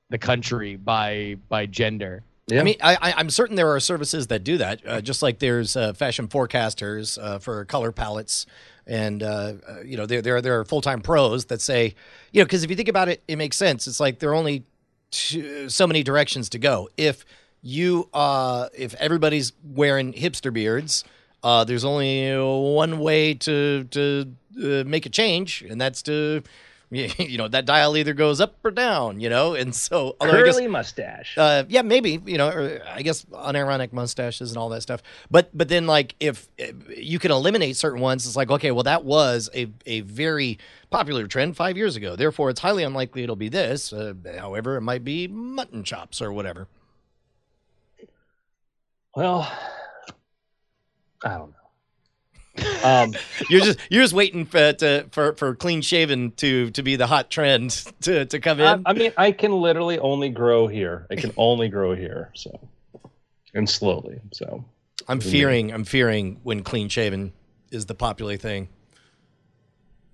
the 0.09 0.17
country 0.17 0.75
by 0.75 1.37
by 1.49 1.65
gender. 1.65 2.23
Yeah. 2.47 2.61
I 2.61 2.63
mean, 2.63 2.77
I, 2.81 2.95
I, 2.95 3.13
I'm 3.17 3.29
certain 3.29 3.55
there 3.55 3.71
are 3.75 3.79
services 3.79 4.25
that 4.27 4.43
do 4.43 4.57
that, 4.57 4.81
uh, 4.83 5.01
just 5.01 5.21
like 5.21 5.37
there's 5.37 5.75
uh, 5.75 5.93
fashion 5.93 6.27
forecasters 6.27 7.21
uh, 7.21 7.37
for 7.37 7.63
color 7.65 7.91
palettes, 7.91 8.47
and 8.87 9.21
uh, 9.21 9.53
uh, 9.67 9.81
you 9.85 9.97
know 9.97 10.07
there 10.07 10.21
there 10.23 10.37
are, 10.37 10.41
there 10.41 10.59
are 10.59 10.65
full 10.65 10.81
time 10.81 11.01
pros 11.01 11.45
that 11.45 11.61
say, 11.61 11.93
you 12.31 12.41
know, 12.41 12.45
because 12.45 12.63
if 12.63 12.69
you 12.71 12.75
think 12.75 12.89
about 12.89 13.07
it, 13.07 13.21
it 13.27 13.35
makes 13.35 13.55
sense. 13.55 13.85
It's 13.85 13.99
like 13.99 14.17
there 14.17 14.31
are 14.31 14.35
only 14.35 14.63
two, 15.11 15.69
so 15.69 15.87
many 15.87 16.03
directions 16.03 16.49
to 16.49 16.59
go. 16.59 16.89
If 16.97 17.25
you 17.61 18.09
uh, 18.13 18.69
if 18.77 18.93
everybody's 18.95 19.53
wearing 19.63 20.13
hipster 20.13 20.53
beards, 20.53 21.03
uh, 21.43 21.63
there's 21.63 21.85
only 21.85 22.35
one 22.37 22.99
way 22.99 23.33
to 23.35 23.83
to 23.85 24.33
uh, 24.57 24.83
make 24.85 25.05
a 25.05 25.09
change, 25.09 25.63
and 25.69 25.79
that's 25.79 26.01
to 26.03 26.43
You, 26.91 27.07
you 27.19 27.37
know 27.37 27.47
that 27.47 27.65
dial 27.65 27.95
either 27.95 28.13
goes 28.13 28.41
up 28.41 28.55
or 28.63 28.71
down. 28.71 29.19
You 29.19 29.29
know, 29.29 29.53
and 29.53 29.75
so 29.75 30.15
I 30.19 30.25
guess- 30.25 30.55
Curly 30.55 30.67
mustache. 30.67 31.37
uh, 31.37 31.63
yeah, 31.69 31.83
maybe 31.83 32.19
you 32.25 32.37
know, 32.37 32.49
or 32.49 32.81
I 32.89 33.01
guess 33.03 33.25
unironic 33.25 33.93
mustaches 33.93 34.49
and 34.51 34.57
all 34.57 34.69
that 34.69 34.81
stuff. 34.81 35.03
But 35.29 35.49
but 35.55 35.69
then 35.69 35.85
like 35.85 36.15
if, 36.19 36.47
if 36.57 36.75
you 36.97 37.19
can 37.19 37.31
eliminate 37.31 37.75
certain 37.77 37.99
ones, 38.01 38.25
it's 38.25 38.35
like 38.35 38.49
okay, 38.49 38.71
well 38.71 38.83
that 38.83 39.03
was 39.05 39.49
a 39.53 39.67
a 39.85 40.01
very 40.01 40.57
popular 40.89 41.27
trend 41.27 41.55
five 41.55 41.77
years 41.77 41.95
ago. 41.95 42.15
Therefore, 42.15 42.49
it's 42.49 42.61
highly 42.61 42.83
unlikely 42.83 43.21
it'll 43.23 43.35
be 43.35 43.49
this. 43.49 43.93
Uh, 43.93 44.13
however, 44.39 44.75
it 44.77 44.81
might 44.81 45.03
be 45.03 45.27
mutton 45.27 45.83
chops 45.83 46.21
or 46.21 46.33
whatever. 46.33 46.67
well, 49.15 49.51
I 51.23 51.37
don't 51.37 51.51
know. 51.51 51.55
Um, 52.83 53.13
You're 53.49 53.61
just 53.61 53.79
you're 53.89 54.01
just 54.03 54.13
waiting 54.13 54.45
for 54.45 54.73
to, 54.73 55.05
for 55.11 55.33
for 55.33 55.55
clean 55.55 55.81
shaven 55.81 56.31
to 56.37 56.71
to 56.71 56.83
be 56.83 56.95
the 56.95 57.07
hot 57.07 57.29
trend 57.29 57.71
to 58.01 58.25
to 58.25 58.39
come 58.39 58.59
in. 58.59 58.83
I 58.85 58.93
mean, 58.93 59.11
I 59.17 59.31
can 59.31 59.51
literally 59.51 59.99
only 59.99 60.29
grow 60.29 60.67
here. 60.67 61.07
I 61.11 61.15
can 61.15 61.31
only 61.37 61.69
grow 61.69 61.93
here. 61.95 62.31
So, 62.35 62.59
and 63.53 63.69
slowly. 63.69 64.19
So, 64.31 64.63
I'm 65.07 65.19
fearing 65.19 65.73
I'm 65.73 65.83
fearing 65.83 66.39
when 66.43 66.63
clean 66.63 66.89
shaven 66.89 67.33
is 67.71 67.85
the 67.85 67.95
popular 67.95 68.37
thing. 68.37 68.69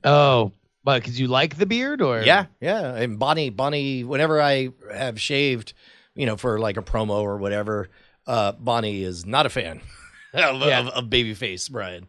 Oh, 0.04 0.52
but 0.84 1.02
because 1.02 1.20
you 1.20 1.28
like 1.28 1.58
the 1.58 1.66
beard, 1.66 2.02
or 2.02 2.22
Yeah, 2.22 2.46
yeah. 2.62 2.96
And 2.96 3.18
Bonnie, 3.18 3.50
Bonnie, 3.50 4.04
whenever 4.04 4.40
I 4.42 4.70
have 4.94 5.20
shaved, 5.20 5.74
you 6.14 6.26
know, 6.26 6.38
for 6.38 6.60
like 6.60 6.78
a 6.78 6.82
promo 6.84 7.22
or 7.22 7.38
whatever, 7.38 7.90
uh, 8.28 8.52
Bonnie 8.54 9.04
is 9.04 9.26
not 9.26 9.46
a 9.46 9.50
fan 9.50 9.82
of, 10.34 10.62
Yeah. 10.62 10.82
of, 10.82 10.88
of 10.90 11.06
babyface 11.06 11.70
Brian. 11.72 12.08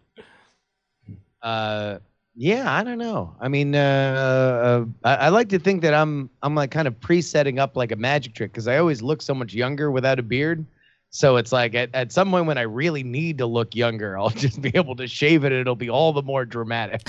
Uh, 1.46 2.00
yeah, 2.34 2.74
I 2.74 2.82
don't 2.82 2.98
know. 2.98 3.34
I 3.40 3.46
mean, 3.46 3.76
uh, 3.76 3.78
uh, 3.78 5.08
I, 5.08 5.14
I 5.26 5.28
like 5.28 5.48
to 5.50 5.60
think 5.60 5.80
that 5.82 5.94
I'm 5.94 6.28
I'm 6.42 6.56
like 6.56 6.72
kind 6.72 6.88
of 6.88 7.00
pre-setting 7.00 7.60
up 7.60 7.76
like 7.76 7.92
a 7.92 7.96
magic 7.96 8.34
trick 8.34 8.52
because 8.52 8.66
I 8.66 8.78
always 8.78 9.00
look 9.00 9.22
so 9.22 9.32
much 9.32 9.54
younger 9.54 9.92
without 9.92 10.18
a 10.18 10.24
beard. 10.24 10.66
So 11.10 11.36
it's 11.36 11.52
like 11.52 11.76
at, 11.76 11.90
at 11.94 12.10
some 12.10 12.30
point 12.30 12.46
when 12.46 12.58
I 12.58 12.62
really 12.62 13.04
need 13.04 13.38
to 13.38 13.46
look 13.46 13.76
younger, 13.76 14.18
I'll 14.18 14.30
just 14.44 14.60
be 14.60 14.72
able 14.74 14.96
to 14.96 15.06
shave 15.06 15.44
it. 15.44 15.52
and 15.52 15.60
It'll 15.60 15.76
be 15.76 15.88
all 15.88 16.12
the 16.12 16.22
more 16.22 16.44
dramatic. 16.44 17.08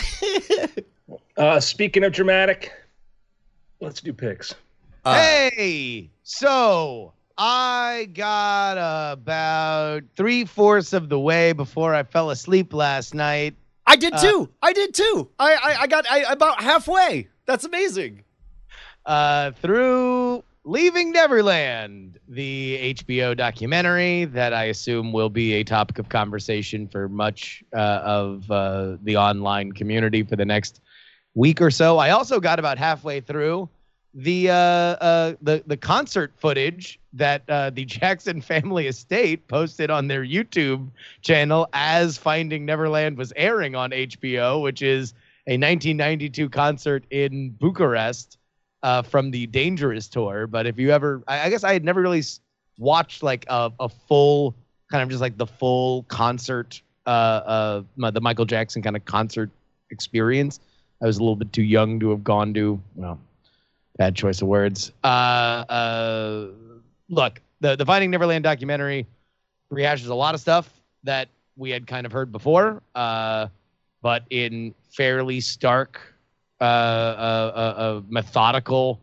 uh, 1.38 1.60
speaking 1.60 2.04
of 2.04 2.14
dramatic, 2.14 2.72
let's 3.82 4.02
do 4.02 4.14
picks. 4.14 4.54
Uh, 5.04 5.16
hey, 5.16 6.12
so 6.22 7.12
I 7.40 8.08
got 8.14 8.78
about 9.14 10.04
three 10.16 10.46
fourths 10.46 10.94
of 10.94 11.10
the 11.10 11.20
way 11.20 11.54
before 11.54 11.96
I 11.96 12.04
fell 12.04 12.30
asleep 12.30 12.72
last 12.72 13.16
night. 13.16 13.56
I 13.88 13.96
did 13.96 14.14
uh, 14.14 14.22
too. 14.22 14.50
I 14.62 14.74
did 14.74 14.94
too. 14.94 15.30
I 15.40 15.54
I, 15.56 15.82
I 15.82 15.88
got 15.88 16.06
I, 16.12 16.32
about 16.32 16.62
halfway. 16.62 17.30
That's 17.46 17.64
amazing. 17.66 18.24
uh, 19.06 19.52
through 19.52 20.44
Leaving 20.66 21.14
Neverland, 21.14 22.20
the 22.28 22.94
HBO 22.94 23.36
documentary 23.38 24.26
that 24.26 24.54
I 24.54 24.66
assume 24.66 25.14
will 25.14 25.30
be 25.30 25.54
a 25.54 25.64
topic 25.64 25.98
of 25.98 26.10
conversation 26.10 26.90
for 26.90 27.08
much 27.08 27.64
uh, 27.74 28.02
of 28.04 28.52
uh, 28.52 28.98
the 29.04 29.16
online 29.16 29.72
community 29.72 30.24
for 30.24 30.36
the 30.36 30.44
next 30.44 30.82
week 31.36 31.62
or 31.62 31.72
so. 31.72 32.00
I 32.00 32.10
also 32.10 32.42
got 32.42 32.60
about 32.60 32.78
halfway 32.78 33.22
through 33.22 33.70
the 34.14 34.50
uh, 34.50 34.54
uh, 34.54 35.34
the 35.42 35.64
the 35.68 35.78
concert 35.78 36.34
footage 36.38 37.00
that 37.14 37.44
uh, 37.50 37.70
the 37.70 37.86
Jackson 37.98 38.42
Family 38.42 38.88
Estate 38.88 39.48
posted 39.48 39.90
on 39.90 40.08
their 40.08 40.24
YouTube 40.24 40.90
channel 41.22 41.68
as 41.74 42.18
Finding 42.18 42.66
Neverland 42.66 43.18
was 43.18 43.34
airing 43.36 43.76
on 43.76 43.92
HBO, 43.92 44.62
which 44.62 44.82
is 44.82 45.14
a 45.48 45.54
1992 45.54 46.50
concert 46.50 47.06
in 47.10 47.52
Bucharest 47.52 48.38
uh, 48.84 49.02
from 49.02 49.32
the 49.32 49.48
Dangerous 49.48 50.08
tour. 50.08 50.48
But 50.48 50.66
if 50.68 50.78
you 50.78 50.92
ever, 50.92 51.24
I, 51.28 51.42
I 51.46 51.50
guess 51.50 51.64
I 51.64 51.74
had 51.74 51.84
never 51.84 52.02
really 52.02 52.24
watched 52.78 53.24
like 53.24 53.46
a, 53.50 53.72
a 53.80 53.90
full 53.90 54.56
kind 54.92 55.04
of 55.04 55.10
just 55.10 55.22
like 55.22 55.38
the 55.38 55.48
full 55.48 56.04
concert, 56.04 56.82
uh, 57.06 57.10
uh, 57.10 57.84
my- 57.96 58.12
the 58.12 58.22
Michael 58.22 58.46
Jackson 58.46 58.82
kind 58.82 58.96
of 58.96 59.06
concert 59.06 59.50
experience. 59.90 60.60
I 61.02 61.06
was 61.06 61.18
a 61.18 61.20
little 61.20 61.36
bit 61.36 61.54
too 61.54 61.64
young 61.64 62.00
to 62.00 62.10
have 62.10 62.24
gone 62.24 62.54
to. 62.56 62.82
Well, 62.96 63.20
bad 63.98 64.16
choice 64.16 64.42
of 64.42 64.48
words. 64.48 64.92
Uh, 65.04 65.08
uh, 65.08 66.48
look, 67.10 67.42
the 67.60 67.76
the 67.76 67.86
Finding 67.86 68.12
Neverland 68.12 68.44
documentary 68.44 69.06
rehashes 69.72 70.10
a 70.10 70.14
lot 70.16 70.36
of 70.36 70.42
stuff 70.42 70.70
that 71.04 71.30
we 71.56 71.70
had 71.72 71.88
kind 71.88 72.06
of 72.06 72.12
heard 72.12 72.32
before, 72.32 72.82
uh, 72.96 73.48
but 74.02 74.24
in 74.30 74.74
fairly 74.92 75.40
stark, 75.40 76.14
uh, 76.62 76.64
uh, 76.64 76.66
uh, 77.78 78.02
methodical 78.08 79.00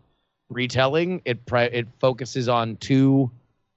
retelling. 0.49 1.21
It 1.25 1.45
pri- 1.47 1.65
it 1.65 1.87
focuses 1.99 2.49
on 2.49 2.77
two 2.77 3.31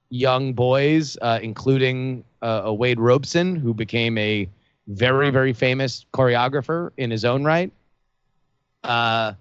young 0.10 0.54
boys, 0.54 1.18
including 1.42 2.24
Wade 2.42 3.00
Robson, 3.00 3.56
who 3.56 3.74
became 3.74 4.18
a 4.18 4.48
very 4.88 5.32
very 5.32 5.52
famous 5.54 6.06
choreographer 6.14 6.92
in 6.98 7.12
his 7.12 7.26
own 7.26 7.44
right. 7.44 7.72
Uh, 8.84 9.34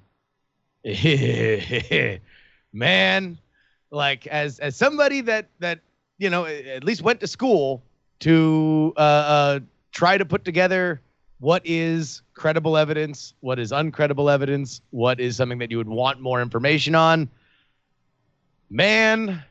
man, 2.72 3.38
like 3.90 4.26
as 4.28 4.58
as 4.60 4.76
somebody 4.76 5.20
that 5.22 5.48
that 5.58 5.80
you 6.18 6.30
know 6.30 6.46
at 6.46 6.84
least 6.84 7.02
went 7.02 7.20
to 7.20 7.26
school 7.26 7.82
to 8.20 8.92
uh, 8.96 9.00
uh, 9.00 9.60
try 9.92 10.16
to 10.16 10.24
put 10.24 10.44
together 10.44 11.00
what 11.38 11.62
is 11.64 12.22
credible 12.34 12.76
evidence, 12.76 13.34
what 13.40 13.58
is 13.58 13.72
uncredible 13.72 14.32
evidence, 14.32 14.80
what 14.90 15.20
is 15.20 15.36
something 15.36 15.58
that 15.58 15.70
you 15.70 15.76
would 15.76 15.88
want 15.88 16.20
more 16.20 16.40
information 16.40 16.94
on. 16.94 17.28
Man, 18.70 19.42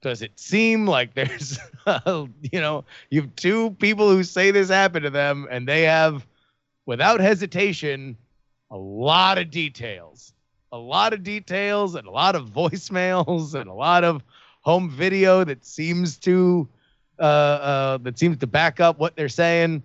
does 0.00 0.22
it 0.22 0.38
seem 0.38 0.86
like 0.86 1.14
there's, 1.14 1.58
you 2.06 2.60
know, 2.60 2.84
you 3.10 3.22
have 3.22 3.34
two 3.36 3.72
people 3.72 4.10
who 4.10 4.22
say 4.22 4.50
this 4.50 4.68
happened 4.68 5.04
to 5.04 5.10
them, 5.10 5.48
and 5.50 5.66
they 5.66 5.82
have, 5.82 6.26
without 6.86 7.20
hesitation, 7.20 8.16
a 8.70 8.76
lot 8.76 9.38
of 9.38 9.50
details, 9.50 10.32
a 10.74 10.78
lot 10.78 11.12
of 11.12 11.22
details, 11.22 11.94
and 11.94 12.06
a 12.06 12.10
lot 12.10 12.34
of 12.34 12.50
voicemails, 12.50 13.54
and 13.54 13.70
a 13.70 13.72
lot 13.72 14.04
of 14.04 14.22
home 14.60 14.90
video 14.90 15.44
that 15.44 15.64
seems 15.64 16.18
to, 16.18 16.68
uh, 17.18 17.22
uh, 17.22 17.98
that 17.98 18.18
seems 18.18 18.36
to 18.38 18.46
back 18.46 18.80
up 18.80 18.98
what 18.98 19.14
they're 19.14 19.28
saying. 19.28 19.82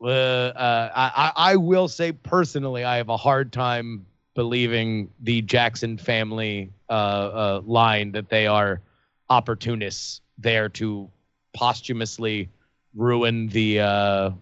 Uh, 0.00 0.06
uh, 0.06 0.90
I, 0.94 1.32
I 1.36 1.56
will 1.56 1.88
say 1.88 2.12
personally, 2.12 2.84
I 2.84 2.96
have 2.96 3.10
a 3.10 3.16
hard 3.16 3.52
time 3.52 4.06
believing 4.34 5.10
the 5.20 5.42
Jackson 5.42 5.98
family 5.98 6.70
uh, 6.88 6.92
uh, 6.92 7.60
line 7.66 8.12
that 8.12 8.30
they 8.30 8.46
are 8.46 8.80
opportunists 9.28 10.20
there 10.38 10.68
to 10.70 11.10
posthumously 11.52 12.48
ruin 12.94 13.48
the 13.48 14.32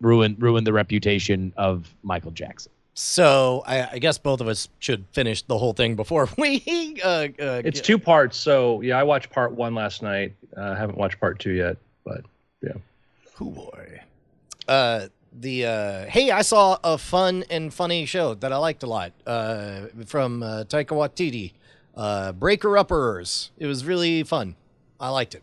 ruin 0.00 0.36
ruin 0.38 0.64
the 0.64 0.72
reputation 0.72 1.54
of 1.56 1.94
Michael 2.02 2.32
Jackson. 2.32 2.72
So 2.94 3.62
I, 3.66 3.88
I 3.92 3.98
guess 3.98 4.18
both 4.18 4.40
of 4.40 4.48
us 4.48 4.68
should 4.78 5.04
finish 5.12 5.42
the 5.42 5.56
whole 5.56 5.72
thing 5.72 5.96
before 5.96 6.28
we. 6.38 7.00
Uh, 7.02 7.08
uh, 7.08 7.62
It's 7.64 7.80
get- 7.80 7.84
two 7.84 7.98
parts. 7.98 8.36
So 8.36 8.80
yeah, 8.82 8.98
I 8.98 9.02
watched 9.02 9.30
part 9.30 9.52
one 9.52 9.74
last 9.74 10.02
night. 10.02 10.34
Uh, 10.56 10.74
haven't 10.74 10.98
watched 10.98 11.18
part 11.20 11.38
two 11.38 11.52
yet, 11.52 11.76
but 12.04 12.22
yeah. 12.62 12.72
Hoo 13.34 13.50
boy. 13.50 14.00
Uh, 14.68 15.06
the 15.32 15.66
uh, 15.66 16.04
hey, 16.06 16.30
I 16.30 16.42
saw 16.42 16.76
a 16.82 16.98
fun 16.98 17.44
and 17.48 17.72
funny 17.72 18.04
show 18.04 18.34
that 18.34 18.52
I 18.52 18.56
liked 18.56 18.82
a 18.82 18.86
lot 18.86 19.12
uh, 19.26 19.82
from 20.06 20.42
uh, 20.42 20.64
Taika 20.64 20.88
Waititi. 20.88 21.52
Uh, 21.96 22.32
Breaker 22.32 22.70
Upperers. 22.70 23.50
It 23.58 23.66
was 23.66 23.84
really 23.84 24.22
fun. 24.24 24.56
I 24.98 25.08
liked 25.10 25.34
it. 25.34 25.42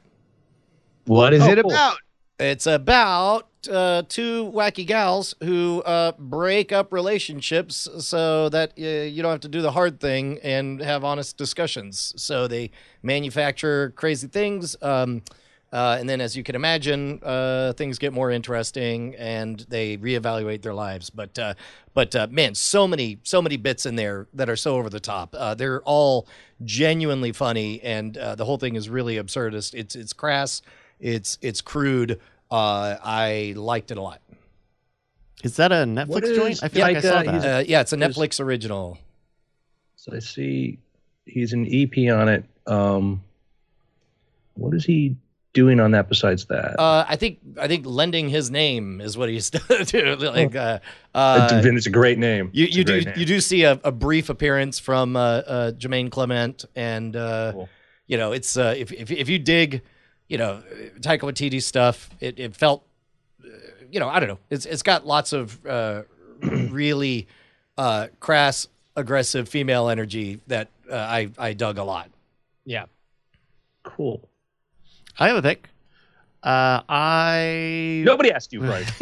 What 1.06 1.34
is 1.34 1.42
Oh, 1.44 1.52
it 1.52 1.62
cool. 1.62 1.72
about? 1.72 1.98
It's 2.40 2.68
about 2.68 3.48
uh, 3.68 4.04
two 4.08 4.52
wacky 4.52 4.86
gals 4.86 5.36
who 5.44 5.82
uh, 5.86 6.14
break 6.18 6.72
up 6.72 6.92
relationships 6.92 7.88
so 8.00 8.50
that 8.50 8.74
uh, 8.78 8.84
you 8.84 9.22
don't 9.22 9.32
have 9.32 9.42
to 9.42 9.48
do 9.48 9.62
the 9.62 9.72
hard 9.72 10.00
thing 10.00 10.40
and 10.44 10.82
have 10.82 11.04
honest 11.04 11.38
discussions. 11.38 12.14
So 12.18 12.48
they 12.48 12.72
manufacture 13.04 13.92
crazy 13.96 14.28
things. 14.28 14.76
Um, 14.82 15.24
uh, 15.74 15.98
and 16.00 16.08
then, 16.08 16.22
as 16.22 16.38
you 16.38 16.44
can 16.44 16.56
imagine, 16.56 17.20
uh, 17.24 17.74
things 17.74 18.00
get 18.00 18.14
more 18.14 18.32
interesting 18.32 19.16
and 19.16 19.66
they 19.68 19.98
reevaluate 19.98 20.62
their 20.62 20.74
lives. 20.74 21.10
But, 21.10 21.38
uh, 21.38 21.56
but 21.94 22.32
man, 22.32 22.56
so 22.56 22.88
many, 22.88 23.20
so 23.24 23.42
many 23.42 23.58
bits 23.58 23.86
in 23.86 23.98
there 23.98 24.28
that 24.34 24.50
are 24.50 24.56
so 24.56 24.76
over 24.76 24.90
the 24.90 25.02
top. 25.02 25.36
They're 25.58 25.82
all 25.82 26.28
genuinely 26.64 27.34
funny, 27.34 27.82
and 27.82 28.14
the 28.14 28.46
whole 28.46 28.58
thing 28.58 28.76
is 28.76 28.90
really 28.90 29.16
absurdist. 29.16 29.74
It's 29.74 29.96
it's 29.96 30.14
crass, 30.14 30.62
it's 31.00 31.38
it's 31.42 31.60
crude. 31.60 32.20
Uh, 32.50 32.98
I 33.04 33.54
liked 33.58 33.92
it 33.92 33.98
a 33.98 34.02
lot. 34.02 34.22
Is 35.44 35.58
that 35.58 35.72
a 35.72 35.76
Netflix 35.86 36.08
What 36.08 36.24
joint? 36.24 36.64
I 36.64 36.68
feel 36.70 36.82
like 36.82 36.98
I 36.98 37.02
saw 37.02 37.22
he's- 37.22 37.44
that. 37.44 37.58
Uh, 37.60 37.64
yeah, 37.68 37.82
it's 37.82 37.94
a 37.94 37.98
Netflix 37.98 38.40
original. 38.40 38.98
So 39.96 40.16
I 40.16 40.20
see 40.20 40.80
he's 41.26 41.54
an 41.54 41.68
EP 41.70 42.10
on 42.12 42.30
it. 42.30 42.44
Um, 42.66 43.22
what 44.56 44.72
does 44.72 44.86
he 44.86 45.16
doing 45.54 45.80
on 45.80 45.92
that 45.92 46.08
besides 46.10 46.46
that? 46.46 46.80
Uh, 46.80 47.06
I 47.08 47.16
think 47.18 47.40
I 47.60 47.68
think 47.68 47.86
lending 47.86 48.30
his 48.30 48.50
name 48.50 49.02
is 49.02 49.18
what 49.18 49.30
he's 49.30 49.50
doing. 49.88 50.20
like, 50.20 50.56
uh, 50.56 50.80
it's, 51.14 51.54
uh, 51.54 51.62
it's 51.66 51.86
a 51.86 51.90
great 51.92 52.18
name. 52.18 52.50
you 52.54 52.66
you 52.66 52.84
do 52.84 53.02
name. 53.02 53.14
you 53.18 53.26
do 53.26 53.40
see 53.42 53.64
a, 53.64 53.80
a 53.84 53.92
brief 53.92 54.30
appearance 54.30 54.80
from 54.80 55.16
uh, 55.16 55.20
uh, 55.20 55.72
Jermaine 55.74 56.10
Clement, 56.10 56.66
and 56.76 57.16
uh, 57.16 57.52
Cool. 57.54 57.70
you 58.08 58.18
know 58.18 58.32
it's 58.32 58.58
uh, 58.58 58.74
if, 58.78 58.92
if 58.92 59.12
if 59.12 59.30
you 59.30 59.38
dig, 59.40 59.82
you 60.28 60.38
know 60.38 60.64
Taika 61.00 61.22
Waititi 61.22 61.62
stuff, 61.62 62.10
it, 62.20 62.40
it 62.40 62.56
felt, 62.56 62.86
uh, 63.44 63.48
you 63.92 64.00
know 64.00 64.10
I 64.10 64.20
don't 64.20 64.30
know, 64.30 64.40
it's 64.50 64.66
it's 64.66 64.84
got 64.84 65.06
lots 65.06 65.34
of 65.34 65.66
uh, 65.66 66.04
really 66.42 67.28
uh, 67.78 68.08
crass, 68.20 68.68
aggressive 68.96 69.48
female 69.50 69.90
energy 69.90 70.40
that 70.48 70.70
uh, 70.92 70.96
I 70.96 71.30
I 71.38 71.54
dug 71.54 71.78
a 71.78 71.84
lot. 71.84 72.10
Yeah. 72.66 72.86
Cool. 73.84 74.28
I 75.18 75.30
have 75.30 75.38
a 75.38 75.42
pick. 75.42 75.70
Uh, 76.48 76.82
I 76.88 78.04
Nobody 78.06 78.32
asked 78.32 78.54
you, 78.54 78.62
Bryce. 78.62 78.90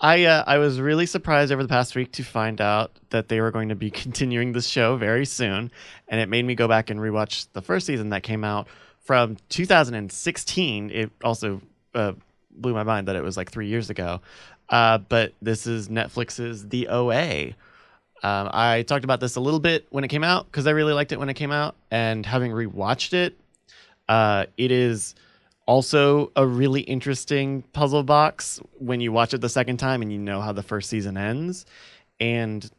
I 0.00 0.24
uh, 0.24 0.44
I 0.46 0.56
was 0.56 0.80
really 0.80 1.04
surprised 1.04 1.52
over 1.52 1.62
the 1.62 1.68
past 1.68 1.94
week 1.94 2.12
to 2.12 2.22
find 2.22 2.62
out 2.62 2.98
that 3.10 3.28
they 3.28 3.42
were 3.42 3.50
going 3.50 3.68
to 3.68 3.74
be 3.74 3.90
continuing 4.04 4.52
this 4.52 4.66
show 4.66 4.96
very 4.96 5.26
soon, 5.26 5.70
and 6.08 6.18
it 6.18 6.30
made 6.30 6.46
me 6.46 6.54
go 6.54 6.66
back 6.66 6.88
and 6.88 6.98
rewatch 6.98 7.46
the 7.52 7.60
first 7.60 7.84
season 7.84 8.08
that 8.08 8.22
came 8.22 8.42
out 8.42 8.66
from 9.00 9.36
2016. 9.50 10.90
It 10.90 11.10
also 11.22 11.60
uh, 11.94 12.14
blew 12.50 12.72
my 12.72 12.84
mind 12.84 13.06
that 13.08 13.16
it 13.16 13.22
was 13.22 13.36
like 13.36 13.50
three 13.50 13.66
years 13.66 13.90
ago. 13.90 14.22
Uh, 14.70 14.96
but 14.96 15.34
this 15.42 15.66
is 15.66 15.90
Netflix's 15.90 16.70
The 16.70 16.88
OA. 16.88 17.48
Um, 18.22 18.48
I 18.50 18.82
talked 18.88 19.04
about 19.04 19.20
this 19.20 19.36
a 19.36 19.40
little 19.40 19.60
bit 19.60 19.86
when 19.90 20.04
it 20.04 20.08
came 20.08 20.24
out 20.24 20.46
because 20.46 20.66
I 20.66 20.70
really 20.70 20.94
liked 20.94 21.12
it 21.12 21.18
when 21.18 21.28
it 21.28 21.34
came 21.34 21.52
out, 21.52 21.76
and 21.90 22.24
having 22.24 22.50
rewatched 22.50 23.12
it, 23.12 23.36
uh, 24.08 24.46
it 24.56 24.70
is 24.70 25.14
also 25.66 26.30
a 26.36 26.46
really 26.46 26.82
interesting 26.82 27.62
puzzle 27.72 28.02
box 28.02 28.60
when 28.78 29.00
you 29.00 29.12
watch 29.12 29.32
it 29.32 29.40
the 29.40 29.48
second 29.48 29.78
time 29.78 30.02
and 30.02 30.12
you 30.12 30.18
know 30.18 30.40
how 30.40 30.52
the 30.52 30.62
first 30.62 30.90
season 30.90 31.16
ends, 31.16 31.66
and 32.20 32.70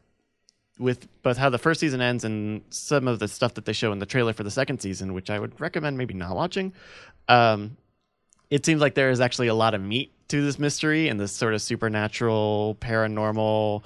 with 0.78 1.08
both 1.22 1.36
how 1.38 1.48
the 1.48 1.58
first 1.58 1.80
season 1.80 2.00
ends 2.00 2.24
and 2.24 2.62
some 2.70 3.08
of 3.08 3.18
the 3.18 3.28
stuff 3.28 3.54
that 3.54 3.64
they 3.64 3.72
show 3.72 3.92
in 3.92 3.98
the 3.98 4.06
trailer 4.06 4.32
for 4.32 4.42
the 4.42 4.50
second 4.50 4.80
season, 4.80 5.14
which 5.14 5.30
I 5.30 5.38
would 5.38 5.58
recommend 5.60 5.96
maybe 5.96 6.14
not 6.14 6.36
watching. 6.36 6.72
Um, 7.28 7.76
it 8.50 8.64
seems 8.64 8.80
like 8.80 8.94
there 8.94 9.10
is 9.10 9.20
actually 9.20 9.48
a 9.48 9.54
lot 9.54 9.74
of 9.74 9.80
meat 9.80 10.12
to 10.28 10.42
this 10.42 10.58
mystery 10.58 11.08
and 11.08 11.18
this 11.18 11.32
sort 11.32 11.54
of 11.54 11.62
supernatural, 11.62 12.76
paranormal 12.80 13.82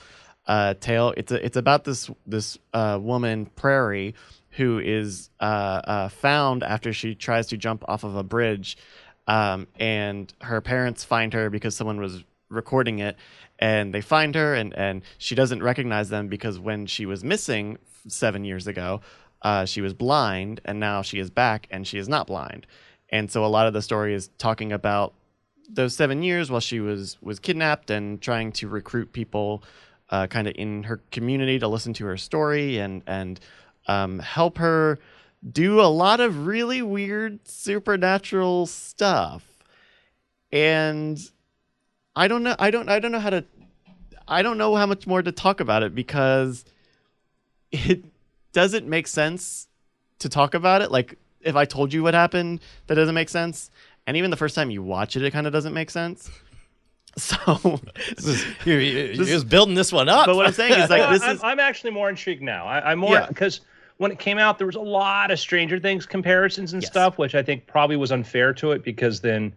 uh, 0.47 0.75
tale. 0.81 1.15
It's 1.17 1.33
a, 1.33 1.45
it's 1.45 1.57
about 1.57 1.85
this 1.85 2.11
this 2.27 2.59
uh, 2.75 2.99
woman 3.01 3.47
Prairie 3.47 4.15
who 4.51 4.79
is 4.79 5.31
uh, 5.41 5.81
uh, 5.85 6.09
found 6.09 6.63
after 6.63 6.93
she 6.93 7.15
tries 7.15 7.47
to 7.49 7.57
jump 7.57 7.85
off 7.89 8.05
of 8.05 8.17
a 8.17 8.23
bridge, 8.23 8.77
um, 9.27 9.67
and 9.79 10.33
her 10.41 10.61
parents 10.61 11.05
find 11.05 11.33
her 11.33 11.51
because 11.51 11.77
someone 11.77 12.01
was 12.01 12.25
recording 12.49 12.99
it, 12.99 13.17
and 13.59 13.95
they 13.95 14.01
find 14.01 14.35
her 14.35 14.55
and 14.55 14.75
and 14.75 15.03
she 15.19 15.35
doesn't 15.35 15.63
recognize 15.63 16.09
them 16.09 16.29
because 16.29 16.59
when 16.59 16.87
she 16.87 17.07
was 17.07 17.23
missing 17.23 17.79
seven 18.09 18.45
years 18.45 18.67
ago, 18.67 19.01
uh, 19.43 19.65
she 19.65 19.81
was 19.81 19.95
blind, 19.95 20.61
and 20.65 20.81
now 20.81 21.03
she 21.03 21.19
is 21.19 21.31
back 21.31 21.67
and 21.71 21.87
she 21.87 21.99
is 21.99 22.09
not 22.09 22.27
blind, 22.27 22.67
and 23.09 23.31
so 23.31 23.45
a 23.45 23.47
lot 23.47 23.67
of 23.67 23.73
the 23.73 23.83
story 23.83 24.15
is 24.15 24.31
talking 24.39 24.73
about 24.73 25.15
those 25.73 25.95
seven 25.95 26.23
years 26.23 26.51
while 26.51 26.61
she 26.61 26.81
was 26.81 27.17
was 27.23 27.39
kidnapped 27.39 27.91
and 27.91 28.21
trying 28.21 28.51
to 28.51 28.69
recruit 28.69 29.13
people 29.13 29.63
uh, 30.11 30.27
kind 30.27 30.49
of 30.49 30.55
in 30.57 30.83
her 30.85 31.01
community 31.11 31.59
to 31.59 31.69
listen 31.69 31.93
to 31.95 32.05
her 32.07 32.17
story 32.17 32.79
and 32.79 33.03
and 33.07 33.41
um, 33.89 34.19
help 34.21 34.59
her 34.59 34.99
do 35.53 35.81
a 35.81 35.89
lot 35.89 36.21
of 36.21 36.47
really 36.47 36.83
weird 36.83 37.47
supernatural 37.49 38.67
stuff 38.67 39.45
and 40.53 41.31
i 42.17 42.29
don't 42.29 42.43
know 42.43 42.55
i 42.59 42.71
don't 42.71 42.89
i 42.89 42.99
don't 42.99 43.13
know 43.13 43.21
how 43.21 43.31
to 43.31 43.45
i 44.29 44.43
don't 44.43 44.59
know 44.59 44.75
how 44.75 44.85
much 44.87 45.07
more 45.07 45.23
to 45.23 45.33
talk 45.33 45.61
about 45.61 45.83
it 45.83 45.95
because 45.95 46.65
it 47.73 48.05
doesn't 48.53 48.87
make 48.87 49.07
sense 49.07 49.69
to 50.19 50.29
talk 50.29 50.55
about 50.55 50.83
it 50.83 50.91
like 50.91 51.15
if 51.41 51.57
i 51.57 51.65
told 51.65 51.93
you 51.93 52.03
what 52.03 52.15
happened 52.15 52.61
that 52.89 52.97
doesn't 52.97 53.15
make 53.15 53.29
sense 53.29 53.71
and 54.07 54.17
even 54.17 54.31
the 54.31 54.37
first 54.37 54.55
time 54.55 54.71
you 54.71 54.83
watch 54.83 55.17
it 55.17 55.23
it 55.23 55.31
kind 55.33 55.47
of 55.47 55.53
doesn't 55.53 55.73
make 55.75 55.89
sense 55.91 56.31
so 57.17 57.81
This 58.17 58.27
is, 58.27 58.45
you, 58.65 58.75
you, 58.75 59.07
This- 59.09 59.17
you're 59.19 59.27
just 59.27 59.49
building 59.49 59.75
this 59.75 59.93
one 59.93 60.09
up. 60.09 60.27
but 60.27 60.37
what 60.37 60.47
i'm 60.47 60.53
saying 60.53 60.79
is 60.81 60.91
like 60.91 61.09
this 61.13 61.23
I'm, 61.23 61.37
is 61.37 61.43
I'm 61.43 61.59
actually 61.61 61.91
more 61.93 62.09
intrigued 62.09 62.43
now. 62.43 62.67
I, 62.67 62.93
I'm 62.93 62.99
more 62.99 63.15
Yeah. 63.15 63.27
because 63.27 63.63
when 64.01 64.11
it 64.11 64.19
came 64.19 64.39
out, 64.39 64.57
there 64.57 64.67
was 64.67 64.77
a 64.77 64.81
lot 64.81 65.31
of 65.31 65.39
Stranger 65.39 65.79
Things 65.79 66.07
comparisons 66.07 66.73
and 66.73 66.81
Yes. 66.83 66.91
stuff, 66.91 67.19
which 67.19 67.35
I 67.35 67.43
think 67.43 67.67
probably 67.67 67.97
was 67.97 68.11
unfair 68.11 68.55
to 68.55 68.73
it 68.73 68.83
because 68.83 69.21
then, 69.21 69.53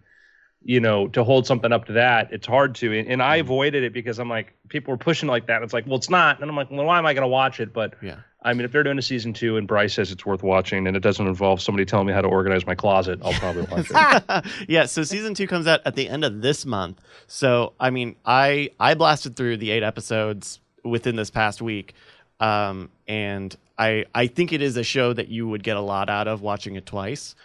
you 0.62 0.82
know, 0.82 1.08
to 1.10 1.24
hold 1.24 1.48
something 1.48 1.72
up 1.72 1.86
to 1.86 1.94
that, 1.94 2.28
it's 2.34 2.46
hard 2.46 2.76
to. 2.76 2.92
And, 2.98 3.08
and 3.08 3.24
I 3.24 3.38
Mm-hmm. 3.38 3.46
avoided 3.48 3.84
it 3.86 3.94
because 3.94 4.20
I'm 4.20 4.28
like, 4.28 4.54
people 4.68 4.92
were 4.92 4.98
pushing 4.98 5.30
like 5.30 5.48
that. 5.48 5.64
It's 5.64 5.72
like, 5.72 5.86
well, 5.88 5.96
it's 5.96 6.10
not. 6.10 6.42
And 6.42 6.50
I'm 6.50 6.58
like, 6.58 6.70
well, 6.70 6.84
why 6.86 6.98
am 6.98 7.06
I 7.06 7.14
going 7.14 7.22
to 7.22 7.28
watch 7.30 7.62
it? 7.62 7.72
But 7.74 7.94
yeah 8.02 8.18
I 8.46 8.54
mean, 8.54 8.66
if 8.66 8.74
they're 8.74 8.84
doing 8.84 8.98
a 8.98 9.02
season 9.02 9.32
two 9.32 9.56
and 9.56 9.66
Bryce 9.66 9.94
says 9.94 10.12
it's 10.12 10.26
worth 10.26 10.44
watching 10.44 10.86
and 10.86 10.98
it 10.98 11.00
doesn't 11.00 11.26
involve 11.26 11.62
somebody 11.62 11.86
telling 11.86 12.08
me 12.08 12.12
how 12.12 12.20
to 12.20 12.28
organize 12.28 12.66
my 12.66 12.76
closet, 12.76 13.20
I'll 13.24 13.34
probably 13.36 13.64
watch 13.64 13.90
it. 13.90 14.46
yeah, 14.68 14.86
so 14.88 15.04
season 15.04 15.34
two 15.34 15.48
comes 15.48 15.66
out 15.68 15.80
at 15.86 15.96
the 15.96 16.10
end 16.10 16.26
of 16.26 16.42
this 16.42 16.66
month. 16.66 17.00
So 17.28 17.72
I 17.80 17.90
mean, 17.92 18.18
I 18.26 18.72
I 18.78 18.96
blasted 18.96 19.38
through 19.38 19.56
the 19.58 19.72
eight 19.72 19.84
episodes 19.84 20.60
within 20.84 21.16
this 21.16 21.30
past 21.30 21.62
week, 21.62 21.94
um, 22.42 22.90
and 23.08 23.56
I 23.78 24.06
I 24.14 24.28
think 24.28 24.54
it 24.54 24.62
is 24.62 24.78
a 24.78 24.84
show 24.84 25.14
that 25.14 25.30
you 25.30 25.48
would 25.48 25.64
get 25.64 25.78
a 25.78 25.82
lot 25.82 26.10
out 26.10 26.28
of 26.28 26.42
watching 26.42 26.76
it 26.76 26.86
twice, 26.86 27.36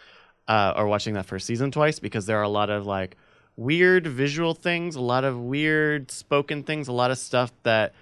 uh, 0.47 0.75
or 0.77 0.87
watching 0.87 1.15
that 1.15 1.27
first 1.27 1.47
season 1.47 1.71
twice 1.71 1.99
because 1.99 2.27
there 2.27 2.39
are 2.39 2.43
a 2.43 2.49
lot 2.49 2.71
of 2.71 2.87
like 2.87 3.17
weird 3.57 4.07
visual 4.07 4.55
things, 4.55 4.97
a 4.97 5.01
lot 5.01 5.25
of 5.25 5.39
weird 5.39 6.11
spoken 6.11 6.63
things, 6.63 6.89
a 6.89 6.93
lot 6.93 7.11
of 7.11 7.19
stuff 7.19 7.53
that 7.65 7.93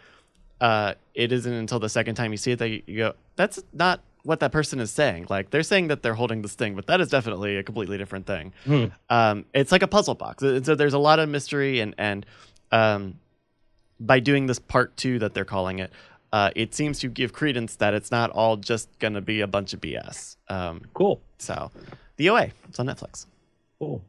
uh, 0.61 0.95
it 1.15 1.33
isn't 1.33 1.53
until 1.53 1.79
the 1.79 1.89
second 1.89 2.15
time 2.15 2.31
you 2.31 2.37
see 2.37 2.53
it 2.53 2.59
that 2.59 2.69
you, 2.69 2.83
you 2.87 2.97
go, 2.99 3.15
that's 3.37 3.63
not 3.73 4.01
what 4.23 4.41
that 4.41 4.53
person 4.53 4.81
is 4.81 4.91
saying. 4.91 5.27
Like 5.31 5.51
they're 5.51 5.63
saying 5.63 5.89
that 5.89 6.03
they're 6.03 6.15
holding 6.15 6.43
this 6.43 6.55
thing, 6.55 6.75
but 6.75 6.87
that 6.89 7.01
is 7.01 7.09
definitely 7.09 7.57
a 7.57 7.63
completely 7.63 7.97
different 7.97 8.27
thing. 8.27 8.53
Hmm. 8.65 8.87
Um, 9.09 9.45
it's 9.55 9.73
like 9.73 9.83
a 9.83 9.89
puzzle 9.89 10.15
box. 10.15 10.43
And 10.43 10.65
So 10.65 10.75
there's 10.75 10.95
a 10.95 10.99
lot 10.99 11.19
of 11.19 11.29
mystery, 11.29 11.81
and 11.81 11.95
and 11.97 12.27
um, 12.73 13.19
by 14.01 14.21
doing 14.21 14.47
this 14.47 14.59
part 14.59 14.97
two 14.97 15.19
that 15.21 15.33
they're 15.33 15.45
calling 15.45 15.79
it, 15.79 15.93
uh, 16.33 16.51
it 16.55 16.75
seems 16.75 16.99
to 17.01 17.09
give 17.09 17.33
credence 17.33 17.77
that 17.77 17.95
it's 17.95 18.11
not 18.11 18.31
all 18.31 18.57
just 18.57 18.99
gonna 18.99 19.21
be 19.21 19.41
a 19.41 19.47
bunch 19.47 19.73
of 19.73 19.81
BS. 19.81 20.37
Um, 20.49 20.83
cool. 20.95 21.21
so, 21.39 21.71
the 22.17 22.31
OA, 22.31 22.51
it's 22.69 22.79
on 22.79 22.87
Netflix. 22.87 23.27
Cool. 23.79 24.03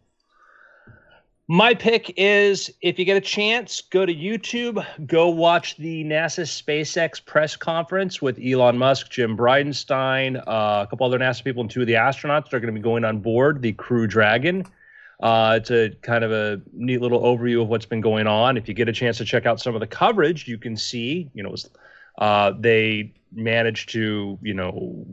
My 1.50 1.74
pick 1.74 2.14
is 2.18 2.70
if 2.82 3.00
you 3.00 3.06
get 3.06 3.16
a 3.16 3.22
chance, 3.22 3.80
go 3.80 4.06
to 4.06 4.14
YouTube, 4.14 4.86
go 5.08 5.30
watch 5.30 5.78
the 5.78 6.04
NASA 6.04 6.44
SpaceX 6.44 7.24
press 7.24 7.56
conference 7.56 8.22
with 8.22 8.38
Elon 8.44 8.78
Musk, 8.78 9.10
Jim 9.10 9.38
Bridenstine, 9.38 10.38
uh, 10.46 10.84
a 10.84 10.88
couple 10.90 11.08
other 11.08 11.18
NASA 11.18 11.46
people, 11.46 11.62
and 11.62 11.72
two 11.72 11.80
of 11.80 11.88
the 11.88 11.94
astronauts 11.94 12.50
that 12.50 12.54
are 12.56 12.60
going 12.60 12.74
to 12.74 12.78
be 12.78 12.84
going 12.84 13.06
on 13.06 13.20
board 13.20 13.62
the 13.62 13.72
Crew 13.72 14.08
Dragon. 14.08 14.66
Uh, 15.22 15.58
it's 15.62 15.72
a 15.72 15.92
kind 16.02 16.26
of 16.26 16.34
a 16.34 16.62
neat 16.74 17.02
little 17.02 17.22
overview 17.22 17.62
of 17.62 17.70
what's 17.70 17.86
been 17.86 18.02
going 18.02 18.28
on. 18.28 18.58
If 18.58 18.68
you 18.68 18.74
get 18.74 18.90
a 18.90 18.94
chance 18.94 19.18
to 19.20 19.26
check 19.26 19.46
out 19.46 19.62
some 19.62 19.74
of 19.74 19.80
the 19.80 19.88
coverage, 19.88 20.50
you 20.50 20.58
can 20.58 20.76
see, 20.76 21.32
you 21.34 21.44
know, 21.44 21.50
it 21.50 21.54
was, 21.54 21.70
uh, 22.18 22.54
they 22.58 23.14
managed 23.32 23.90
to, 23.90 24.38
you 24.42 24.54
know, 24.54 25.06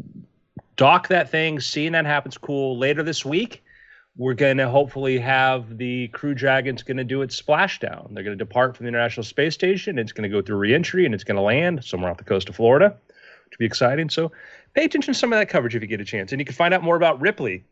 dock 0.77 1.09
that 1.09 1.31
thing. 1.31 1.61
Seeing 1.61 1.93
that 1.93 2.07
happens 2.07 2.39
cool. 2.39 2.79
Later 2.79 3.03
this 3.03 3.25
week, 3.25 3.63
we're 4.17 4.35
going 4.35 4.57
to 4.59 4.69
hopefully 4.69 5.19
have 5.19 5.77
the 5.77 6.09
Crew 6.09 6.35
Dragon's 6.35 6.83
going 6.83 6.97
to 6.97 7.05
do 7.05 7.23
its 7.23 7.41
splashdown. 7.41 8.15
They're 8.15 8.25
going 8.25 8.39
to 8.39 8.45
depart 8.45 8.77
from 8.77 8.85
the 8.85 8.89
International 8.89 9.25
Space 9.25 9.55
Station. 9.55 9.99
It's 9.99 10.13
going 10.13 10.29
to 10.29 10.35
go 10.35 10.41
through 10.41 10.57
reentry 10.57 11.05
and 11.05 11.15
it's 11.15 11.25
going 11.25 11.37
to 11.37 11.43
land 11.43 11.85
somewhere 11.85 12.11
off 12.11 12.19
the 12.19 12.25
coast 12.25 12.49
of 12.49 12.57
Florida, 12.57 12.97
which 13.09 13.59
will 13.59 13.65
be 13.65 13.67
exciting. 13.67 14.09
So 14.09 14.31
pay 14.75 14.85
attention 14.85 15.13
to 15.13 15.19
some 15.19 15.33
of 15.33 15.39
that 15.39 15.49
coverage 15.49 15.75
if 15.75 15.83
you 15.83 15.89
get 15.89 16.01
a 16.01 16.05
chance. 16.05 16.33
And 16.33 16.41
you 16.41 16.45
can 16.45 16.55
find 16.55 16.73
out 16.73 16.83
more 16.83 16.97
about 16.97 17.21
Ripley. 17.21 17.65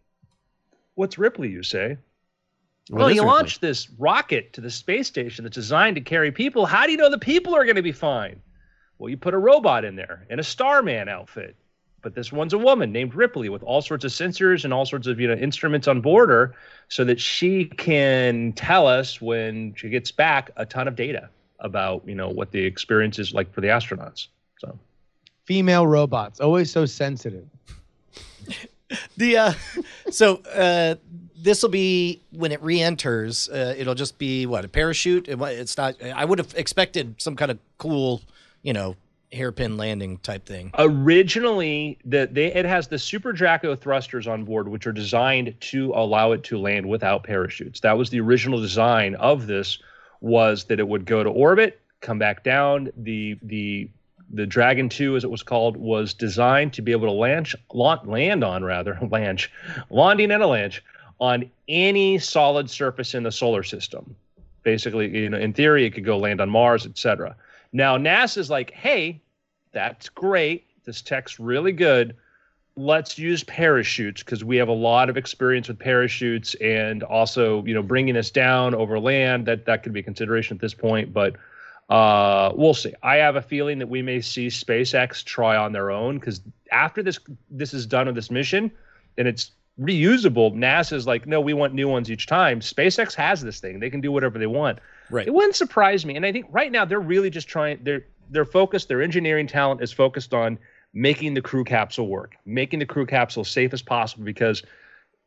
What's 0.94 1.16
Ripley, 1.16 1.48
you 1.48 1.62
say? 1.62 1.96
What 2.88 2.98
well, 2.98 3.08
is 3.08 3.14
you 3.14 3.22
Ripley? 3.22 3.34
launched 3.34 3.60
this 3.60 3.88
rocket 3.98 4.52
to 4.54 4.60
the 4.60 4.70
space 4.70 5.06
station 5.06 5.44
that's 5.44 5.54
designed 5.54 5.94
to 5.94 6.02
carry 6.02 6.32
people. 6.32 6.66
How 6.66 6.86
do 6.86 6.92
you 6.92 6.98
know 6.98 7.08
the 7.08 7.18
people 7.18 7.54
are 7.54 7.64
going 7.64 7.76
to 7.76 7.82
be 7.82 7.92
fine? 7.92 8.40
Well, 8.98 9.10
you 9.10 9.16
put 9.16 9.34
a 9.34 9.38
robot 9.38 9.84
in 9.84 9.96
there 9.96 10.26
in 10.30 10.38
a 10.38 10.44
Starman 10.44 11.08
outfit. 11.08 11.56
But 12.02 12.16
this 12.16 12.32
one's 12.32 12.52
a 12.52 12.58
woman 12.58 12.90
named 12.90 13.14
Ripley 13.14 13.48
with 13.48 13.62
all 13.62 13.80
sorts 13.80 14.04
of 14.04 14.10
sensors 14.10 14.64
and 14.64 14.74
all 14.74 14.84
sorts 14.84 15.06
of 15.06 15.20
you 15.20 15.28
know 15.28 15.34
instruments 15.34 15.86
on 15.86 16.00
board 16.00 16.30
her, 16.30 16.52
so 16.88 17.04
that 17.04 17.20
she 17.20 17.66
can 17.66 18.52
tell 18.54 18.88
us 18.88 19.20
when 19.20 19.72
she 19.76 19.88
gets 19.88 20.10
back 20.10 20.50
a 20.56 20.66
ton 20.66 20.88
of 20.88 20.96
data 20.96 21.28
about 21.60 22.02
you 22.04 22.16
know 22.16 22.28
what 22.28 22.50
the 22.50 22.64
experience 22.64 23.20
is 23.20 23.32
like 23.32 23.52
for 23.54 23.60
the 23.60 23.68
astronauts. 23.68 24.26
So 24.58 24.76
Female 25.44 25.86
robots, 25.86 26.40
always 26.40 26.70
so 26.70 26.86
sensitive. 26.86 27.46
The 29.16 29.36
uh, 29.38 29.52
so 30.10 30.36
uh, 30.54 30.96
this 31.34 31.62
will 31.62 31.70
be 31.70 32.20
when 32.30 32.52
it 32.52 32.62
re-enters. 32.62 33.48
Uh, 33.48 33.74
it'll 33.76 33.94
just 33.94 34.18
be 34.18 34.44
what 34.44 34.64
a 34.64 34.68
parachute. 34.68 35.28
It, 35.28 35.40
it's 35.40 35.76
not. 35.76 35.94
I 36.02 36.24
would 36.24 36.38
have 36.38 36.54
expected 36.56 37.14
some 37.18 37.34
kind 37.36 37.50
of 37.50 37.58
cool, 37.78 38.20
you 38.62 38.72
know, 38.72 38.96
hairpin 39.32 39.76
landing 39.76 40.18
type 40.18 40.44
thing. 40.44 40.70
Originally, 40.78 41.98
the 42.04 42.28
they, 42.30 42.52
it 42.52 42.64
has 42.64 42.88
the 42.88 42.96
SuperDraco 42.96 43.78
thrusters 43.78 44.26
on 44.26 44.44
board, 44.44 44.68
which 44.68 44.86
are 44.86 44.92
designed 44.92 45.54
to 45.60 45.92
allow 45.94 46.32
it 46.32 46.44
to 46.44 46.58
land 46.58 46.88
without 46.88 47.24
parachutes. 47.24 47.80
That 47.80 47.96
was 47.96 48.10
the 48.10 48.20
original 48.20 48.60
design 48.60 49.14
of 49.16 49.46
this. 49.46 49.78
Was 50.20 50.64
that 50.64 50.78
it 50.78 50.86
would 50.86 51.04
go 51.04 51.24
to 51.24 51.30
orbit, 51.30 51.80
come 52.00 52.18
back 52.18 52.44
down. 52.44 52.90
The 52.96 53.38
the 53.42 53.88
the 54.34 54.46
Dragon 54.46 54.88
2, 54.88 55.16
as 55.16 55.24
it 55.24 55.30
was 55.30 55.42
called, 55.42 55.76
was 55.76 56.14
designed 56.14 56.72
to 56.74 56.82
be 56.82 56.92
able 56.92 57.06
to 57.06 57.12
launch, 57.12 57.54
land 57.74 58.42
on 58.42 58.64
rather, 58.64 58.98
launch, 59.10 59.50
landing 59.90 60.30
and 60.30 60.42
a 60.42 60.46
launch 60.46 60.82
on 61.20 61.50
any 61.68 62.18
solid 62.18 62.70
surface 62.70 63.14
in 63.14 63.22
the 63.22 63.32
solar 63.32 63.62
system. 63.62 64.16
Basically, 64.62 65.08
you 65.08 65.28
know, 65.28 65.38
in 65.38 65.52
theory, 65.52 65.84
it 65.84 65.90
could 65.90 66.04
go 66.04 66.18
land 66.18 66.40
on 66.40 66.48
Mars, 66.48 66.86
etc. 66.86 67.36
Now 67.72 67.96
NASA's 67.96 68.50
like, 68.50 68.70
hey, 68.72 69.22
that's 69.72 70.08
great. 70.08 70.66
This 70.84 71.02
tech's 71.02 71.38
really 71.38 71.72
good. 71.72 72.16
Let's 72.74 73.18
use 73.18 73.44
parachutes 73.44 74.22
because 74.22 74.44
we 74.44 74.56
have 74.56 74.68
a 74.68 74.72
lot 74.72 75.10
of 75.10 75.16
experience 75.16 75.68
with 75.68 75.78
parachutes, 75.78 76.54
and 76.54 77.02
also, 77.02 77.62
you 77.64 77.74
know, 77.74 77.82
bringing 77.82 78.16
us 78.16 78.30
down 78.30 78.74
over 78.74 78.98
land. 78.98 79.46
That 79.46 79.66
that 79.66 79.82
could 79.82 79.92
be 79.92 80.00
a 80.00 80.02
consideration 80.02 80.56
at 80.56 80.60
this 80.60 80.72
point, 80.72 81.12
but 81.12 81.36
uh, 81.90 82.52
we'll 82.54 82.72
see. 82.72 82.94
I 83.02 83.16
have 83.16 83.36
a 83.36 83.42
feeling 83.42 83.78
that 83.78 83.88
we 83.88 84.00
may 84.00 84.22
see 84.22 84.46
SpaceX 84.46 85.22
try 85.22 85.56
on 85.56 85.72
their 85.72 85.90
own 85.90 86.18
because 86.18 86.40
after 86.70 87.02
this 87.02 87.18
this 87.50 87.74
is 87.74 87.84
done 87.84 88.06
with 88.06 88.14
this 88.14 88.30
mission 88.30 88.72
and 89.18 89.28
it's 89.28 89.50
reusable, 89.78 90.54
NASA's 90.54 91.06
like, 91.06 91.26
no, 91.26 91.40
we 91.40 91.52
want 91.52 91.74
new 91.74 91.88
ones 91.88 92.10
each 92.10 92.26
time. 92.26 92.60
SpaceX 92.60 93.14
has 93.14 93.42
this 93.42 93.60
thing; 93.60 93.80
they 93.80 93.90
can 93.90 94.00
do 94.00 94.10
whatever 94.10 94.38
they 94.38 94.46
want. 94.46 94.78
Right. 95.12 95.26
It 95.26 95.34
wouldn't 95.34 95.54
surprise 95.54 96.06
me, 96.06 96.16
and 96.16 96.24
I 96.24 96.32
think 96.32 96.46
right 96.50 96.72
now 96.72 96.86
they're 96.86 96.98
really 96.98 97.28
just 97.28 97.46
trying. 97.46 97.80
They're 97.82 98.06
they're 98.30 98.46
focused. 98.46 98.88
Their 98.88 99.02
engineering 99.02 99.46
talent 99.46 99.82
is 99.82 99.92
focused 99.92 100.32
on 100.32 100.58
making 100.94 101.34
the 101.34 101.42
crew 101.42 101.64
capsule 101.64 102.08
work, 102.08 102.34
making 102.46 102.78
the 102.78 102.86
crew 102.86 103.04
capsule 103.04 103.44
safe 103.44 103.74
as 103.74 103.82
possible 103.82 104.24
because 104.24 104.62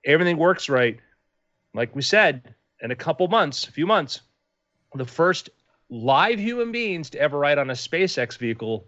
everything 0.04 0.38
works 0.38 0.70
right. 0.70 1.00
Like 1.76 1.96
we 1.96 2.02
said, 2.02 2.56
in 2.82 2.90
a 2.90 2.96
couple 2.96 3.28
months, 3.28 3.68
a 3.68 3.72
few 3.72 3.86
months, 3.86 4.22
the 4.96 5.06
first 5.06 5.52
live 5.90 6.40
human 6.40 6.72
beings 6.72 7.12
to 7.12 7.20
ever 7.20 7.38
ride 7.38 7.60
on 7.60 7.70
a 7.70 7.74
SpaceX 7.74 8.40
vehicle 8.40 8.88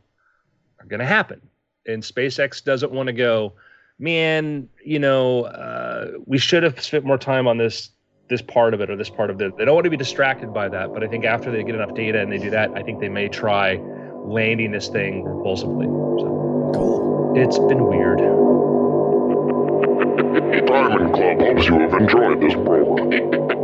are 0.80 0.88
going 0.88 1.00
to 1.00 1.06
happen. 1.06 1.42
And 1.86 2.02
SpaceX 2.02 2.64
doesn't 2.64 2.92
want 2.92 3.08
to 3.08 3.14
go, 3.14 3.54
man, 4.00 4.68
you 4.84 4.98
know, 4.98 5.46
uh, 5.46 6.14
we 6.26 6.40
should 6.40 6.64
have 6.64 6.82
spent 6.82 7.06
more 7.06 7.20
time 7.20 7.48
on 7.48 7.58
this 7.58 7.92
this 8.30 8.42
part 8.42 8.74
of 8.74 8.82
it 8.82 8.90
or 8.90 8.96
this 8.96 9.10
part 9.10 9.30
of 9.30 9.40
it. 9.42 9.58
They 9.58 9.66
don't 9.66 9.76
want 9.76 9.86
to 9.86 9.90
be 9.90 9.98
distracted 9.98 10.54
by 10.54 10.70
that. 10.70 10.94
But 10.94 11.04
I 11.04 11.08
think 11.08 11.26
after 11.26 11.52
they 11.52 11.64
get 11.64 11.76
enough 11.76 11.94
data 11.94 12.20
and 12.22 12.32
they 12.32 12.38
do 12.38 12.50
that, 12.50 12.72
I 12.76 12.84
think 12.84 13.00
they 13.00 13.10
may 13.10 13.30
try 13.30 13.76
landing 14.24 14.72
this 14.72 14.90
thing 14.90 15.24
propulsively. 15.24 15.86
So 16.20 16.72
Cool. 16.76 17.34
it's 17.38 17.58
been 17.60 17.86
weird. 17.86 18.18
Diamond 20.68 21.14
Club 21.14 21.40
hopes 21.40 21.66
you 21.68 21.80
have 21.80 21.94
enjoyed 21.94 22.42
this 22.42 22.54
program. 22.54 23.57